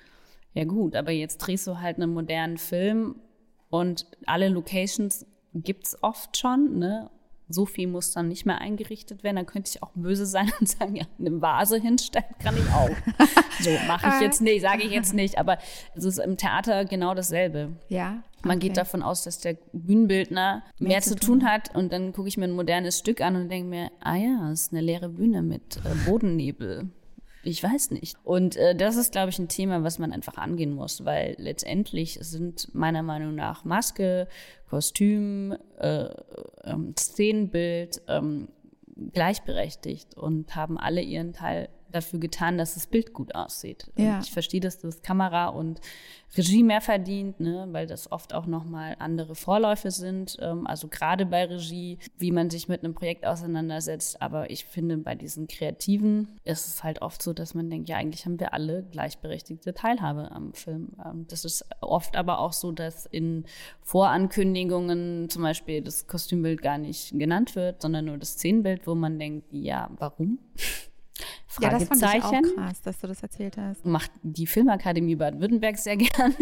Ja 0.54 0.64
gut, 0.64 0.94
aber 0.94 1.10
jetzt 1.10 1.38
drehst 1.38 1.66
du 1.66 1.80
halt 1.80 1.96
einen 1.96 2.12
modernen 2.12 2.56
Film 2.58 3.16
und 3.68 4.06
alle 4.26 4.48
Locations 4.48 5.26
gibt's 5.54 5.96
oft 6.02 6.36
schon, 6.36 6.78
ne? 6.78 7.10
So 7.52 7.66
viel 7.66 7.88
muss 7.88 8.12
dann 8.12 8.28
nicht 8.28 8.46
mehr 8.46 8.60
eingerichtet 8.60 9.24
werden. 9.24 9.34
Dann 9.34 9.46
könnte 9.46 9.70
ich 9.74 9.82
auch 9.82 9.90
böse 9.96 10.24
sein 10.24 10.52
und 10.60 10.68
sagen, 10.68 10.94
ja, 10.94 11.04
eine 11.18 11.42
Vase 11.42 11.78
hinstellen 11.78 12.26
kann 12.38 12.56
ich 12.56 12.72
auch. 12.72 12.90
so 13.60 13.70
mache 13.88 14.08
ich 14.08 14.20
jetzt 14.20 14.40
nicht, 14.40 14.62
sage 14.62 14.84
ich 14.84 14.92
jetzt 14.92 15.14
nicht. 15.14 15.36
Aber 15.36 15.58
es 15.96 16.04
ist 16.04 16.18
im 16.18 16.36
Theater 16.36 16.84
genau 16.84 17.12
dasselbe. 17.14 17.72
Ja. 17.88 18.22
Man 18.42 18.58
okay. 18.58 18.68
geht 18.68 18.76
davon 18.76 19.02
aus, 19.02 19.24
dass 19.24 19.40
der 19.40 19.58
Bühnenbildner 19.72 20.62
mehr, 20.78 21.00
zu 21.00 21.16
tun 21.16 21.44
hat 21.44 21.74
und 21.74 21.92
dann 21.92 22.12
gucke 22.12 22.28
ich 22.28 22.38
mir 22.38 22.44
ein 22.44 22.52
modernes 22.52 22.98
Stück 22.98 23.20
an 23.20 23.36
und 23.36 23.48
denke 23.48 23.68
mir, 23.68 23.90
ah 24.00 24.16
ja, 24.16 24.50
es 24.50 24.62
ist 24.62 24.72
eine 24.72 24.80
leere 24.80 25.08
Bühne 25.08 25.42
mit 25.42 25.76
äh, 25.78 26.08
Bodennebel. 26.08 26.88
Ich 27.42 27.62
weiß 27.62 27.90
nicht. 27.92 28.16
Und 28.22 28.56
äh, 28.56 28.74
das 28.74 28.96
ist, 28.96 29.12
glaube 29.12 29.30
ich, 29.30 29.38
ein 29.38 29.48
Thema, 29.48 29.82
was 29.82 29.98
man 29.98 30.12
einfach 30.12 30.36
angehen 30.36 30.72
muss, 30.72 31.04
weil 31.04 31.36
letztendlich 31.38 32.18
sind 32.20 32.74
meiner 32.74 33.02
Meinung 33.02 33.34
nach 33.34 33.64
Maske, 33.64 34.28
Kostüm, 34.68 35.56
äh, 35.78 36.08
ähm, 36.64 36.94
Szenenbild 36.98 38.02
ähm, 38.08 38.48
gleichberechtigt 39.12 40.16
und 40.16 40.54
haben 40.54 40.78
alle 40.78 41.00
ihren 41.00 41.32
Teil 41.32 41.70
dafür 41.92 42.18
getan, 42.18 42.58
dass 42.58 42.74
das 42.74 42.86
Bild 42.86 43.12
gut 43.12 43.34
aussieht. 43.34 43.90
Ja. 43.96 44.20
Ich 44.20 44.30
verstehe, 44.30 44.60
dass 44.60 44.78
das 44.78 45.02
Kamera 45.02 45.48
und 45.48 45.80
Regie 46.36 46.62
mehr 46.62 46.80
verdient, 46.80 47.40
ne, 47.40 47.66
weil 47.72 47.86
das 47.88 48.12
oft 48.12 48.34
auch 48.34 48.46
nochmal 48.46 48.94
andere 49.00 49.34
Vorläufe 49.34 49.90
sind. 49.90 50.36
Ähm, 50.40 50.66
also 50.66 50.86
gerade 50.86 51.26
bei 51.26 51.44
Regie, 51.44 51.98
wie 52.18 52.30
man 52.30 52.50
sich 52.50 52.68
mit 52.68 52.84
einem 52.84 52.94
Projekt 52.94 53.26
auseinandersetzt. 53.26 54.22
Aber 54.22 54.48
ich 54.50 54.64
finde, 54.64 54.96
bei 54.98 55.16
diesen 55.16 55.48
Kreativen 55.48 56.28
ist 56.44 56.68
es 56.68 56.84
halt 56.84 57.02
oft 57.02 57.20
so, 57.20 57.32
dass 57.32 57.54
man 57.54 57.68
denkt, 57.68 57.88
ja, 57.88 57.96
eigentlich 57.96 58.26
haben 58.26 58.38
wir 58.38 58.54
alle 58.54 58.84
gleichberechtigte 58.84 59.74
Teilhabe 59.74 60.30
am 60.30 60.54
Film. 60.54 60.90
Ähm, 61.04 61.26
das 61.28 61.44
ist 61.44 61.64
oft 61.80 62.16
aber 62.16 62.38
auch 62.38 62.52
so, 62.52 62.70
dass 62.70 63.06
in 63.06 63.44
Vorankündigungen 63.82 65.28
zum 65.30 65.42
Beispiel 65.42 65.82
das 65.82 66.06
Kostümbild 66.06 66.62
gar 66.62 66.78
nicht 66.78 67.18
genannt 67.18 67.56
wird, 67.56 67.82
sondern 67.82 68.04
nur 68.04 68.18
das 68.18 68.34
Szenenbild, 68.34 68.86
wo 68.86 68.94
man 68.94 69.18
denkt, 69.18 69.48
ja, 69.50 69.90
warum? 69.98 70.38
Ja, 71.60 71.70
das 71.70 71.84
fand 71.84 72.02
ich 72.02 72.22
auch 72.22 72.42
krass, 72.54 72.80
dass 72.82 73.00
du 73.00 73.06
das 73.06 73.22
erzählt 73.22 73.56
hast. 73.56 73.84
macht 73.84 74.10
die 74.22 74.46
Filmakademie 74.46 75.16
Baden-Württemberg 75.16 75.78
sehr 75.78 75.96
gerne, 75.96 76.34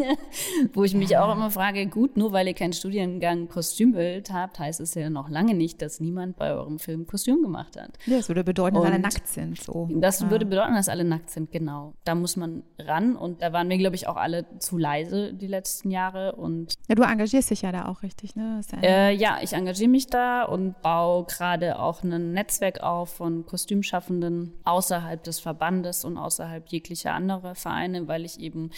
wo 0.75 0.85
ich 0.85 0.95
mich 0.95 1.17
auch 1.17 1.33
immer 1.35 1.51
frage, 1.51 1.87
gut, 1.87 2.17
nur 2.17 2.33
weil 2.33 2.47
ihr 2.49 2.55
keinen 2.55 2.73
Studiengang 2.73 3.49
Kostümbild 3.49 4.33
habt, 4.33 4.59
heißt 4.59 4.81
es 4.81 4.95
ja 4.95 5.09
noch 5.11 5.29
lange 5.29 5.55
nicht, 5.55 5.81
dass 5.83 6.01
niemand 6.01 6.37
bei 6.37 6.53
eurem 6.53 6.79
Film 6.79 7.07
Kostüm 7.07 7.43
gemacht 7.43 7.81
hat. 7.81 7.99
Ja, 8.07 8.19
das 8.19 8.29
würde 8.29 8.45
bedeuten, 8.45 8.77
dass 8.77 8.85
alle 8.85 8.97
Und 8.97 9.03
nackt 9.03 9.29
sind. 9.29 9.61
So. 9.61 9.89
Das 9.93 10.21
ja. 10.21 10.31
würde 10.31 10.47
bedeuten, 10.47 10.75
dass 10.75 10.89
alle 10.89 11.05
nackt 11.05 11.31
sind, 11.31 11.51
genau. 11.51 11.95
Da 12.05 12.15
muss 12.15 12.37
man 12.37 12.63
ran 12.79 13.17
und 13.17 13.43
da 13.43 13.53
waren 13.53 13.69
wir, 13.69 13.79
glaube 13.79 13.97
ich, 13.97 14.07
auch 14.09 14.17
alle 14.17 14.47
zu 14.59 14.77
leise 14.79 15.33
die 15.33 15.47
letzten 15.47 15.91
Jahre 15.91 16.37
und 16.37 16.75
ja, 16.89 16.95
du 16.95 17.03
engagierst 17.03 17.51
dich 17.51 17.63
ja 17.63 17.73
da 17.73 17.87
auch 17.89 18.03
richtig, 18.03 18.37
ne? 18.37 18.61
Ja- 18.73 18.79
äh, 18.83 19.15
ja, 19.15 19.39
ich 19.43 19.53
engagiere 19.53 19.89
mich 19.91 20.07
da 20.09 20.45
und 20.45 20.81
baue 20.83 21.25
gerade 21.25 21.79
auch 21.79 22.03
ein 22.03 22.33
Netzwerk 22.33 22.81
auf 22.83 23.11
von 23.11 23.47
Kostümschaffenden 23.47 24.53
außerhalb 24.99 25.23
des 25.23 25.39
Verbandes 25.39 26.05
und 26.05 26.17
außerhalb 26.17 26.67
jeglicher 26.69 27.15
anderer 27.15 27.55
Vereine, 27.55 28.09
weil 28.09 28.25
ich 28.25 28.41
eben 28.41 28.71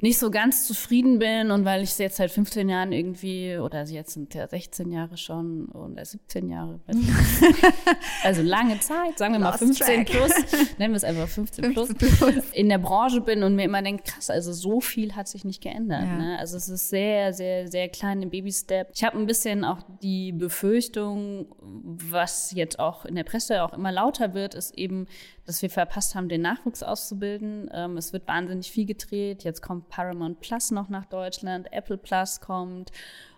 nicht 0.00 0.18
so 0.18 0.30
ganz 0.30 0.66
zufrieden 0.66 1.18
bin 1.18 1.50
und 1.50 1.64
weil 1.64 1.82
ich 1.82 1.96
jetzt 1.98 2.16
seit 2.16 2.30
15 2.30 2.68
Jahren 2.68 2.92
irgendwie, 2.92 3.58
oder 3.58 3.84
jetzt 3.84 4.14
sind 4.14 4.34
ja 4.34 4.46
16 4.48 4.90
Jahre 4.90 5.16
schon 5.16 5.66
oder 5.66 6.04
17 6.04 6.48
Jahre, 6.48 6.80
also 8.24 8.42
lange 8.42 8.80
Zeit, 8.80 9.18
sagen 9.18 9.34
wir 9.34 9.40
mal 9.40 9.50
Lost 9.50 9.58
15 9.58 10.06
track. 10.06 10.06
plus, 10.06 10.32
nennen 10.78 10.94
wir 10.94 10.96
es 10.96 11.04
einfach 11.04 11.28
15 11.28 11.72
plus, 11.72 11.88
15 11.88 12.16
plus. 12.16 12.44
in 12.52 12.68
der 12.68 12.78
Branche 12.78 13.20
bin 13.20 13.42
und 13.42 13.56
mir 13.56 13.64
immer 13.64 13.82
denke, 13.82 14.04
krass, 14.04 14.30
also 14.30 14.52
so 14.52 14.80
viel 14.80 15.14
hat 15.14 15.28
sich 15.28 15.44
nicht 15.44 15.62
geändert. 15.62 16.02
Ja. 16.02 16.16
Ne? 16.16 16.38
Also 16.38 16.56
es 16.56 16.68
ist 16.68 16.88
sehr, 16.88 17.32
sehr, 17.32 17.68
sehr 17.68 17.88
kleine 17.88 18.26
Baby-Step. 18.26 18.90
Ich 18.94 19.04
habe 19.04 19.18
ein 19.18 19.26
bisschen 19.26 19.64
auch 19.64 19.78
die 20.02 20.32
Befürchtung, 20.32 21.46
was 21.60 22.52
jetzt 22.52 22.78
auch 22.78 23.04
in 23.04 23.14
der 23.14 23.24
Presse 23.24 23.62
auch 23.62 23.72
immer 23.72 23.92
lauter 23.92 24.34
wird, 24.34 24.54
ist 24.54 24.76
eben, 24.76 25.06
dass 25.50 25.62
wir 25.62 25.70
verpasst 25.70 26.14
haben, 26.14 26.28
den 26.28 26.42
Nachwuchs 26.42 26.84
auszubilden. 26.84 27.68
Ähm, 27.74 27.96
es 27.96 28.12
wird 28.12 28.28
wahnsinnig 28.28 28.70
viel 28.70 28.86
gedreht. 28.86 29.42
Jetzt 29.42 29.62
kommt 29.62 29.88
Paramount 29.88 30.40
Plus 30.40 30.70
noch 30.70 30.88
nach 30.88 31.06
Deutschland, 31.06 31.72
Apple 31.72 31.98
Plus 31.98 32.40
kommt, 32.40 32.92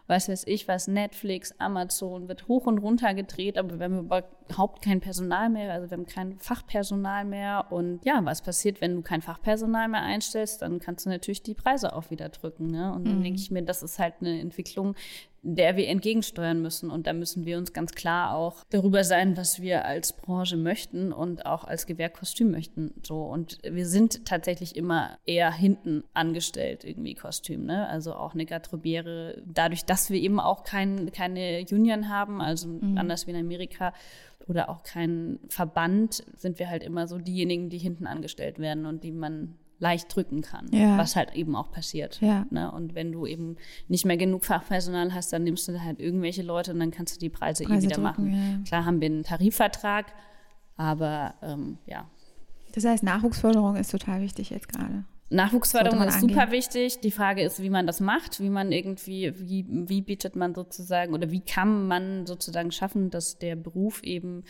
was 0.07 0.29
weiß 0.29 0.46
ich 0.46 0.68
was, 0.68 0.88
Netflix, 0.88 1.55
Amazon, 1.59 2.29
wird 2.29 2.48
hoch 2.48 2.66
und 2.66 2.79
runter 2.79 3.14
gedreht, 3.14 3.57
aber 3.57 3.79
wir 3.79 3.85
haben 3.85 4.11
überhaupt 4.46 4.83
kein 4.83 5.00
Personal 5.00 5.48
mehr, 5.50 5.72
also 5.72 5.90
wir 5.90 5.96
haben 5.96 6.07
kein 6.07 6.38
Fachpersonal 6.38 7.24
mehr. 7.24 7.66
Und 7.70 8.05
ja, 8.05 8.20
was 8.24 8.42
passiert, 8.42 8.81
wenn 8.81 8.96
du 8.96 9.02
kein 9.02 9.22
Fachpersonal 9.22 9.88
mehr 9.88 10.02
einstellst, 10.02 10.62
dann 10.62 10.78
kannst 10.78 11.07
du 11.07 11.11
natürlich 11.11 11.42
die 11.42 11.55
Preise 11.55 11.94
auch 11.94 12.11
wieder 12.11 12.28
drücken. 12.28 12.70
Ne? 12.70 12.92
Und 12.92 13.07
dann 13.07 13.22
denke 13.22 13.40
ich 13.40 13.50
mir, 13.50 13.62
das 13.62 13.83
ist 13.83 13.98
halt 13.98 14.14
eine 14.20 14.40
Entwicklung, 14.40 14.94
der 15.42 15.76
wir 15.76 15.88
entgegensteuern 15.88 16.62
müssen. 16.62 16.90
Und 16.90 17.07
da 17.07 17.12
müssen 17.12 17.44
wir 17.44 17.59
uns 17.59 17.72
ganz 17.72 17.92
klar 17.92 18.35
auch 18.35 18.64
darüber 18.70 19.02
sein, 19.02 19.37
was 19.37 19.61
wir 19.61 19.85
als 19.85 20.12
Branche 20.12 20.57
möchten 20.57 21.12
und 21.12 21.46
auch 21.46 21.64
als 21.64 21.87
Gewerk 21.87 22.14
Kostüm 22.14 22.52
möchten. 22.52 22.94
So. 23.02 23.22
Und 23.24 23.59
wir 23.68 23.87
sind 23.87 24.24
tatsächlich 24.24 24.76
immer 24.76 25.18
eher 25.26 25.52
hinten 25.52 26.05
angestellt, 26.14 26.85
irgendwie 26.85 27.14
Kostüm. 27.14 27.64
Ne? 27.64 27.88
Also 27.88 28.14
auch 28.14 28.35
eine 28.35 28.46
Gatrobiere, 28.46 29.42
dadurch, 29.44 29.85
dass 29.85 30.11
wir 30.11 30.20
eben 30.20 30.38
auch 30.38 30.62
kein, 30.62 31.11
keine 31.11 31.64
Union 31.70 32.09
haben, 32.09 32.40
also 32.40 32.68
anders 32.94 33.26
wie 33.26 33.33
in 33.33 33.37
Amerika, 33.37 33.92
oder 34.48 34.68
auch 34.70 34.83
keinen 34.83 35.38
Verband, 35.48 36.24
sind 36.37 36.59
wir 36.59 36.68
halt 36.70 36.83
immer 36.83 37.07
so 37.07 37.18
diejenigen, 37.18 37.68
die 37.70 37.78
hinten 37.78 38.07
angestellt 38.07 38.59
werden 38.59 38.87
und 38.87 39.05
die 39.05 39.12
man 39.12 39.55
leicht 39.78 40.14
drücken 40.14 40.42
kann, 40.42 40.68
Ja. 40.70 40.96
was 40.96 41.16
halt 41.16 41.35
eben 41.35 41.57
auch 41.57 41.72
passiert. 41.72 42.20
Ja. 42.20 42.46
Ne? 42.50 42.70
Und 42.70 42.94
wenn 42.94 43.11
du 43.11 43.26
eben 43.26 43.57
nicht 43.88 44.05
mehr 44.05 44.16
genug 44.16 44.44
Fachpersonal 44.44 45.12
hast, 45.12 45.33
dann 45.33 45.42
nimmst 45.42 45.66
du 45.66 45.83
halt 45.83 45.98
irgendwelche 45.98 46.42
Leute 46.42 46.72
und 46.72 46.78
dann 46.78 46.92
kannst 46.92 47.16
du 47.16 47.18
die 47.18 47.28
Preise, 47.31 47.64
Preise 47.64 47.87
eh 47.87 47.90
wieder 47.90 47.96
drücken, 47.96 48.31
machen. 48.31 48.59
ja. 48.61 48.64
Klar 48.64 48.85
haben 48.85 49.00
wir 49.00 49.07
einen 49.07 49.24
Tarifvertrag, 49.24 50.07
aber 50.76 51.35
ähm, 51.42 51.78
ja. 51.87 52.09
Das 52.74 52.85
heißt, 52.85 53.02
Nachwuchsförderung 53.02 53.76
ist 53.76 53.90
total 53.90 54.20
wichtig 54.22 54.50
jetzt 54.50 54.68
gerade. 54.68 55.05
Nachwuchsförderung 55.33 56.03
ist 56.03 56.21
super 56.21 56.42
angehen. 56.42 56.53
wichtig. 56.53 57.01
Die 57.01 57.11
Frage 57.11 57.42
ist, 57.42 57.62
wie 57.62 57.71
man 57.71 57.87
das 57.87 58.01
macht, 58.01 58.40
wie 58.40 58.51
man 58.51 58.71
irgendwie, 58.71 59.33
wie, 59.38 59.66
wie 59.68 60.03
bietet 60.03 60.37
man 60.37 60.55
sozusagen 60.55 61.14
oder 61.14 61.31
wie 61.31 61.40
kann 61.40 61.87
man 61.88 62.27
sozusagen 62.27 62.71
schaffen, 62.71 63.11
dass 63.11 63.38
der 63.38 63.57
Beruf 63.57 64.03
eben 64.03 64.45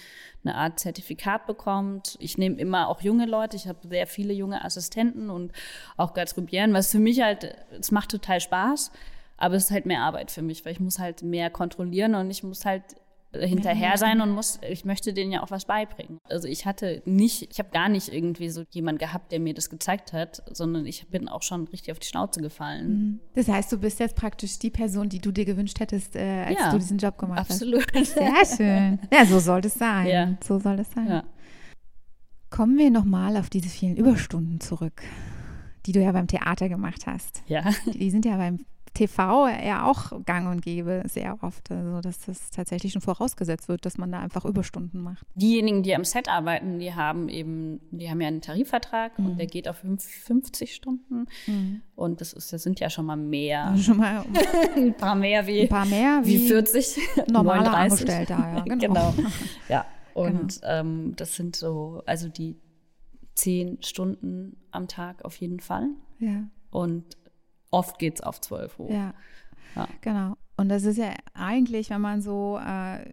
eine 0.45 0.55
Art 0.55 0.81
Zertifikat 0.81 1.47
bekommt. 1.47 2.17
Ich 2.21 2.39
nehme 2.39 2.57
immer 2.57 2.89
auch 2.89 3.01
junge 3.01 3.27
Leute, 3.27 3.57
ich 3.57 3.67
habe 3.69 3.79
sehr 3.89 4.07
viele 4.07 4.33
junge 4.33 4.65
Assistenten 4.65 5.31
und 5.31 5.53
auch 5.97 6.15
Gazrubieren, 6.15 6.75
was 6.75 6.91
für 6.91 6.99
mich 6.99 7.21
halt, 7.21 7.57
es 7.79 7.91
macht 7.91 8.11
total 8.11 8.41
Spaß, 8.41 8.91
aber 9.37 9.55
es 9.55 9.65
ist 9.65 9.71
halt 9.71 9.87
mehr 9.87 10.03
Arbeit 10.03 10.31
für 10.31 10.43
mich, 10.43 10.65
weil 10.65 10.73
ich 10.73 10.81
muss 10.81 10.99
halt 10.99 11.23
mehr 11.23 11.51
kontrollieren 11.51 12.15
und 12.15 12.31
ich 12.31 12.43
muss 12.43 12.65
halt 12.65 12.83
hinterher 13.35 13.97
sein 13.97 14.21
und 14.21 14.31
muss, 14.31 14.59
ich 14.69 14.85
möchte 14.85 15.13
denen 15.13 15.33
ja 15.33 15.43
auch 15.43 15.51
was 15.51 15.65
beibringen. 15.65 16.19
Also 16.25 16.49
ich 16.49 16.67
hatte 16.67 17.03
nicht, 17.05 17.51
ich 17.51 17.59
habe 17.59 17.71
gar 17.71 17.89
nicht 17.89 18.13
irgendwie 18.13 18.49
so 18.51 18.65
jemand 18.71 18.99
gehabt, 18.99 19.33
der 19.33 19.41
mir 19.41 19.55
das 19.55 19.71
gezeigt 19.71 20.13
hat, 20.13 20.43
sondern 20.51 20.87
ich 20.87 21.09
bin 21.09 21.29
auch 21.29 21.43
schon 21.43 21.67
richtig 21.69 21.93
auf 21.93 21.99
die 21.99 22.07
Schnauze 22.07 22.41
gefallen. 22.41 23.21
Das 23.35 23.49
heißt, 23.49 23.73
du 23.73 23.79
bist 23.79 24.01
jetzt 24.01 24.17
praktisch 24.17 24.59
die 24.59 24.71
Person, 24.71 25.09
die 25.09 25.19
du 25.19 25.33
dir 25.33 25.45
gewünscht 25.45 25.81
hättest, 25.81 26.17
äh, 26.17 26.45
als 26.47 26.59
Ja, 26.59 26.71
du 26.73 26.79
diesen 26.79 26.99
Job 26.99 27.17
gemacht 27.19 27.41
Absolut. 27.41 27.87
hast. 27.95 28.15
Sehr 28.15 28.57
schön. 28.57 28.99
Ja, 29.13 29.25
so 29.25 29.39
soll 29.39 29.61
das 29.61 29.75
sein. 29.75 30.07
Ja. 30.07 30.35
So 30.45 30.59
soll 30.59 30.77
das 30.77 30.91
sein. 30.91 31.09
Ja. 31.09 31.25
Kommen 32.51 32.77
wir 32.77 32.91
nochmal 32.91 33.37
auf 33.39 33.49
diese 33.49 33.69
vielen 33.69 33.97
Überstunden 33.97 34.61
zurück, 34.61 35.03
die 35.87 35.93
du 35.93 36.03
ja 36.03 36.13
beim 36.13 36.27
Theater 36.27 36.69
gemacht 36.69 37.07
hast. 37.07 37.43
Ja. 37.47 37.65
Die 37.87 38.11
sind 38.11 38.27
ja 38.27 38.37
beim 38.37 38.59
TV 38.95 39.49
ja 39.49 39.87
auch 39.87 40.25
gang 40.25 40.49
und 40.49 40.63
gäbe, 40.63 41.03
sehr 41.07 41.39
oft. 41.43 41.71
Also, 41.71 42.01
dass 42.01 42.21
das 42.27 42.51
tatsächlich 42.51 42.93
schon 42.93 43.03
vorausgesetzt 43.03 43.69
wird, 43.69 43.87
dass 43.87 43.99
man 43.99 44.13
da 44.13 44.21
einfach 44.21 44.45
Überstunden 44.45 45.03
macht. 45.03 45.27
Diejenigen, 45.35 45.83
die 45.83 45.95
am 45.95 46.05
Set 46.05 46.29
arbeiten, 46.29 46.79
die 46.79 46.95
haben 46.95 47.29
eben, 47.29 47.81
die 47.91 48.11
haben 48.11 48.21
ja 48.21 48.29
einen 48.29 48.43
Tarifvertrag 48.43 49.19
mhm. 49.19 49.27
und 49.27 49.39
der 49.39 49.47
geht 49.47 49.69
auf 49.69 49.79
50 49.79 50.75
Stunden. 50.75 51.27
Mhm. 51.47 51.83
Und 51.95 52.21
das, 52.21 52.33
ist, 52.33 52.53
das 52.53 52.63
sind 52.63 52.81
ja 52.81 52.91
schon 52.91 53.07
mal 53.07 53.17
mehr. 53.17 53.75
Schon 53.83 53.97
mal 53.97 54.25
ein 54.77 54.95
paar 54.95 55.15
mehr 55.15 55.47
wie, 55.47 55.63
ein 55.63 55.69
paar 55.69 55.87
mehr 55.87 56.21
wie, 56.25 56.41
wie 56.41 56.49
40 56.49 56.99
normale 57.29 57.71
Angestellte. 57.71 58.33
Ja, 58.33 58.61
genau. 58.65 59.13
genau. 59.13 59.15
Ja. 59.69 59.87
Und 60.15 60.61
genau. 60.61 60.73
ähm, 60.73 61.13
das 61.17 61.37
sind 61.37 61.57
so, 61.57 62.03
also 62.07 62.29
die 62.29 62.57
zehn 63.35 63.83
Stunden 63.83 64.57
am 64.71 64.89
Tag 64.89 65.25
auf 65.25 65.37
jeden 65.37 65.61
Fall. 65.61 65.89
Ja. 66.19 66.45
Und 66.71 67.17
oft 67.73 67.99
geht 67.99 68.15
es 68.17 68.21
auf 68.21 68.41
zwölf 68.41 68.79
hoch. 68.79 68.91
Ja. 68.91 69.15
ja. 69.75 69.89
Genau. 70.01 70.37
Und 70.57 70.69
das 70.69 70.85
ist 70.85 70.99
ja 70.99 71.15
eigentlich, 71.35 71.91
wenn 71.91 72.01
man 72.01 72.23
so 72.23 72.61
äh, 72.65 73.05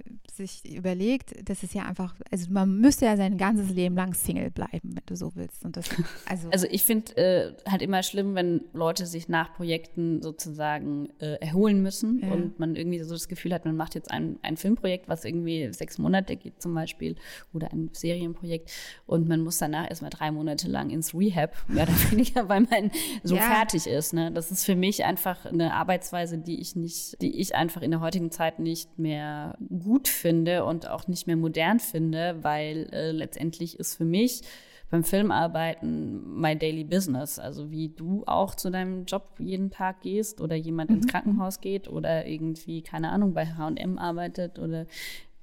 sich 0.45 0.75
überlegt, 0.75 1.33
das 1.47 1.63
ist 1.63 1.73
ja 1.73 1.85
einfach, 1.85 2.13
also 2.29 2.51
man 2.51 2.77
müsste 2.77 3.05
ja 3.05 3.15
sein 3.15 3.37
ganzes 3.37 3.69
Leben 3.69 3.95
lang 3.95 4.13
Single 4.13 4.51
bleiben, 4.51 4.95
wenn 4.95 5.03
du 5.05 5.15
so 5.15 5.31
willst. 5.35 5.63
Und 5.63 5.77
das, 5.77 5.89
also, 6.25 6.49
also 6.49 6.67
ich 6.69 6.83
finde 6.83 7.15
äh, 7.17 7.53
halt 7.69 7.81
immer 7.81 8.03
schlimm, 8.03 8.35
wenn 8.35 8.61
Leute 8.73 9.05
sich 9.05 9.29
nach 9.29 9.53
Projekten 9.53 10.21
sozusagen 10.21 11.09
äh, 11.19 11.35
erholen 11.35 11.81
müssen 11.81 12.19
ja. 12.19 12.31
und 12.31 12.59
man 12.59 12.75
irgendwie 12.75 12.99
so 12.99 13.13
das 13.13 13.29
Gefühl 13.29 13.53
hat, 13.53 13.63
man 13.63 13.77
macht 13.77 13.95
jetzt 13.95 14.11
ein, 14.11 14.37
ein 14.41 14.57
Filmprojekt, 14.57 15.07
was 15.07 15.23
irgendwie 15.23 15.71
sechs 15.71 15.97
Monate 15.97 16.35
geht 16.35 16.61
zum 16.61 16.73
Beispiel 16.73 17.15
oder 17.53 17.71
ein 17.71 17.89
Serienprojekt 17.93 18.69
und 19.05 19.27
man 19.29 19.41
muss 19.41 19.59
danach 19.59 19.89
erstmal 19.89 20.09
drei 20.09 20.31
Monate 20.31 20.67
lang 20.67 20.89
ins 20.89 21.13
Rehab, 21.13 21.55
mehr 21.67 21.83
oder 21.83 21.93
weniger, 22.11 22.49
weil 22.49 22.61
man 22.61 22.91
so 23.23 23.35
ja. 23.35 23.41
fertig 23.41 23.87
ist. 23.87 24.13
Ne? 24.13 24.31
Das 24.31 24.51
ist 24.51 24.65
für 24.65 24.75
mich 24.75 25.05
einfach 25.05 25.45
eine 25.45 25.73
Arbeitsweise, 25.73 26.37
die 26.37 26.59
ich 26.59 26.75
nicht, 26.75 27.21
die 27.21 27.29
die 27.29 27.39
ich 27.39 27.55
einfach 27.55 27.83
in 27.83 27.91
der 27.91 27.99
heutigen 27.99 28.31
Zeit 28.31 28.57
nicht 28.59 28.97
mehr 28.97 29.55
gut 29.67 30.07
finde 30.07 30.28
und 30.65 30.89
auch 30.89 31.07
nicht 31.07 31.27
mehr 31.27 31.37
modern 31.37 31.79
finde, 31.79 32.37
weil 32.41 32.89
äh, 32.91 33.11
letztendlich 33.11 33.79
ist 33.79 33.95
für 33.95 34.05
mich 34.05 34.41
beim 34.89 35.03
Filmarbeiten 35.03 36.39
my 36.39 36.57
daily 36.57 36.83
business. 36.83 37.39
Also 37.39 37.71
wie 37.71 37.89
du 37.89 38.23
auch 38.25 38.55
zu 38.55 38.71
deinem 38.71 39.05
Job 39.05 39.35
jeden 39.39 39.69
Tag 39.69 40.01
gehst 40.01 40.41
oder 40.41 40.55
jemand 40.55 40.89
mhm. 40.89 40.97
ins 40.97 41.07
Krankenhaus 41.07 41.61
geht 41.61 41.87
oder 41.87 42.25
irgendwie, 42.25 42.81
keine 42.81 43.09
Ahnung, 43.09 43.33
bei 43.33 43.45
HM 43.45 43.97
arbeitet 43.97 44.59
oder 44.59 44.85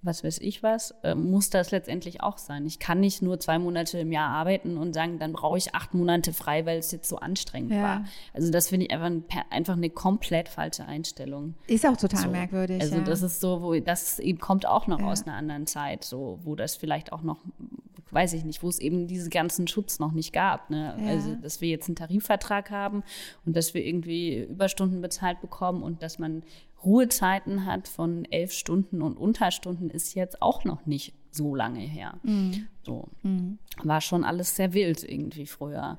was 0.02 0.22
weiß 0.22 0.38
ich 0.40 0.62
was, 0.62 0.92
äh, 1.02 1.14
muss 1.14 1.50
das 1.50 1.70
letztendlich 1.70 2.22
auch 2.22 2.38
sein. 2.38 2.64
Ich 2.66 2.78
kann 2.78 3.00
nicht 3.00 3.22
nur 3.22 3.40
zwei 3.40 3.58
Monate 3.58 3.98
im 3.98 4.12
Jahr 4.12 4.30
arbeiten 4.30 4.76
und 4.76 4.92
sagen, 4.92 5.18
dann 5.18 5.32
brauche 5.32 5.58
ich 5.58 5.74
acht 5.74 5.94
Monate 5.94 6.32
frei, 6.32 6.64
weil 6.64 6.78
es 6.78 6.92
jetzt 6.92 7.08
so 7.08 7.16
anstrengend 7.16 7.72
ja. 7.72 7.82
war. 7.82 8.04
Also 8.32 8.50
das 8.50 8.68
finde 8.68 8.86
ich 8.86 8.92
einfach, 8.92 9.06
ein, 9.06 9.24
einfach 9.50 9.76
eine 9.76 9.90
komplett 9.90 10.48
falsche 10.48 10.84
Einstellung. 10.86 11.54
Ist 11.66 11.86
auch 11.86 11.96
total 11.96 12.24
so. 12.24 12.30
merkwürdig. 12.30 12.80
Also 12.80 12.96
ja. 12.96 13.02
das 13.02 13.22
ist 13.22 13.40
so, 13.40 13.62
wo 13.62 13.78
das 13.78 14.18
eben 14.18 14.38
kommt 14.38 14.66
auch 14.66 14.86
noch 14.86 15.00
ja. 15.00 15.06
aus 15.06 15.26
einer 15.26 15.36
anderen 15.36 15.66
Zeit, 15.66 16.04
so 16.04 16.38
wo 16.44 16.54
das 16.54 16.76
vielleicht 16.76 17.12
auch 17.12 17.22
noch 17.22 17.38
weiß 18.10 18.34
ich 18.34 18.44
nicht, 18.44 18.62
wo 18.62 18.68
es 18.68 18.78
eben 18.78 19.06
diesen 19.06 19.30
ganzen 19.30 19.66
Schutz 19.66 19.98
noch 19.98 20.12
nicht 20.12 20.32
gab. 20.32 20.70
Ne? 20.70 20.96
Ja. 20.98 21.08
Also, 21.08 21.34
dass 21.34 21.60
wir 21.60 21.68
jetzt 21.68 21.88
einen 21.88 21.96
Tarifvertrag 21.96 22.70
haben 22.70 23.02
und 23.44 23.56
dass 23.56 23.74
wir 23.74 23.84
irgendwie 23.84 24.42
Überstunden 24.44 25.00
bezahlt 25.00 25.40
bekommen 25.40 25.82
und 25.82 26.02
dass 26.02 26.18
man 26.18 26.42
Ruhezeiten 26.84 27.66
hat 27.66 27.88
von 27.88 28.24
elf 28.26 28.52
Stunden 28.52 29.02
und 29.02 29.16
Unterstunden 29.16 29.90
ist 29.90 30.14
jetzt 30.14 30.40
auch 30.40 30.64
noch 30.64 30.86
nicht 30.86 31.14
so 31.30 31.54
lange 31.54 31.80
her. 31.80 32.14
Mhm. 32.22 32.68
So. 32.82 33.08
Mhm. 33.22 33.58
War 33.82 34.00
schon 34.00 34.24
alles 34.24 34.56
sehr 34.56 34.72
wild 34.72 35.02
irgendwie 35.02 35.46
früher. 35.46 35.98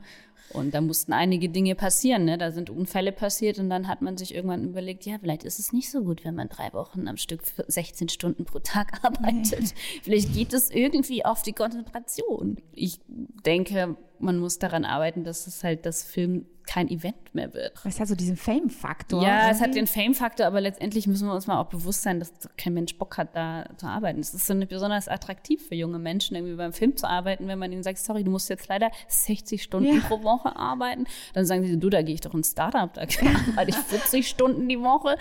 Und 0.53 0.73
da 0.73 0.81
mussten 0.81 1.13
einige 1.13 1.49
Dinge 1.49 1.75
passieren. 1.75 2.25
Ne? 2.25 2.37
Da 2.37 2.51
sind 2.51 2.69
Unfälle 2.69 3.11
passiert 3.11 3.59
und 3.59 3.69
dann 3.69 3.87
hat 3.87 4.01
man 4.01 4.17
sich 4.17 4.33
irgendwann 4.33 4.63
überlegt, 4.63 5.05
ja, 5.05 5.17
vielleicht 5.19 5.43
ist 5.43 5.59
es 5.59 5.73
nicht 5.73 5.91
so 5.91 6.03
gut, 6.03 6.23
wenn 6.23 6.35
man 6.35 6.49
drei 6.49 6.71
Wochen 6.73 7.07
am 7.07 7.17
Stück 7.17 7.41
16 7.67 8.09
Stunden 8.09 8.45
pro 8.45 8.59
Tag 8.59 9.03
arbeitet. 9.03 9.61
Nee. 9.61 9.69
Vielleicht 10.03 10.33
geht 10.33 10.53
es 10.53 10.71
irgendwie 10.71 11.25
auf 11.25 11.41
die 11.41 11.53
Konzentration. 11.53 12.57
Ich 12.73 12.99
denke, 13.45 13.97
man 14.19 14.37
muss 14.37 14.59
daran 14.59 14.85
arbeiten, 14.85 15.23
dass 15.23 15.47
es 15.47 15.63
halt 15.63 15.85
das 15.85 16.03
Film 16.03 16.45
kein 16.67 16.89
Event 16.89 17.33
mehr 17.33 17.53
wird. 17.53 17.73
Es 17.85 17.99
hat 17.99 18.07
so 18.09 18.15
diesen 18.15 18.35
Fame-Faktor. 18.35 19.23
Ja, 19.23 19.43
irgendwie. 19.43 19.55
es 19.55 19.61
hat 19.61 19.75
den 19.75 19.87
Fame-Faktor, 19.87 20.45
aber 20.45 20.61
letztendlich 20.61 21.07
müssen 21.07 21.25
wir 21.27 21.33
uns 21.33 21.47
mal 21.47 21.59
auch 21.59 21.69
bewusst 21.69 22.03
sein, 22.03 22.19
dass 22.19 22.31
kein 22.57 22.73
Mensch 22.73 22.95
Bock 22.97 23.17
hat, 23.17 23.35
da 23.35 23.65
zu 23.77 23.87
arbeiten. 23.87 24.19
Es 24.19 24.33
ist 24.33 24.45
so 24.45 24.53
nicht 24.53 24.69
besonders 24.69 25.07
attraktiv 25.07 25.65
für 25.65 25.75
junge 25.75 25.97
Menschen, 25.97 26.35
irgendwie 26.35 26.55
beim 26.55 26.73
Film 26.73 26.95
zu 26.95 27.07
arbeiten, 27.07 27.47
wenn 27.47 27.57
man 27.57 27.71
ihnen 27.71 27.83
sagt, 27.83 27.99
sorry, 27.99 28.23
du 28.23 28.31
musst 28.31 28.49
jetzt 28.49 28.67
leider 28.67 28.91
60 29.07 29.63
Stunden 29.63 29.95
ja. 29.95 30.01
pro 30.01 30.21
Woche 30.23 30.55
arbeiten. 30.55 31.05
Dann 31.33 31.45
sagen 31.45 31.65
sie, 31.65 31.79
du, 31.79 31.89
da 31.89 32.01
gehe 32.01 32.13
ich 32.13 32.21
doch 32.21 32.33
ins 32.33 32.51
Startup, 32.51 32.93
da 32.93 33.01
arbeite 33.51 33.69
ich 33.69 33.77
40 33.77 34.27
Stunden 34.27 34.67
die 34.67 34.79
Woche 34.81 35.17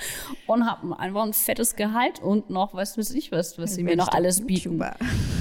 und 0.46 0.66
habe 0.66 0.98
einfach 0.98 1.22
ein 1.22 1.32
fettes 1.32 1.76
Gehalt 1.76 2.20
und 2.20 2.50
noch, 2.50 2.74
was 2.74 2.98
weiß 2.98 3.12
ich 3.12 3.30
was, 3.30 3.56
was 3.58 3.76
sie 3.76 3.84
mir 3.84 3.96
noch 3.96 4.08
alles 4.08 4.44
bieten. 4.46 4.82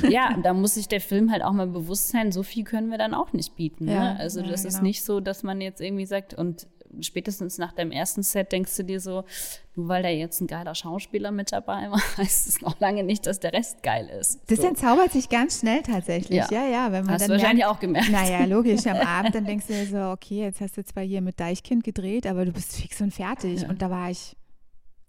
ja, 0.08 0.38
da 0.44 0.54
muss 0.54 0.76
sich 0.76 0.88
der 0.88 1.02
Film 1.02 1.32
halt 1.32 1.44
auch 1.44 1.52
mal 1.52 1.68
bewusst 1.68 2.10
sein, 2.10 2.32
so 2.32 2.44
viel 2.44 2.64
können 2.64 2.92
wir 2.92 3.00
dann 3.00 3.16
auch 3.16 3.34
nicht 3.34 3.45
bieten. 3.50 3.86
Ne? 3.86 3.94
Ja, 3.94 4.16
Also 4.18 4.42
das 4.42 4.64
ja, 4.64 4.70
genau. 4.70 4.78
ist 4.78 4.84
nicht 4.84 5.04
so, 5.04 5.20
dass 5.20 5.44
man 5.44 5.62
jetzt 5.62 5.82
irgendwie 5.82 5.96
irgendwie 5.96 6.06
sagt, 6.06 6.34
und 6.34 6.68
spätestens 7.02 7.58
nach 7.58 7.74
deinem 7.74 7.92
ersten 7.92 8.24
Set 8.24 8.52
denkst 8.52 8.76
du 8.78 8.84
dir 8.84 9.00
so, 9.00 9.26
nur 9.76 9.88
weil 9.90 10.04
da 10.04 10.10
jetzt 10.10 10.40
ein 10.40 10.48
geiler 10.48 10.76
Schauspieler 10.76 11.32
mit 11.32 11.52
dabei 11.52 11.90
war, 11.92 12.02
heißt 12.18 12.48
es 12.48 12.62
noch 12.62 12.80
lange 12.80 13.04
nicht, 13.04 13.26
dass 13.26 13.40
der 13.40 13.54
Rest 13.54 13.84
geil 13.84 14.08
ist. 14.08 14.40
Das 14.48 14.60
so. 14.60 14.68
entzaubert 14.68 15.12
sich 15.12 15.28
ganz 15.28 15.60
schnell 15.60 15.82
tatsächlich. 15.82 16.38
Ja, 16.38 16.48
ja, 16.52 16.68
ja 16.68 16.92
wenn 16.92 17.06
man 17.06 17.16
hast 17.16 17.22
dann 17.22 17.30
du 17.30 17.34
wahrscheinlich 17.34 17.66
merkt, 17.66 17.76
auch 17.76 17.80
gemerkt. 17.80 18.12
Naja, 18.12 18.46
logisch. 18.46 18.86
Am 18.88 18.98
Abend 19.08 19.36
dann 19.36 19.46
denkst 19.46 19.68
du 19.68 19.74
dir 19.74 19.86
so, 19.88 20.12
okay, 20.12 20.42
jetzt 20.42 20.62
hast 20.62 20.78
du 20.78 20.84
zwar 20.86 21.04
hier 21.04 21.22
mit 21.22 21.40
Deichkind 21.40 21.84
gedreht, 21.84 22.28
aber 22.28 22.46
du 22.46 22.52
bist 22.52 22.76
fix 22.76 23.02
und 23.02 23.14
fertig. 23.14 23.64
Ja. 23.64 23.70
Und 23.70 23.82
da 23.82 23.90
war 23.90 24.10
ich 24.10 24.38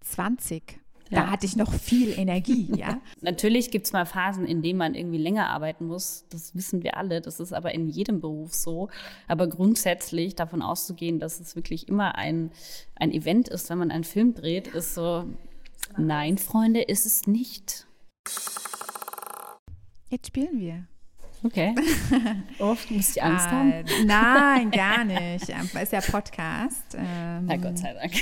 20. 0.01 0.79
Da 1.09 1.17
ja. 1.17 1.27
hatte 1.29 1.45
ich 1.45 1.55
noch 1.55 1.71
viel 1.73 2.17
Energie, 2.17 2.69
ja. 2.75 2.99
Natürlich 3.21 3.71
gibt 3.71 3.85
es 3.85 3.93
mal 3.93 4.05
Phasen, 4.05 4.45
in 4.45 4.61
denen 4.61 4.77
man 4.77 4.95
irgendwie 4.95 5.17
länger 5.17 5.49
arbeiten 5.49 5.87
muss. 5.87 6.25
Das 6.29 6.55
wissen 6.55 6.83
wir 6.83 6.97
alle. 6.97 7.21
Das 7.21 7.39
ist 7.39 7.53
aber 7.53 7.73
in 7.73 7.87
jedem 7.87 8.19
Beruf 8.19 8.53
so. 8.53 8.89
Aber 9.27 9.47
grundsätzlich 9.47 10.35
davon 10.35 10.61
auszugehen, 10.61 11.19
dass 11.19 11.39
es 11.39 11.55
wirklich 11.55 11.87
immer 11.87 12.15
ein, 12.15 12.51
ein 12.95 13.11
Event 13.11 13.47
ist, 13.47 13.69
wenn 13.69 13.77
man 13.77 13.91
einen 13.91 14.03
Film 14.03 14.33
dreht, 14.33 14.67
ist 14.67 14.93
so, 14.95 15.25
nein, 15.97 16.37
Freunde, 16.37 16.81
ist 16.81 17.05
es 17.05 17.27
nicht. 17.27 17.87
Jetzt 20.09 20.27
spielen 20.27 20.59
wir. 20.59 20.87
Okay. 21.43 21.75
Du 22.57 22.75
musst 22.89 23.15
die 23.15 23.21
Angst 23.21 23.47
haben? 23.47 23.85
Nein, 24.05 24.71
gar 24.71 25.03
nicht. 25.03 25.49
Es 25.49 25.83
ist 25.83 25.91
ja 25.91 26.01
Podcast. 26.01 26.95
Ähm, 26.97 27.45
Na 27.45 27.57
Gott 27.57 27.77
sei 27.77 27.93
Dank. 27.93 28.13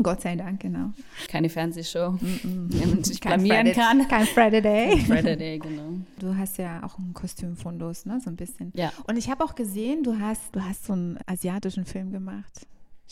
Gott 0.02 0.22
sei 0.22 0.36
Dank, 0.36 0.60
genau. 0.60 0.90
Keine 1.28 1.48
Fernsehshow, 1.48 2.12
mm 2.12 2.16
-mm. 2.18 2.86
man 2.86 3.04
sich 3.04 3.20
kein 3.20 3.42
blamieren 3.42 3.66
Friday, 3.66 3.74
kann. 3.74 4.08
Kein 4.08 4.26
Friday. 4.26 4.98
Friday, 5.00 5.58
genau. 5.58 5.94
Du 6.18 6.36
hast 6.36 6.58
ja 6.58 6.82
auch 6.84 6.98
einen 6.98 7.14
Kostümfundus, 7.14 8.06
ne, 8.06 8.20
so 8.22 8.30
ein 8.30 8.36
bisschen. 8.36 8.72
Ja. 8.74 8.92
Und 9.06 9.16
ich 9.16 9.30
habe 9.30 9.44
auch 9.44 9.54
gesehen, 9.54 10.02
du 10.02 10.18
hast, 10.18 10.54
du 10.54 10.64
hast 10.64 10.86
so 10.86 10.92
einen 10.92 11.18
asiatischen 11.26 11.84
Film 11.84 12.12
gemacht. 12.12 12.66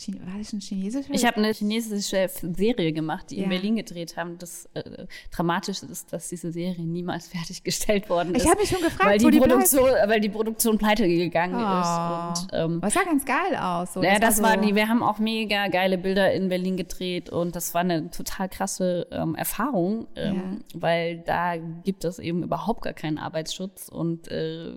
War 0.07 0.37
das 0.37 0.53
ein 0.53 0.61
chinesischer? 0.61 1.13
Ich 1.13 1.25
habe 1.25 1.37
eine 1.37 1.51
chinesische 1.51 2.29
Serie 2.29 2.93
gemacht, 2.93 3.31
die 3.31 3.37
ja. 3.37 3.43
in 3.43 3.49
Berlin 3.49 3.75
gedreht 3.75 4.15
haben. 4.15 4.37
Das 4.37 4.69
äh, 4.73 5.05
Dramatische 5.31 5.85
ist, 5.87 6.13
dass 6.13 6.29
diese 6.29 6.53
Serie 6.53 6.85
niemals 6.85 7.27
fertiggestellt 7.29 8.09
worden 8.09 8.33
ist. 8.33 8.43
Ich 8.43 8.49
habe 8.49 8.61
mich 8.61 8.69
schon 8.69 8.81
gefragt, 8.81 9.05
weil 9.05 9.17
die, 9.17 9.29
die 9.29 9.39
Produktion, 9.39 9.89
weil 10.07 10.21
die 10.21 10.29
Produktion 10.29 10.77
pleite 10.77 11.05
gegangen 11.07 11.55
oh. 11.55 12.31
ist. 12.31 12.43
Und, 12.43 12.49
ähm, 12.53 12.81
Was 12.81 12.93
sah 12.93 13.03
ganz 13.03 13.25
geil 13.25 13.55
aus. 13.59 13.93
So, 13.93 14.01
ja, 14.01 14.19
das, 14.19 14.37
das 14.37 14.43
war, 14.43 14.55
so 14.55 14.61
die. 14.61 14.75
Wir 14.75 14.87
haben 14.87 15.03
auch 15.03 15.19
mega 15.19 15.67
geile 15.67 15.97
Bilder 15.97 16.31
in 16.31 16.47
Berlin 16.47 16.77
gedreht 16.77 17.29
und 17.29 17.55
das 17.55 17.73
war 17.73 17.81
eine 17.81 18.09
total 18.09 18.47
krasse 18.47 19.07
ähm, 19.11 19.35
Erfahrung, 19.35 20.07
ähm, 20.15 20.35
ja. 20.35 20.81
weil 20.81 21.17
da 21.19 21.57
gibt 21.57 22.05
es 22.05 22.19
eben 22.19 22.43
überhaupt 22.43 22.83
gar 22.83 22.93
keinen 22.93 23.17
Arbeitsschutz 23.17 23.89
und 23.89 24.29
äh, 24.29 24.75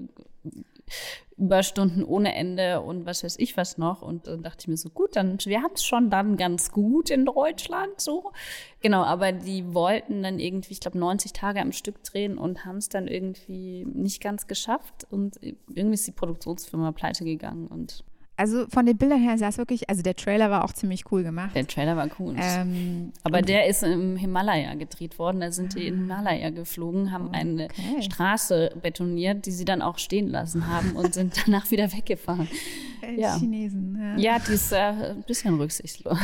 Überstunden 1.37 2.05
ohne 2.05 2.35
Ende 2.35 2.81
und 2.81 3.07
was 3.07 3.25
weiß 3.25 3.39
ich 3.39 3.57
was 3.57 3.79
noch. 3.79 4.03
Und 4.03 4.27
dann 4.27 4.43
dachte 4.43 4.59
ich 4.61 4.69
mir 4.69 4.77
so, 4.77 4.91
gut, 4.91 5.17
dann 5.17 5.39
wir 5.45 5.63
haben 5.63 5.75
es 5.75 5.85
schon 5.85 6.11
dann 6.11 6.37
ganz 6.37 6.71
gut 6.71 7.11
in 7.11 7.25
Deutschland 7.25 8.01
so. 8.01 8.33
Genau, 8.81 9.03
aber 9.03 9.33
die 9.33 9.75
wollten 9.75 10.23
dann 10.23 10.39
irgendwie, 10.39 10.73
ich 10.73 10.81
glaube, 10.81 10.99
90 10.99 11.33
Tage 11.33 11.61
am 11.61 11.73
Stück 11.73 12.03
drehen 12.05 12.39
und 12.39 12.65
haben 12.65 12.77
es 12.77 12.89
dann 12.89 13.09
irgendwie 13.09 13.85
nicht 13.87 14.23
ganz 14.23 14.47
geschafft. 14.47 15.07
Und 15.11 15.41
irgendwie 15.43 15.95
ist 15.95 16.07
die 16.07 16.13
Produktionsfirma 16.13 16.93
pleite 16.93 17.25
gegangen 17.25 17.67
und 17.67 18.05
also 18.43 18.67
von 18.67 18.85
den 18.87 18.97
Bildern 18.97 19.21
her 19.21 19.39
sah 19.39 19.47
es 19.47 19.57
wirklich, 19.57 19.89
also 19.89 20.03
der 20.03 20.17
Trailer 20.17 20.51
war 20.51 20.65
auch 20.65 20.73
ziemlich 20.73 21.13
cool 21.13 21.23
gemacht. 21.23 21.55
Der 21.55 21.65
Trailer 21.65 21.97
war 21.97 22.09
cool. 22.19 22.35
Ähm, 22.37 23.13
Aber 23.23 23.41
der 23.41 23.69
ist 23.69 23.85
im 23.85 24.17
Himalaya 24.17 24.75
gedreht 24.75 25.17
worden. 25.21 25.39
Da 25.39 25.53
sind 25.53 25.77
die 25.77 25.87
in 25.87 25.95
Himalaya 25.95 26.51
geflogen, 26.51 27.13
haben 27.13 27.29
okay. 27.29 27.37
eine 27.37 27.69
Straße 28.03 28.73
betoniert, 28.83 29.47
die 29.47 29.53
sie 29.53 29.65
dann 29.65 29.81
auch 29.81 29.97
stehen 29.97 30.27
lassen 30.27 30.67
haben 30.67 30.97
und 30.97 31.15
sind 31.15 31.41
danach 31.47 31.71
wieder 31.71 31.93
weggefahren. 31.93 32.49
Äh, 33.01 33.21
ja. 33.21 33.39
Chinesen, 33.39 33.97
ja. 34.01 34.17
Ja, 34.17 34.39
die 34.41 34.55
ist 34.55 34.73
äh, 34.73 34.77
ein 34.77 35.23
bisschen 35.23 35.55
rücksichtslos. 35.61 36.19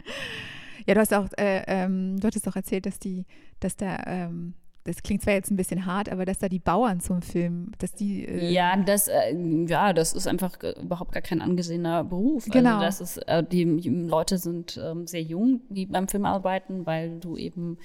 ja, 0.86 0.94
du 0.94 1.00
hast 1.00 1.12
auch, 1.14 1.26
äh, 1.36 1.64
ähm, 1.66 2.20
du 2.20 2.28
hattest 2.28 2.46
auch 2.46 2.54
erzählt, 2.54 2.86
dass 2.86 3.00
die, 3.00 3.26
dass 3.58 3.74
da 3.74 3.98
ähm, 4.06 4.54
das 4.84 5.02
klingt 5.02 5.22
zwar 5.22 5.32
jetzt 5.32 5.50
ein 5.50 5.56
bisschen 5.56 5.86
hart, 5.86 6.10
aber 6.10 6.24
dass 6.24 6.38
da 6.38 6.48
die 6.48 6.58
Bauern 6.58 7.00
zum 7.00 7.22
Film, 7.22 7.72
dass 7.78 7.92
die. 7.92 8.24
Äh, 8.24 8.52
Ja, 8.52 8.76
das, 8.76 9.08
äh, 9.08 9.34
ja, 9.66 9.92
das 9.92 10.12
ist 10.12 10.26
einfach 10.28 10.58
überhaupt 10.80 11.12
gar 11.12 11.22
kein 11.22 11.40
angesehener 11.40 12.04
Beruf. 12.04 12.44
Genau. 12.50 12.76
Also 12.76 12.84
das 12.84 13.00
ist, 13.00 13.16
äh, 13.28 13.42
die, 13.42 13.76
die 13.78 13.88
Leute 13.88 14.38
sind 14.38 14.78
ähm, 14.82 15.06
sehr 15.06 15.22
jung, 15.22 15.62
die 15.70 15.86
beim 15.86 16.06
Film 16.06 16.26
arbeiten, 16.26 16.84
weil 16.86 17.18
du 17.18 17.36
eben 17.36 17.78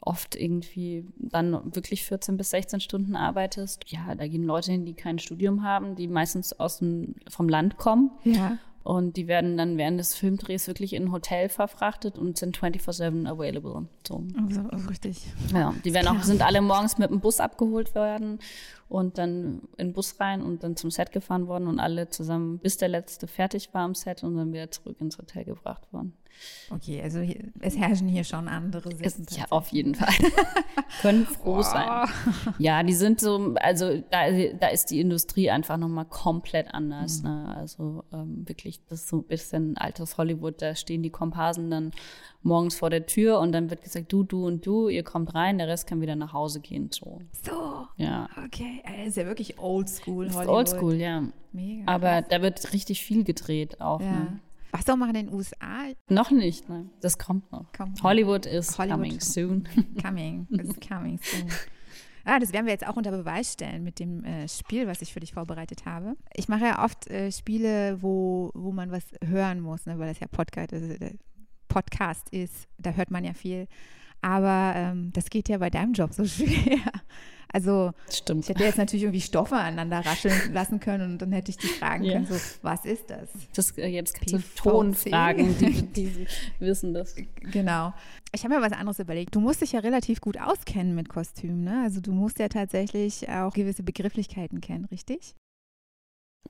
oft 0.00 0.34
irgendwie 0.34 1.06
dann 1.16 1.74
wirklich 1.74 2.04
14 2.04 2.36
bis 2.36 2.50
16 2.50 2.80
Stunden 2.80 3.16
arbeitest. 3.16 3.84
Ja, 3.86 4.14
da 4.14 4.26
gehen 4.26 4.44
Leute 4.44 4.72
hin, 4.72 4.84
die 4.84 4.94
kein 4.94 5.18
Studium 5.18 5.62
haben, 5.62 5.94
die 5.96 6.08
meistens 6.08 6.52
aus 6.52 6.78
dem, 6.78 7.14
vom 7.28 7.48
Land 7.48 7.76
kommen. 7.76 8.10
ja. 8.24 8.58
Und 8.84 9.16
die 9.16 9.28
werden 9.28 9.56
dann 9.56 9.78
während 9.78 10.00
des 10.00 10.14
Filmdrehs 10.14 10.66
wirklich 10.66 10.92
in 10.94 11.04
ein 11.04 11.12
Hotel 11.12 11.48
verfrachtet 11.48 12.18
und 12.18 12.36
sind 12.36 12.58
24-7 12.58 13.28
available. 13.28 13.86
So. 14.06 14.24
Also, 14.44 14.60
also 14.70 14.88
richtig. 14.88 15.24
Ja, 15.52 15.72
die 15.84 15.94
werden 15.94 16.08
auch, 16.08 16.22
sind 16.22 16.42
alle 16.42 16.60
morgens 16.60 16.98
mit 16.98 17.10
dem 17.10 17.20
Bus 17.20 17.38
abgeholt 17.38 17.94
worden 17.94 18.40
und 18.88 19.18
dann 19.18 19.62
in 19.76 19.88
den 19.88 19.92
Bus 19.92 20.18
rein 20.18 20.42
und 20.42 20.64
dann 20.64 20.76
zum 20.76 20.90
Set 20.90 21.12
gefahren 21.12 21.46
worden 21.46 21.68
und 21.68 21.78
alle 21.78 22.08
zusammen, 22.08 22.58
bis 22.58 22.76
der 22.76 22.88
letzte 22.88 23.26
fertig 23.26 23.72
war 23.72 23.82
am 23.82 23.94
Set 23.94 24.24
und 24.24 24.36
dann 24.36 24.52
wieder 24.52 24.70
zurück 24.70 24.96
ins 25.00 25.16
Hotel 25.16 25.44
gebracht 25.44 25.92
worden. 25.92 26.14
Okay, 26.70 27.02
also 27.02 27.20
hier, 27.20 27.36
es 27.60 27.76
herrschen 27.76 28.08
hier 28.08 28.24
schon 28.24 28.48
andere 28.48 28.90
Ist, 28.90 29.16
Sitten. 29.16 29.34
ja, 29.36 29.44
auf 29.50 29.68
jeden 29.68 29.94
Fall. 29.94 30.12
Können 31.02 31.26
froh 31.26 31.62
sein. 31.62 32.08
Ja, 32.58 32.82
die 32.82 32.94
sind 32.94 33.20
so, 33.20 33.54
also 33.60 34.02
da, 34.10 34.30
da 34.58 34.68
ist 34.68 34.86
die 34.90 35.00
Industrie 35.00 35.50
einfach 35.50 35.76
nochmal 35.76 36.06
komplett 36.06 36.72
anders. 36.72 37.22
Ne? 37.22 37.54
Also 37.56 38.04
ähm, 38.12 38.48
wirklich, 38.48 38.80
das 38.88 39.00
ist 39.00 39.08
so 39.08 39.18
ein 39.18 39.24
bisschen 39.24 39.76
altes 39.76 40.16
Hollywood, 40.18 40.62
da 40.62 40.74
stehen 40.74 41.02
die 41.02 41.10
Komparsen 41.10 41.70
dann 41.70 41.90
morgens 42.42 42.74
vor 42.74 42.90
der 42.90 43.06
Tür 43.06 43.38
und 43.38 43.52
dann 43.52 43.70
wird 43.70 43.82
gesagt, 43.82 44.12
du, 44.12 44.24
du 44.24 44.46
und 44.46 44.66
du, 44.66 44.88
ihr 44.88 45.04
kommt 45.04 45.34
rein, 45.34 45.58
der 45.58 45.68
Rest 45.68 45.86
kann 45.86 46.00
wieder 46.00 46.16
nach 46.16 46.32
Hause 46.32 46.60
gehen. 46.60 46.90
So, 46.92 47.20
So, 47.44 47.86
ja. 47.96 48.28
okay. 48.44 48.82
Das 48.84 49.08
ist 49.08 49.16
ja 49.16 49.26
wirklich 49.26 49.58
oldschool 49.58 50.32
Hollywood. 50.32 50.48
oldschool, 50.48 50.94
ja. 50.94 51.22
Mega. 51.52 51.84
Aber 51.86 52.22
krass. 52.22 52.24
da 52.30 52.42
wird 52.42 52.72
richtig 52.72 53.02
viel 53.04 53.24
gedreht 53.24 53.80
auch. 53.80 54.00
ja. 54.00 54.10
Ne? 54.12 54.40
Du 54.84 54.92
auch 54.92 54.96
mal 54.96 55.08
in 55.08 55.26
den 55.26 55.32
USA? 55.32 55.84
Noch 56.08 56.30
nicht, 56.30 56.68
ne? 56.68 56.90
Das 57.00 57.18
kommt 57.18 57.52
noch. 57.52 57.70
Kommt 57.72 57.98
noch. 57.98 58.02
Hollywood 58.02 58.46
is 58.46 58.78
Hollywood. 58.78 58.96
coming 58.96 59.20
soon. 59.20 59.68
Coming. 60.02 60.46
It's 60.50 60.88
coming 60.88 61.20
soon. 61.22 61.48
Ah, 62.24 62.38
das 62.38 62.52
werden 62.52 62.66
wir 62.66 62.72
jetzt 62.72 62.86
auch 62.86 62.96
unter 62.96 63.10
Beweis 63.10 63.52
stellen 63.52 63.82
mit 63.82 63.98
dem 63.98 64.24
äh, 64.24 64.48
Spiel, 64.48 64.86
was 64.86 65.02
ich 65.02 65.12
für 65.12 65.20
dich 65.20 65.32
vorbereitet 65.32 65.86
habe. 65.86 66.16
Ich 66.34 66.48
mache 66.48 66.64
ja 66.64 66.84
oft 66.84 67.08
äh, 67.08 67.32
Spiele, 67.32 68.00
wo, 68.00 68.50
wo 68.54 68.70
man 68.72 68.90
was 68.90 69.04
hören 69.24 69.60
muss, 69.60 69.86
ne, 69.86 69.98
weil 69.98 70.08
das 70.08 70.20
ja 70.20 70.28
Podcast 70.28 70.72
ist, 70.72 71.00
äh, 71.00 71.14
Podcast 71.68 72.28
ist. 72.30 72.68
Da 72.78 72.90
hört 72.92 73.10
man 73.10 73.24
ja 73.24 73.34
viel. 73.34 73.66
Aber 74.22 74.72
ähm, 74.76 75.10
das 75.12 75.28
geht 75.30 75.48
ja 75.48 75.58
bei 75.58 75.68
deinem 75.68 75.92
Job 75.92 76.12
so 76.14 76.24
schwer. 76.26 76.78
Also 77.54 77.92
Stimmt. 78.10 78.44
ich 78.44 78.48
hätte 78.48 78.64
jetzt 78.64 78.78
natürlich 78.78 79.02
irgendwie 79.02 79.20
Stoffe 79.20 79.56
aneinander 79.56 79.98
rascheln 80.06 80.54
lassen 80.54 80.80
können 80.80 81.12
und 81.12 81.18
dann 81.20 81.32
hätte 81.32 81.50
ich 81.50 81.58
dich 81.58 81.70
fragen 81.72 82.02
Ja. 82.04 82.14
können, 82.14 82.24
so, 82.24 82.34
was 82.62 82.86
ist 82.86 83.10
das? 83.10 83.28
Das, 83.54 83.76
äh, 83.76 83.88
jetzt 83.88 84.14
kannst 84.14 84.32
du. 84.32 84.38
Ton 84.56 84.94
fragen, 84.94 85.54
die, 85.58 85.82
die 85.82 86.26
wissen 86.60 86.94
das. 86.94 87.14
Genau. 87.52 87.92
Ich 88.34 88.44
habe 88.44 88.54
mir 88.54 88.62
was 88.62 88.72
anderes 88.72 89.00
überlegt. 89.00 89.34
Du 89.34 89.40
musst 89.40 89.60
dich 89.60 89.72
ja 89.72 89.80
relativ 89.80 90.22
gut 90.22 90.40
auskennen 90.40 90.94
mit 90.94 91.10
Kostümen, 91.10 91.62
ne? 91.62 91.82
Also 91.84 92.00
du 92.00 92.12
musst 92.12 92.38
ja 92.38 92.48
tatsächlich 92.48 93.28
auch 93.28 93.52
gewisse 93.52 93.82
Begrifflichkeiten 93.82 94.62
kennen, 94.62 94.86
richtig? 94.86 95.34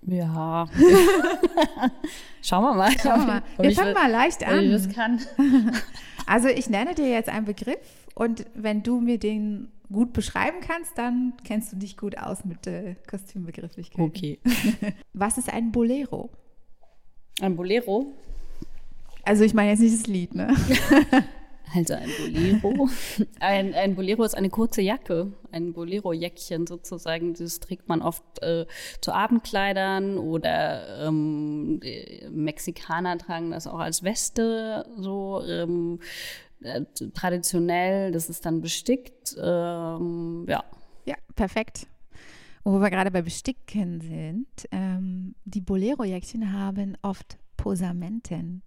Ja. 0.02 0.68
Schauen 2.42 2.62
wir 2.62 2.74
mal. 2.74 2.92
Schauen 3.02 3.20
wir 3.20 3.26
mal. 3.26 3.42
Wir 3.58 3.72
fangen 3.72 3.94
mal 3.94 4.10
leicht 4.10 4.42
ob 4.42 4.52
ich 4.52 4.70
das 4.70 4.86
an. 4.86 4.92
kann. 4.92 5.20
Also 6.32 6.48
ich 6.48 6.70
nenne 6.70 6.94
dir 6.94 7.10
jetzt 7.10 7.28
einen 7.28 7.44
Begriff 7.44 8.06
und 8.14 8.46
wenn 8.54 8.82
du 8.82 9.02
mir 9.02 9.18
den 9.18 9.68
gut 9.92 10.14
beschreiben 10.14 10.60
kannst, 10.66 10.96
dann 10.96 11.34
kennst 11.44 11.74
du 11.74 11.76
dich 11.76 11.98
gut 11.98 12.16
aus 12.16 12.46
mit 12.46 12.66
äh, 12.66 12.94
Kostümbegrifflichkeiten. 13.06 14.02
Okay. 14.02 14.38
Was 15.12 15.36
ist 15.36 15.52
ein 15.52 15.72
Bolero? 15.72 16.30
Ein 17.42 17.54
Bolero. 17.54 18.14
Also 19.24 19.44
ich 19.44 19.52
meine 19.52 19.72
jetzt 19.72 19.80
nicht 19.80 19.94
das 19.94 20.06
Lied, 20.06 20.34
ne? 20.34 20.56
Also 21.74 21.94
ein 21.94 22.10
Bolero. 22.18 22.88
Ein, 23.40 23.74
ein 23.74 23.94
Bolero 23.94 24.24
ist 24.24 24.34
eine 24.36 24.50
kurze 24.50 24.82
Jacke, 24.82 25.32
ein 25.50 25.72
Bolero-Jäckchen 25.72 26.66
sozusagen. 26.66 27.34
Das 27.34 27.60
trägt 27.60 27.88
man 27.88 28.02
oft 28.02 28.42
äh, 28.42 28.66
zu 29.00 29.12
Abendkleidern 29.12 30.18
oder 30.18 31.06
ähm, 31.06 31.80
Mexikaner 32.30 33.18
tragen 33.18 33.50
das 33.50 33.66
auch 33.66 33.78
als 33.78 34.02
Weste 34.02 34.86
so 34.96 35.42
ähm, 35.46 36.00
äh, 36.62 36.82
traditionell. 37.14 38.12
Das 38.12 38.28
ist 38.28 38.44
dann 38.44 38.60
bestickt. 38.60 39.36
Ähm, 39.40 40.44
ja, 40.48 40.64
Ja, 41.04 41.16
perfekt. 41.34 41.86
Wo 42.64 42.78
wir 42.78 42.90
gerade 42.90 43.10
bei 43.10 43.22
Besticken 43.22 44.00
sind, 44.00 44.46
ähm, 44.70 45.34
die 45.44 45.60
Bolero-Jäckchen 45.60 46.52
haben 46.52 46.96
oft 47.02 47.38
Posamenten. 47.56 48.62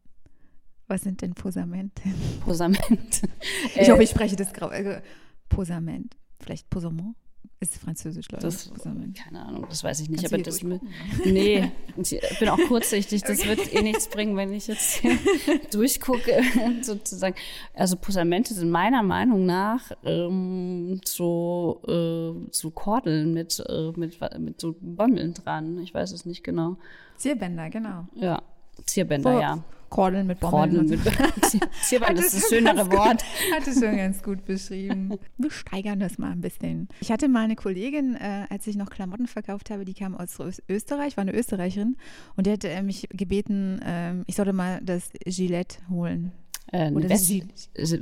Was 0.87 1.01
sind 1.01 1.21
denn 1.21 1.33
Posamenten? 1.33 2.13
Posament. 2.41 3.21
Ich 3.75 3.87
Äh, 3.87 3.91
hoffe, 3.91 4.03
ich 4.03 4.09
spreche 4.09 4.35
das 4.35 4.53
grau. 4.53 4.69
Äh, 4.69 5.01
Posament. 5.49 6.15
Vielleicht 6.39 6.69
Posament? 6.69 7.15
Ist 7.59 7.77
französisch, 7.77 8.27
glaube 8.27 8.45
ich. 8.47 8.53
Das, 8.53 8.67
Posament. 8.69 9.15
keine 9.17 9.43
Ahnung, 9.45 9.65
das 9.69 9.83
weiß 9.83 10.01
ich 10.01 10.09
nicht. 10.09 10.19
Kannst 10.21 10.33
aber 10.33 10.43
das 10.43 10.61
mit, 10.61 10.81
nee, 11.25 11.71
ich 11.97 12.39
bin 12.39 12.49
auch 12.49 12.59
kurzsichtig. 12.67 13.23
Das 13.23 13.45
wird 13.47 13.73
eh 13.73 13.81
nichts 13.81 14.07
bringen, 14.09 14.35
wenn 14.35 14.51
ich 14.53 14.67
jetzt 14.67 14.95
hier 14.95 15.17
durchgucke, 15.71 16.41
sozusagen. 16.81 17.35
Also 17.73 17.95
Posamente 17.95 18.53
sind 18.53 18.69
meiner 18.71 19.03
Meinung 19.03 19.45
nach 19.45 19.91
ähm, 20.03 20.99
so, 21.05 21.81
äh, 21.87 22.47
so 22.51 22.71
Kordeln 22.71 23.33
mit, 23.33 23.63
äh, 23.67 23.91
mit, 23.95 24.19
mit 24.39 24.59
so 24.61 24.75
Bäumeln 24.79 25.33
dran. 25.33 25.79
Ich 25.79 25.93
weiß 25.93 26.11
es 26.11 26.25
nicht 26.25 26.43
genau. 26.43 26.77
Zierbänder, 27.17 27.69
genau. 27.69 28.07
Ja, 28.15 28.41
Zierbänder, 28.85 29.31
Vor- 29.31 29.41
ja. 29.41 29.63
Kordeln 29.89 30.27
mit 30.27 30.39
Bommeln. 30.39 30.71
Kordeln 30.75 30.89
mit 30.89 31.19
Hat 32.01 32.19
ist 32.19 32.33
das 32.33 32.49
schönere 32.49 32.75
ganz 32.75 32.89
gut- 32.89 32.97
Wort. 32.97 33.23
Hat 33.55 33.67
es 33.67 33.79
schon 33.79 33.95
ganz 33.97 34.21
gut 34.23 34.45
beschrieben. 34.45 35.13
Wir 35.37 35.51
steigern 35.51 35.99
das 35.99 36.17
mal 36.17 36.31
ein 36.31 36.41
bisschen. 36.41 36.87
Ich 36.99 37.11
hatte 37.11 37.27
mal 37.27 37.43
eine 37.43 37.55
Kollegin, 37.55 38.15
äh, 38.15 38.45
als 38.49 38.67
ich 38.67 38.75
noch 38.75 38.89
Klamotten 38.89 39.27
verkauft 39.27 39.69
habe, 39.69 39.85
die 39.85 39.93
kam 39.93 40.15
aus 40.15 40.37
Österreich, 40.69 41.17
war 41.17 41.21
eine 41.21 41.33
Österreicherin 41.33 41.97
und 42.35 42.47
die 42.47 42.51
hatte 42.51 42.69
äh, 42.69 42.81
mich 42.83 43.07
gebeten, 43.11 43.79
ähm, 43.85 44.23
ich 44.27 44.35
sollte 44.35 44.53
mal 44.53 44.79
das 44.83 45.09
Gillette 45.25 45.77
holen. 45.89 46.31
Äh, 46.71 46.91
Oder 46.91 47.09
West, 47.09 47.27
Gil- 47.27 47.47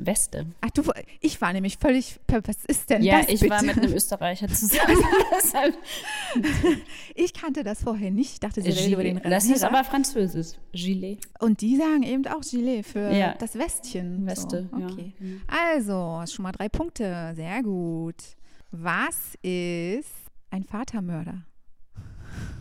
Weste. 0.06 0.46
Ach 0.62 0.70
du, 0.72 0.84
ich 1.20 1.42
war 1.42 1.52
nämlich 1.52 1.78
völlig, 1.78 2.20
was 2.28 2.64
ist 2.66 2.90
denn 2.90 3.04
Ja, 3.04 3.20
das 3.20 3.28
ich 3.30 3.42
bitte? 3.42 3.52
war 3.54 3.62
mit 3.64 3.78
einem 3.78 3.94
Österreicher 3.94 4.48
zusammen. 4.54 4.98
Ich 7.16 7.34
kannte 7.34 7.64
das 7.64 7.84
vorher 7.84 8.10
nicht. 8.12 8.34
Ich 8.34 8.40
dachte, 8.40 8.62
sie 8.62 8.70
redet 8.70 8.92
über 8.94 9.04
den 9.04 9.18
Gilet. 9.18 9.32
Das 9.32 9.50
Rasierer. 9.50 9.68
aber 9.70 9.84
französisch. 9.84 10.58
Gilet. 10.72 11.20
Und 11.40 11.62
die 11.62 11.76
sagen 11.78 12.04
eben 12.04 12.26
auch 12.28 12.42
Gilet 12.42 12.84
für 12.86 13.12
Ja. 13.12 13.36
das 13.38 13.58
Westchen. 13.58 14.26
Weste, 14.26 14.70
so, 14.72 14.80
ja. 14.80 14.86
okay. 14.88 15.14
Mhm. 15.20 15.42
Also, 15.48 16.24
schon 16.28 16.44
mal 16.44 16.52
drei 16.54 16.70
Punkte. 16.70 17.34
Sehr 17.36 17.62
gut. 17.64 18.16
Was 18.72 19.36
ist 19.42 20.10
ein 20.50 20.64
Vatermörder? 20.64 21.44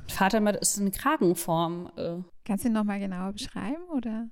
Vatermörder 0.08 0.60
ist 0.60 0.78
eine 0.78 0.90
Kragenform. 0.90 1.90
Äh, 1.96 2.16
Kannst 2.44 2.64
du 2.64 2.68
ihn 2.68 2.74
nochmal 2.74 2.98
genauer 3.00 3.32
beschreiben? 3.32 3.82
Oder? 3.94 4.28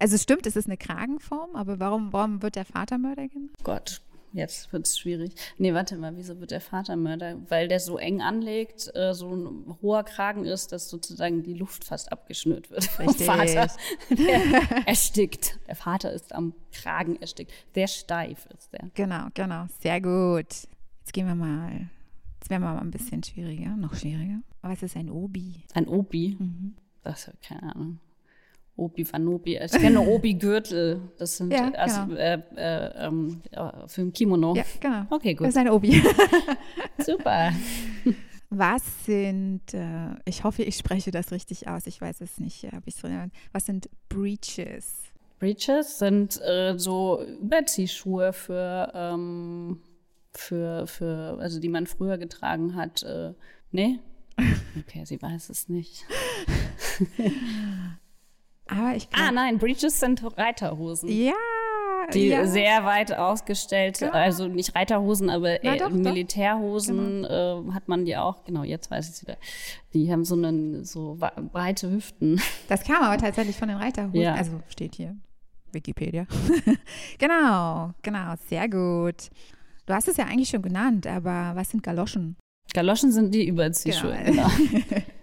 Also 0.00 0.14
es 0.14 0.22
stimmt, 0.22 0.46
es 0.46 0.56
ist 0.56 0.66
eine 0.66 0.78
Kragenform, 0.78 1.54
aber 1.54 1.78
warum, 1.78 2.12
warum 2.12 2.42
wird 2.42 2.56
der 2.56 2.64
Vatermörder 2.64 3.28
genannt? 3.28 3.52
Gott, 3.62 4.00
jetzt 4.32 4.72
wird 4.72 4.86
es 4.86 4.98
schwierig. 4.98 5.32
Nee, 5.58 5.74
warte 5.74 5.96
mal, 5.96 6.16
wieso 6.16 6.40
wird 6.40 6.52
der 6.52 6.62
Vatermörder? 6.62 7.36
Weil 7.50 7.68
der 7.68 7.80
so 7.80 7.98
eng 7.98 8.22
anlegt, 8.22 8.90
äh, 8.94 9.12
so 9.12 9.30
ein 9.34 9.76
hoher 9.82 10.02
Kragen 10.04 10.46
ist, 10.46 10.72
dass 10.72 10.88
sozusagen 10.88 11.42
die 11.42 11.52
Luft 11.52 11.84
fast 11.84 12.10
abgeschnürt 12.12 12.70
wird. 12.70 12.84
vom 12.84 13.08
Richtig. 13.08 13.26
Vater, 13.26 13.68
der 14.08 14.86
erstickt. 14.88 15.58
Der 15.68 15.76
Vater 15.76 16.12
ist 16.14 16.34
am 16.34 16.54
Kragen 16.72 17.20
erstickt. 17.20 17.52
Sehr 17.74 17.86
steif 17.86 18.46
ist 18.56 18.72
der. 18.72 18.90
Genau, 18.94 19.26
genau. 19.34 19.66
Sehr 19.80 20.00
gut. 20.00 20.46
Jetzt 21.00 21.12
gehen 21.12 21.26
wir 21.26 21.34
mal. 21.34 21.90
Jetzt 22.40 22.48
werden 22.48 22.62
wir 22.62 22.72
mal 22.72 22.80
ein 22.80 22.90
bisschen 22.90 23.22
schwieriger, 23.22 23.76
noch 23.76 23.94
schwieriger. 23.94 24.40
Was 24.62 24.82
ist 24.82 24.96
ein 24.96 25.10
Obi? 25.10 25.64
Ein 25.74 25.86
Obi. 25.88 26.36
Mhm. 26.38 26.74
Das 27.02 27.30
keine 27.42 27.74
Ahnung. 27.74 28.00
Obi 28.76 29.04
Vanobi. 29.10 29.56
Ich 29.58 29.72
kenne 29.72 30.00
Obi-Gürtel. 30.08 31.00
Das 31.18 31.36
sind 31.36 31.52
Ja, 31.52 31.70
also, 31.72 32.06
genau. 32.06 32.16
äh, 32.18 32.42
äh, 32.56 33.06
äh, 33.06 33.88
für 33.88 34.00
ein 34.02 34.12
Kimono. 34.12 34.54
Ja, 34.56 34.64
genau. 34.80 35.02
Okay, 35.10 35.34
Das 35.34 35.38
gut. 35.38 35.48
ist 35.48 35.56
ein 35.56 35.68
Obi. 35.68 36.02
Super. 36.98 37.52
Was 38.48 38.82
sind, 39.06 39.74
äh, 39.74 40.14
ich 40.24 40.42
hoffe, 40.44 40.62
ich 40.64 40.76
spreche 40.76 41.10
das 41.10 41.30
richtig 41.30 41.68
aus, 41.68 41.86
ich 41.86 42.00
weiß 42.00 42.20
es 42.20 42.38
nicht, 42.38 42.64
äh, 42.64 42.70
ob 42.76 42.82
ich 42.86 42.96
so, 42.96 43.08
was 43.52 43.66
sind 43.66 43.88
Breaches? 44.08 45.02
Breeches 45.38 45.98
sind 45.98 46.40
äh, 46.42 46.74
so 46.76 47.22
Überziehschuhe 47.40 48.32
für, 48.32 48.90
ähm, 48.94 49.80
für, 50.32 50.86
für, 50.86 51.38
also 51.40 51.60
die 51.60 51.68
man 51.68 51.86
früher 51.86 52.18
getragen 52.18 52.74
hat. 52.74 53.02
Äh, 53.04 53.34
nee? 53.70 54.00
Okay, 54.78 55.04
sie 55.04 55.20
weiß 55.20 55.48
es 55.50 55.68
nicht. 55.68 56.04
Aber 58.70 58.94
ich 58.96 59.08
Ah, 59.12 59.16
glaube, 59.18 59.34
nein, 59.34 59.58
Breeches 59.58 59.98
sind 60.00 60.22
Reiterhosen. 60.38 61.08
ja, 61.08 61.32
Die 62.14 62.28
ja. 62.28 62.46
sehr 62.46 62.84
weit 62.84 63.12
ausgestellt, 63.12 64.00
Ja. 64.00 64.10
also 64.10 64.46
nicht 64.48 64.74
Reiterhosen, 64.74 65.28
aber 65.30 65.58
Na, 65.62 65.74
äh, 65.74 65.78
doch, 65.78 65.88
doch. 65.88 65.94
Militärhosen 65.96 67.24
äh, 67.24 67.56
hat 67.72 67.88
man 67.88 68.04
die 68.04 68.16
auch. 68.16 68.44
Genau, 68.44 68.62
jetzt 68.62 68.90
weiß 68.90 69.06
ich 69.08 69.14
es 69.16 69.22
wieder. 69.22 69.36
Die 69.92 70.10
haben 70.12 70.24
so 70.24 70.34
einen 70.34 70.84
so 70.84 71.18
breite 71.52 71.90
Hüften. 71.90 72.40
Das 72.68 72.84
kam 72.84 73.02
aber 73.02 73.18
tatsächlich 73.18 73.56
von 73.56 73.68
den 73.68 73.78
Reiterhosen. 73.78 74.20
Ja. 74.20 74.34
Also 74.34 74.60
steht 74.68 74.94
hier. 74.94 75.16
Wikipedia. 75.72 76.26
genau, 77.18 77.92
genau, 78.02 78.34
sehr 78.48 78.68
gut. 78.68 79.30
Du 79.86 79.94
hast 79.94 80.08
es 80.08 80.16
ja 80.16 80.24
eigentlich 80.26 80.48
schon 80.48 80.62
genannt, 80.62 81.06
aber 81.06 81.52
was 81.54 81.70
sind 81.70 81.82
Galoschen? 81.82 82.36
Galoschen 82.72 83.12
sind 83.12 83.34
die 83.34 83.46
Überziehschuhe. 83.46 84.18
Genau. 84.24 84.48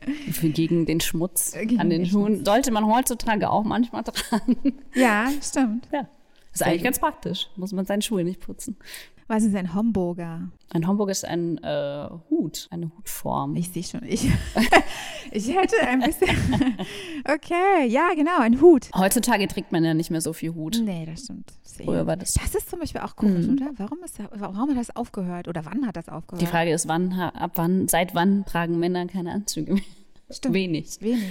Genau. 0.07 0.53
Gegen 0.53 0.85
den 0.85 1.01
Schmutz 1.01 1.51
Gegen 1.51 1.81
an 1.81 1.89
den 1.89 2.03
den 2.03 2.09
Schuhen. 2.09 2.45
Sollte 2.45 2.71
man 2.71 2.85
heutzutage 2.85 3.49
auch 3.49 3.65
manchmal 3.65 4.03
tragen. 4.03 4.55
Ja, 4.95 5.29
stimmt. 5.41 5.85
Ja. 5.91 6.07
Ist 6.53 6.63
eigentlich 6.63 6.83
ganz 6.83 6.99
praktisch. 6.99 7.49
Muss 7.57 7.73
man 7.73 7.85
seine 7.85 8.01
Schuhe 8.01 8.23
nicht 8.23 8.39
putzen. 8.39 8.77
Was 9.29 9.43
ist 9.43 9.55
ein 9.55 9.73
Homburger? 9.75 10.49
Ein 10.71 10.87
Homburg 10.87 11.09
ist 11.09 11.25
ein 11.25 11.57
äh, 11.63 12.07
Hut, 12.29 12.67
eine 12.71 12.89
Hutform. 12.97 13.55
Ich 13.57 13.69
sehe 13.71 13.83
schon, 13.83 14.01
ich, 14.03 14.25
ich 15.31 15.53
hätte 15.55 15.75
ein 15.85 15.99
bisschen. 16.01 16.29
Okay, 17.29 17.87
ja, 17.87 18.11
genau, 18.15 18.39
ein 18.39 18.61
Hut. 18.61 18.89
Heutzutage 18.95 19.47
trägt 19.49 19.73
man 19.73 19.83
ja 19.83 19.93
nicht 19.93 20.09
mehr 20.11 20.21
so 20.21 20.31
viel 20.31 20.53
Hut. 20.53 20.79
Nee, 20.81 21.05
das 21.05 21.23
stimmt. 21.25 21.51
Früher 21.83 22.07
war 22.07 22.15
das. 22.15 22.35
Das 22.35 22.55
ist 22.55 22.69
zum 22.69 22.79
Beispiel 22.79 23.01
auch 23.01 23.15
komisch, 23.17 23.45
Mhm. 23.47 23.53
oder? 23.53 23.71
Warum, 23.77 23.97
ist, 24.05 24.17
warum 24.31 24.69
hat 24.69 24.77
das 24.77 24.95
aufgehört? 24.95 25.49
Oder 25.49 25.65
wann 25.65 25.85
hat 25.85 25.97
das 25.97 26.07
aufgehört? 26.07 26.41
Die 26.41 26.45
Frage 26.45 26.71
ist, 26.71 26.87
wann, 26.87 27.11
ab 27.13 27.51
wann, 27.55 27.87
seit 27.89 28.15
wann 28.15 28.45
tragen 28.45 28.79
Männer 28.79 29.05
keine 29.07 29.33
Anzüge 29.33 29.73
mehr? 29.73 29.83
Stimmt. 30.29 30.55
Wenig. 30.55 30.99
Weniger, 30.99 31.23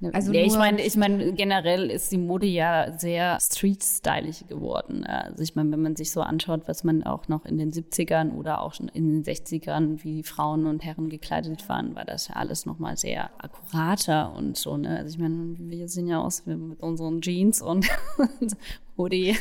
ja. 0.00 0.10
Also 0.10 0.32
ja, 0.32 0.42
ich 0.42 0.54
meine, 0.54 0.82
ich 0.82 0.96
meine, 0.96 1.32
generell 1.32 1.90
ist 1.90 2.12
die 2.12 2.18
Mode 2.18 2.46
ja 2.46 2.92
sehr 2.98 3.38
street-stylig 3.40 4.48
geworden. 4.48 5.04
Also 5.04 5.42
ich 5.42 5.54
meine, 5.54 5.72
wenn 5.72 5.80
man 5.80 5.96
sich 5.96 6.10
so 6.10 6.20
anschaut, 6.20 6.62
was 6.66 6.84
man 6.84 7.04
auch 7.04 7.28
noch 7.28 7.46
in 7.46 7.56
den 7.56 7.72
70ern 7.72 8.34
oder 8.34 8.60
auch 8.60 8.74
schon 8.74 8.88
in 8.88 9.08
den 9.08 9.24
60ern, 9.24 10.04
wie 10.04 10.22
Frauen 10.22 10.66
und 10.66 10.84
Herren 10.84 11.08
gekleidet 11.08 11.66
waren, 11.70 11.94
war 11.94 12.04
das 12.04 12.28
ja 12.28 12.36
alles 12.36 12.66
nochmal 12.66 12.98
sehr 12.98 13.30
akkurater 13.42 14.34
und 14.34 14.58
so. 14.58 14.76
Ne? 14.76 14.98
Also 14.98 15.14
ich 15.14 15.18
meine, 15.18 15.56
wir 15.58 15.88
sehen 15.88 16.06
ja 16.06 16.20
aus 16.20 16.44
mit 16.44 16.80
unseren 16.80 17.22
Jeans 17.22 17.62
und 17.62 17.86
Hoodie, 18.96 19.36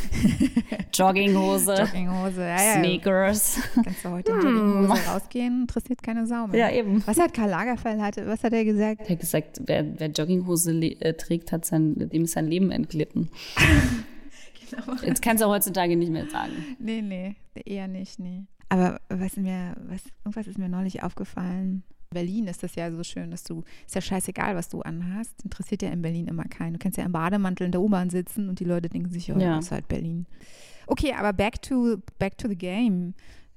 Jogginghose, 0.93 1.75
Jogginghose, 1.75 2.41
ja, 2.41 2.63
ja. 2.63 2.73
Sneakers. 2.79 3.59
Kannst 3.83 4.03
du 4.03 4.09
heute 4.09 4.31
in 4.31 4.41
Jogginghose 4.41 5.01
rausgehen, 5.07 5.61
interessiert 5.61 6.01
keine 6.01 6.25
Sau 6.25 6.47
mehr. 6.47 6.59
Ja, 6.59 6.71
eben. 6.71 7.05
Was 7.05 7.19
hat 7.19 7.33
Karl 7.33 7.49
Lagerfeld, 7.49 7.99
was 8.25 8.43
hat 8.43 8.53
er 8.53 8.65
gesagt? 8.65 9.01
Er 9.01 9.09
hat 9.09 9.19
gesagt, 9.19 9.61
wer, 9.65 9.99
wer 9.99 10.07
Jogginghose 10.09 10.71
äh, 10.73 11.13
trägt, 11.13 11.51
hat 11.51 11.65
sein, 11.65 11.93
dem 12.09 12.23
ist 12.23 12.33
sein 12.33 12.47
Leben 12.47 12.71
entglitten. 12.71 13.29
Genau. 14.75 14.97
Jetzt 15.05 15.21
kannst 15.21 15.43
du 15.43 15.47
heutzutage 15.47 15.95
nicht 15.95 16.11
mehr 16.11 16.27
sagen. 16.31 16.53
Nee, 16.79 17.03
nee, 17.03 17.35
eher 17.63 17.87
nicht, 17.87 18.17
nee. 18.17 18.47
Aber 18.69 18.99
was 19.09 19.37
mir, 19.37 19.75
was, 19.87 20.01
irgendwas 20.25 20.47
ist 20.47 20.57
mir 20.57 20.67
neulich 20.67 21.03
aufgefallen. 21.03 21.83
In 22.13 22.25
Berlin 22.25 22.47
ist 22.47 22.61
das 22.61 22.75
ja 22.75 22.91
so 22.91 23.03
schön, 23.03 23.31
dass 23.31 23.43
du, 23.43 23.63
ist 23.87 23.95
ja 23.95 24.01
scheißegal, 24.01 24.55
was 24.55 24.69
du 24.69 24.81
anhast. 24.81 25.33
Interessiert 25.43 25.81
ja 25.81 25.89
in 25.89 26.03
Berlin 26.03 26.27
immer 26.27 26.43
keinen. 26.43 26.73
Du 26.73 26.79
kannst 26.79 26.97
ja 26.99 27.03
im 27.05 27.11
Bademantel 27.11 27.65
in 27.65 27.71
der 27.71 27.81
U-Bahn 27.81 28.11
sitzen 28.11 28.49
und 28.49 28.59
die 28.59 28.65
Leute 28.65 28.87
denken 28.89 29.09
sich, 29.09 29.33
oh, 29.33 29.39
Ja. 29.39 29.55
das 29.55 29.65
ist 29.65 29.71
halt 29.71 29.87
Berlin. 29.87 30.27
Okay, 30.85 31.13
aber 31.17 31.33
back 31.33 31.61
to, 31.63 31.97
back 32.19 32.37
to 32.37 32.47
the 32.47 32.55
game. 32.55 33.15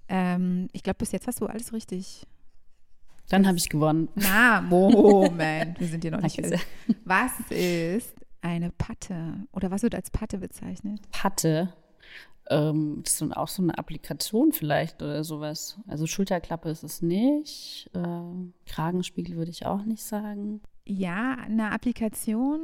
Ähm, 0.09 0.69
ich 0.73 0.83
glaube, 0.83 0.97
bis 0.99 1.13
jetzt 1.13 1.27
hast 1.27 1.41
du 1.41 1.47
alles 1.47 1.73
richtig. 1.75 2.27
Dann 3.29 3.47
habe 3.47 3.59
ich 3.59 3.69
gewonnen. 3.69 4.09
Na, 4.15 4.61
Moment, 4.71 5.79
wir 5.81 5.89
sind 5.89 6.03
hier 6.05 6.13
noch 6.13 6.23
nicht. 6.23 6.41
Was 7.05 7.33
ist 7.51 8.15
eine 8.41 8.71
Patte? 8.71 9.47
Oder 9.53 9.71
was 9.71 9.83
wird 9.83 9.95
als 9.95 10.11
Patte 10.11 10.39
bezeichnet? 10.39 11.01
Patte, 11.11 11.73
ähm, 12.51 13.01
das 13.03 13.21
ist 13.21 13.37
auch 13.37 13.49
so 13.49 13.63
eine 13.63 13.77
Applikation 13.79 14.53
vielleicht 14.53 15.03
oder 15.03 15.25
sowas. 15.25 15.79
Also 15.87 16.07
Schulterklappe 16.07 16.69
ist 16.69 16.85
es 16.85 17.03
nicht. 17.03 17.91
Äh, 17.95 18.67
Kragenspiegel 18.67 19.37
würde 19.37 19.51
ich 19.51 19.67
auch 19.67 19.85
nicht 19.85 20.03
sagen. 20.03 20.61
Ja, 20.85 21.35
eine 21.35 21.73
Applikation. 21.73 22.61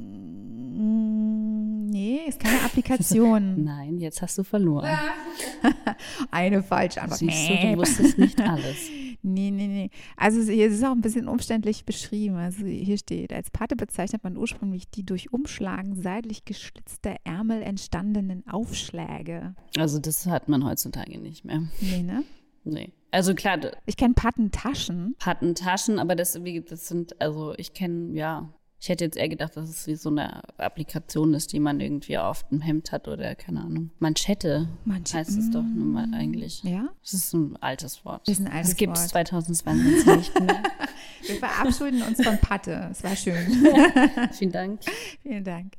Mm, 0.00 1.86
Nee, 1.90 2.20
ist 2.28 2.38
keine 2.40 2.62
Applikation. 2.64 3.64
Nein, 3.64 3.98
jetzt 3.98 4.22
hast 4.22 4.38
du 4.38 4.44
verloren. 4.44 4.88
Eine 6.30 6.62
falsche 6.62 7.02
Antwort. 7.02 7.18
Siehst 7.18 7.48
du, 7.50 7.54
du 7.54 7.76
wusstest 7.78 8.18
nicht 8.18 8.40
alles. 8.48 8.88
Nee, 9.22 9.50
nee, 9.50 9.66
nee. 9.66 9.90
Also 10.16 10.40
es- 10.40 10.48
hier 10.48 10.68
ist 10.68 10.74
es 10.76 10.84
auch 10.84 10.92
ein 10.92 11.00
bisschen 11.02 11.28
umständlich 11.28 11.84
beschrieben. 11.84 12.36
Also 12.36 12.64
hier 12.64 12.96
steht, 12.96 13.32
als 13.32 13.50
Patte 13.50 13.76
bezeichnet 13.76 14.22
man 14.24 14.36
ursprünglich 14.36 14.88
die 14.88 15.04
durch 15.04 15.32
Umschlagen 15.32 16.00
seitlich 16.00 16.44
geschlitzter 16.44 17.16
Ärmel 17.24 17.60
entstandenen 17.62 18.46
Aufschläge. 18.48 19.54
Also 19.76 19.98
das 19.98 20.26
hat 20.26 20.48
man 20.48 20.64
heutzutage 20.64 21.18
nicht 21.18 21.44
mehr. 21.44 21.62
Nee, 21.80 22.02
ne? 22.02 22.22
Nee. 22.64 22.92
Also 23.10 23.34
klar, 23.34 23.58
Ich 23.86 23.96
kenne 23.96 24.14
Pattentaschen. 24.14 25.16
Pattentaschen, 25.18 25.98
aber 25.98 26.14
das, 26.14 26.38
das 26.68 26.88
sind, 26.88 27.20
also 27.20 27.52
ich 27.58 27.74
kenne, 27.74 28.14
ja, 28.16 28.48
ich 28.80 28.88
hätte 28.88 29.04
jetzt 29.04 29.16
eher 29.18 29.28
gedacht, 29.28 29.56
dass 29.56 29.68
es 29.68 29.86
wie 29.86 29.94
so 29.94 30.08
eine 30.08 30.42
Applikation 30.58 31.34
ist, 31.34 31.52
die 31.52 31.60
man 31.60 31.80
irgendwie 31.80 32.16
auf 32.16 32.48
dem 32.48 32.60
Hemd 32.62 32.92
hat 32.92 33.08
oder 33.08 33.34
keine 33.34 33.60
Ahnung. 33.60 33.90
Manschette 33.98 34.68
Manche- 34.86 35.18
heißt 35.18 35.36
es 35.38 35.50
doch 35.50 35.62
nun 35.62 35.92
mal 35.92 36.08
eigentlich. 36.14 36.62
Ja? 36.64 36.88
Das 37.02 37.12
ist 37.12 37.34
ein 37.34 37.56
altes 37.60 38.04
Wort. 38.04 38.26
Das 38.26 38.38
ist 38.38 38.46
ein 38.46 38.50
altes 38.52 38.70
Das 38.70 38.76
gibt 38.76 38.96
es 38.96 39.02
Wort. 39.02 39.10
2022 39.10 40.06
nicht 40.16 40.40
mehr. 40.40 40.62
Wir 41.26 41.34
verabschieden 41.36 42.02
uns 42.02 42.24
von 42.24 42.38
Patte. 42.38 42.88
Es 42.90 43.04
war 43.04 43.14
schön. 43.14 43.36
Vielen 44.32 44.52
Dank. 44.52 44.80
Vielen 45.22 45.44
Dank. 45.44 45.74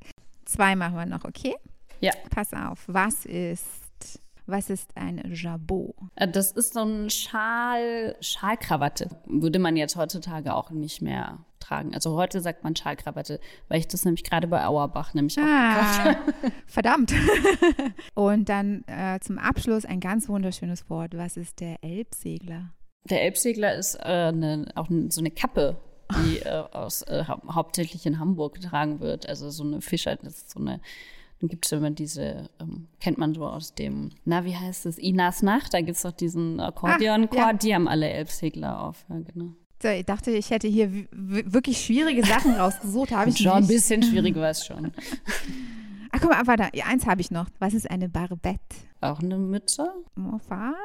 Zwei 0.45 0.75
machen 0.75 0.95
wir 0.95 1.05
noch, 1.07 1.23
okay? 1.25 1.55
Ja. 2.01 2.11
Pass 2.29 2.53
auf. 2.53 2.83
Was 2.87 3.25
ist, 3.25 4.19
was 4.45 4.69
ist 4.69 4.95
ein 4.95 5.21
Jabot? 5.33 5.95
Äh, 6.15 6.27
Das 6.27 6.51
ist 6.51 6.73
so 6.73 6.81
ein 6.83 7.09
Schal, 7.09 8.15
Schalkrawatte. 8.21 9.09
Würde 9.25 9.57
man 9.59 9.75
jetzt 9.77 9.95
heutzutage 9.95 10.53
auch 10.53 10.69
nicht 10.71 11.01
mehr 11.01 11.39
tragen. 11.71 11.93
Also 11.93 12.15
heute 12.15 12.41
sagt 12.41 12.63
man 12.63 12.75
Schalkrawatte, 12.75 13.39
weil 13.69 13.79
ich 13.79 13.87
das 13.87 14.05
nämlich 14.05 14.23
gerade 14.23 14.47
bei 14.47 14.65
Auerbach 14.65 15.13
nämlich. 15.13 15.37
Ah, 15.39 16.17
verdammt. 16.67 17.13
Und 18.13 18.49
dann 18.49 18.83
äh, 18.87 19.19
zum 19.21 19.37
Abschluss 19.37 19.85
ein 19.85 19.99
ganz 19.99 20.27
wunderschönes 20.27 20.89
Wort. 20.89 21.15
Was 21.15 21.37
ist 21.37 21.59
der 21.59 21.83
Elbsegler? 21.83 22.73
Der 23.09 23.23
Elbsegler 23.23 23.75
ist 23.75 23.95
äh, 23.95 24.01
eine, 24.01 24.65
auch 24.75 24.89
eine, 24.89 25.11
so 25.11 25.21
eine 25.21 25.31
Kappe, 25.31 25.77
die 26.23 26.39
äh, 26.45 26.63
aus, 26.71 27.03
äh, 27.03 27.23
hau 27.27 27.41
hauptsächlich 27.49 28.05
in 28.05 28.19
Hamburg 28.19 28.55
getragen 28.55 28.99
wird. 28.99 29.27
Also 29.27 29.49
so 29.49 29.63
eine 29.63 29.81
Fischer, 29.81 30.15
das 30.17 30.37
ist 30.37 30.51
so 30.51 30.59
eine, 30.59 30.81
dann 31.39 31.49
gibt 31.49 31.65
es 31.65 31.71
immer 31.71 31.89
diese, 31.89 32.49
ähm, 32.59 32.87
kennt 32.99 33.17
man 33.17 33.33
so 33.33 33.45
aus 33.45 33.73
dem, 33.73 34.11
na, 34.25 34.45
wie 34.45 34.55
heißt 34.55 34.85
es, 34.85 34.99
Inas 34.99 35.41
Nacht, 35.41 35.73
da 35.73 35.79
gibt 35.79 35.95
es 35.95 36.03
doch 36.03 36.11
diesen 36.11 36.59
Akkordeonchor, 36.59 37.37
ja. 37.37 37.53
die 37.53 37.73
haben 37.73 37.87
alle 37.87 38.09
Elbsegler 38.09 38.83
auf, 38.83 39.05
ja, 39.09 39.19
genau. 39.19 39.53
Ich 39.89 40.05
dachte, 40.05 40.31
ich 40.31 40.49
hätte 40.51 40.67
hier 40.67 40.91
wirklich 41.11 41.83
schwierige 41.83 42.25
Sachen 42.25 42.53
rausgesucht. 42.53 43.11
Habe 43.11 43.29
ich 43.29 43.37
Schon 43.37 43.51
ein 43.51 43.59
nicht. 43.63 43.69
bisschen 43.69 44.03
schwierig 44.03 44.35
war 44.35 44.49
es 44.49 44.65
schon. 44.65 44.91
Ach, 46.11 46.19
guck 46.21 46.29
mal, 46.31 46.45
warte. 46.47 46.69
Ja, 46.77 46.85
Eins 46.85 47.05
habe 47.07 47.21
ich 47.21 47.31
noch. 47.31 47.47
Was 47.59 47.73
ist 47.73 47.89
eine 47.89 48.09
Barbette? 48.09 48.59
Auch 49.01 49.19
eine 49.19 49.37
Mütze, 49.37 49.87
Oh, 50.17 50.37
fast? 50.37 50.75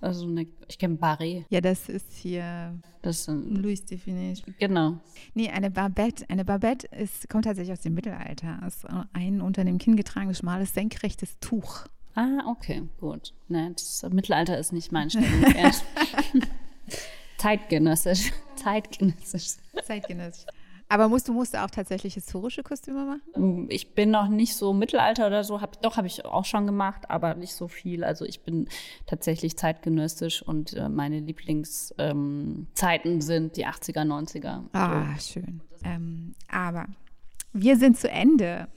also 0.00 0.26
eine, 0.26 0.46
ich 0.68 0.78
kenne 0.78 0.96
Barret, 0.96 1.46
Ja, 1.48 1.60
das 1.62 1.88
ist 1.88 2.12
hier 2.12 2.74
das 3.00 3.24
sind, 3.24 3.56
Louis 3.56 3.82
Definition. 3.84 4.54
genau. 4.58 4.98
Nee, 5.34 5.48
eine 5.48 5.70
Barbette. 5.70 6.28
Eine 6.28 6.44
Barbette 6.44 6.86
ist, 6.88 7.28
kommt 7.30 7.44
tatsächlich 7.46 7.72
aus 7.72 7.80
dem 7.82 7.94
Mittelalter. 7.94 8.58
Ist 8.66 8.84
ein 9.14 9.40
unter 9.40 9.64
dem 9.64 9.78
Kinn 9.78 9.96
getragenes, 9.96 10.38
schmales, 10.38 10.74
senkrechtes 10.74 11.38
Tuch. 11.40 11.86
Ah, 12.14 12.40
okay, 12.46 12.82
gut. 12.98 13.32
Ne, 13.48 13.70
das 13.74 14.04
Mittelalter 14.12 14.58
ist 14.58 14.72
nicht 14.72 14.90
mein 14.92 15.08
Steckenpferd. 15.10 15.82
Zeitgenössisch. 17.38 18.32
Zeitgenössisch. 18.56 19.56
Zeitgenössisch. 19.84 20.46
Aber 20.88 21.08
musst 21.08 21.26
du 21.26 21.32
musst 21.32 21.56
auch 21.56 21.70
tatsächlich 21.70 22.14
historische 22.14 22.62
Kostüme 22.62 23.04
machen? 23.04 23.66
Ich 23.70 23.94
bin 23.94 24.10
noch 24.10 24.28
nicht 24.28 24.54
so 24.54 24.72
Mittelalter 24.72 25.26
oder 25.26 25.42
so. 25.42 25.60
Hab, 25.60 25.82
doch, 25.82 25.96
habe 25.96 26.06
ich 26.06 26.24
auch 26.24 26.44
schon 26.44 26.64
gemacht, 26.64 27.10
aber 27.10 27.34
nicht 27.34 27.54
so 27.54 27.66
viel. 27.66 28.04
Also 28.04 28.24
ich 28.24 28.42
bin 28.42 28.68
tatsächlich 29.04 29.56
zeitgenössisch 29.56 30.42
und 30.42 30.74
äh, 30.74 30.88
meine 30.88 31.18
Lieblingszeiten 31.18 33.12
ähm, 33.12 33.20
sind 33.20 33.56
die 33.56 33.66
80er, 33.66 34.04
90er. 34.04 34.62
Ah, 34.72 35.18
schön. 35.18 35.60
Ähm, 35.82 36.34
aber 36.48 36.86
wir 37.52 37.76
sind 37.76 37.98
zu 37.98 38.08
Ende. 38.08 38.68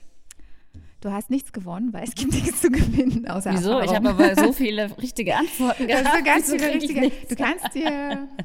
Du 1.01 1.11
hast 1.11 1.29
nichts 1.29 1.53
gewonnen, 1.53 1.93
weil 1.93 2.03
es 2.03 2.13
gibt 2.13 2.33
nichts 2.33 2.61
zu 2.61 2.69
gewinnen 2.69 3.25
außer 3.27 3.53
Wieso? 3.53 3.79
Ich 3.79 3.91
Erfahrung. 3.91 4.07
habe 4.07 4.23
aber 4.31 4.35
so 4.47 4.51
viele 4.53 4.97
richtige 4.97 5.37
Antworten 5.37 5.87
gehabt. 5.87 6.17
ist 6.17 6.25
ganz 6.25 6.51
viele 6.51 6.69
ich 6.69 6.83
richtige. 6.83 7.11
Du 7.29 7.35
kannst 7.35 7.73
dir. 7.73 8.27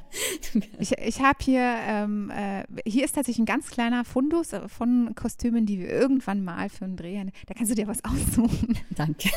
Ich, 0.79 0.93
ich 0.99 1.21
habe 1.21 1.39
hier. 1.43 1.61
Ähm, 1.61 2.31
äh, 2.31 2.65
hier 2.87 3.05
ist 3.05 3.13
tatsächlich 3.17 3.43
ein 3.43 3.47
ganz 3.47 3.71
kleiner 3.71 4.05
Fundus 4.05 4.51
von 4.69 5.15
Kostümen, 5.17 5.67
die 5.67 5.81
wir 5.81 5.89
irgendwann 5.89 6.45
mal 6.45 6.69
für 6.69 6.85
einen 6.85 6.97
Dreh. 6.97 7.21
Da 7.47 7.55
kannst 7.55 7.73
du 7.73 7.75
dir 7.75 7.89
was 7.89 8.05
aussuchen. 8.05 8.79
Danke. 8.91 9.31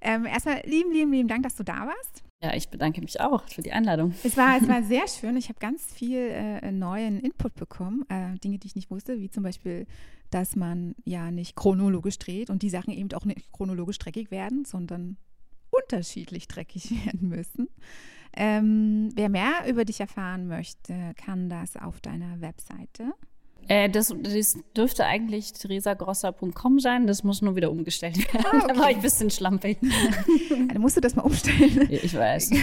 Ähm, 0.00 0.26
erstmal 0.26 0.62
lieben, 0.64 0.92
lieben, 0.92 1.12
lieben 1.12 1.28
Dank, 1.28 1.42
dass 1.42 1.56
du 1.56 1.64
da 1.64 1.86
warst. 1.86 2.22
Ja, 2.42 2.54
ich 2.54 2.70
bedanke 2.70 3.02
mich 3.02 3.20
auch 3.20 3.46
für 3.48 3.60
die 3.60 3.72
Einladung. 3.72 4.14
Es 4.24 4.36
war, 4.36 4.56
es 4.56 4.66
war 4.66 4.82
sehr 4.84 5.06
schön. 5.08 5.36
Ich 5.36 5.50
habe 5.50 5.58
ganz 5.58 5.92
viel 5.92 6.18
äh, 6.18 6.72
neuen 6.72 7.20
Input 7.20 7.54
bekommen. 7.54 8.06
Äh, 8.08 8.38
Dinge, 8.38 8.58
die 8.58 8.66
ich 8.66 8.74
nicht 8.74 8.90
wusste, 8.90 9.20
wie 9.20 9.28
zum 9.28 9.42
Beispiel, 9.42 9.86
dass 10.30 10.56
man 10.56 10.94
ja 11.04 11.30
nicht 11.30 11.54
chronologisch 11.54 12.18
dreht 12.18 12.48
und 12.48 12.62
die 12.62 12.70
Sachen 12.70 12.94
eben 12.94 13.12
auch 13.12 13.26
nicht 13.26 13.52
chronologisch 13.52 13.98
dreckig 13.98 14.30
werden, 14.30 14.64
sondern 14.64 15.18
unterschiedlich 15.68 16.48
dreckig 16.48 16.90
werden 17.04 17.28
müssen. 17.28 17.68
Ähm, 18.34 19.10
wer 19.14 19.28
mehr 19.28 19.66
über 19.68 19.84
dich 19.84 20.00
erfahren 20.00 20.46
möchte, 20.46 21.12
kann 21.16 21.50
das 21.50 21.76
auf 21.76 22.00
deiner 22.00 22.40
Webseite 22.40 23.12
äh, 23.68 23.88
das, 23.88 24.14
das, 24.22 24.58
dürfte 24.76 25.04
eigentlich 25.04 25.52
theresagrosser.com 25.52 26.80
sein. 26.80 27.06
Das 27.06 27.24
muss 27.24 27.42
nur 27.42 27.56
wieder 27.56 27.70
umgestellt 27.70 28.16
werden. 28.32 28.46
Ah, 28.46 28.56
okay. 28.56 28.66
Da 28.68 28.78
war 28.78 28.90
ich 28.90 28.96
ein 28.96 29.02
bisschen 29.02 29.30
schlampig. 29.30 29.78
Dann 30.50 30.80
musst 30.80 30.96
du 30.96 31.00
das 31.00 31.14
mal 31.16 31.22
umstellen. 31.22 31.88
Ich 31.90 32.14
weiß. 32.14 32.50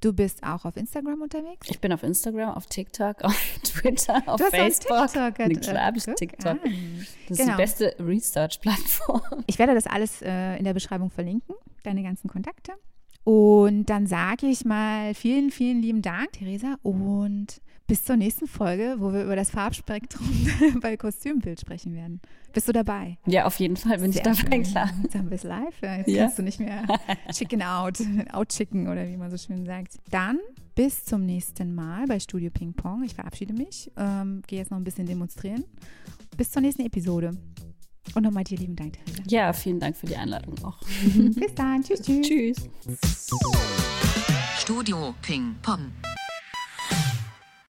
Du 0.00 0.12
bist 0.12 0.44
auch 0.44 0.64
auf 0.64 0.76
Instagram 0.76 1.22
unterwegs? 1.22 1.68
Ich 1.68 1.80
bin 1.80 1.92
auf 1.92 2.02
Instagram, 2.02 2.50
auf 2.50 2.66
TikTok, 2.66 3.24
auf 3.24 3.58
Twitter, 3.64 4.22
auf 4.26 4.40
du 4.40 4.46
Facebook. 4.50 4.96
Hast 4.96 5.14
TikTok, 5.14 5.48
nee, 5.48 5.54
klar 5.54 5.92
ich 5.96 6.04
TikTok. 6.04 6.58
Das 6.62 7.30
ist 7.30 7.38
genau. 7.38 7.52
die 7.52 7.62
beste 7.62 7.96
Research-Plattform. 7.98 9.44
Ich 9.46 9.58
werde 9.58 9.74
das 9.74 9.86
alles 9.86 10.22
äh, 10.22 10.58
in 10.58 10.64
der 10.64 10.74
Beschreibung 10.74 11.10
verlinken, 11.10 11.56
deine 11.82 12.02
ganzen 12.02 12.28
Kontakte. 12.28 12.72
Und 13.24 13.86
dann 13.86 14.06
sage 14.06 14.46
ich 14.46 14.64
mal 14.64 15.12
vielen, 15.14 15.50
vielen 15.50 15.82
lieben 15.82 16.02
Dank, 16.02 16.32
Theresa. 16.32 16.76
Und 16.82 17.60
bis 17.86 18.04
zur 18.04 18.16
nächsten 18.16 18.46
Folge, 18.46 18.96
wo 18.98 19.12
wir 19.12 19.22
über 19.22 19.36
das 19.36 19.50
Farbspektrum 19.50 20.26
bei 20.80 20.96
Kostümbild 20.96 21.60
sprechen 21.60 21.94
werden. 21.94 22.20
Bist 22.52 22.68
du 22.68 22.72
dabei? 22.72 23.18
Ja, 23.26 23.44
auf 23.44 23.58
jeden 23.60 23.76
Fall 23.76 23.98
bin 23.98 24.12
Sehr 24.12 24.26
ich 24.26 24.38
dabei, 24.40 24.56
schön. 24.56 24.62
klar. 24.64 24.90
Wir 25.12 25.32
es 25.32 25.42
live. 25.42 25.74
Jetzt 25.82 26.08
ja. 26.08 26.22
kannst 26.24 26.38
du 26.38 26.42
nicht 26.42 26.58
mehr 26.58 26.84
chicken 27.32 27.62
out, 27.62 27.98
out 28.32 28.48
chicken 28.48 28.88
oder 28.88 29.06
wie 29.06 29.16
man 29.16 29.30
so 29.30 29.36
schön 29.36 29.64
sagt. 29.66 29.98
Dann 30.10 30.38
bis 30.74 31.04
zum 31.04 31.24
nächsten 31.24 31.74
Mal 31.74 32.06
bei 32.06 32.18
Studio 32.18 32.50
Ping 32.50 32.72
Pong. 32.72 33.04
Ich 33.04 33.14
verabschiede 33.14 33.52
mich, 33.52 33.90
ähm, 33.96 34.42
gehe 34.46 34.58
jetzt 34.58 34.70
noch 34.70 34.78
ein 34.78 34.84
bisschen 34.84 35.06
demonstrieren. 35.06 35.64
Bis 36.36 36.50
zur 36.50 36.62
nächsten 36.62 36.84
Episode. 36.84 37.32
Und 38.14 38.22
nochmal 38.22 38.44
dir 38.44 38.58
lieben 38.58 38.76
Dank, 38.76 38.94
Theresa. 39.04 39.22
Ja, 39.28 39.52
vielen 39.52 39.80
Dank 39.80 39.96
für 39.96 40.06
die 40.06 40.16
Einladung 40.16 40.54
auch. 40.64 40.78
bis 41.04 41.54
dann. 41.54 41.82
Tschüss, 41.82 42.02
tschüss. 42.02 42.26
Tschüss. 42.26 42.68
Studio 44.58 45.14
Ping 45.22 45.54
Pong. 45.62 45.92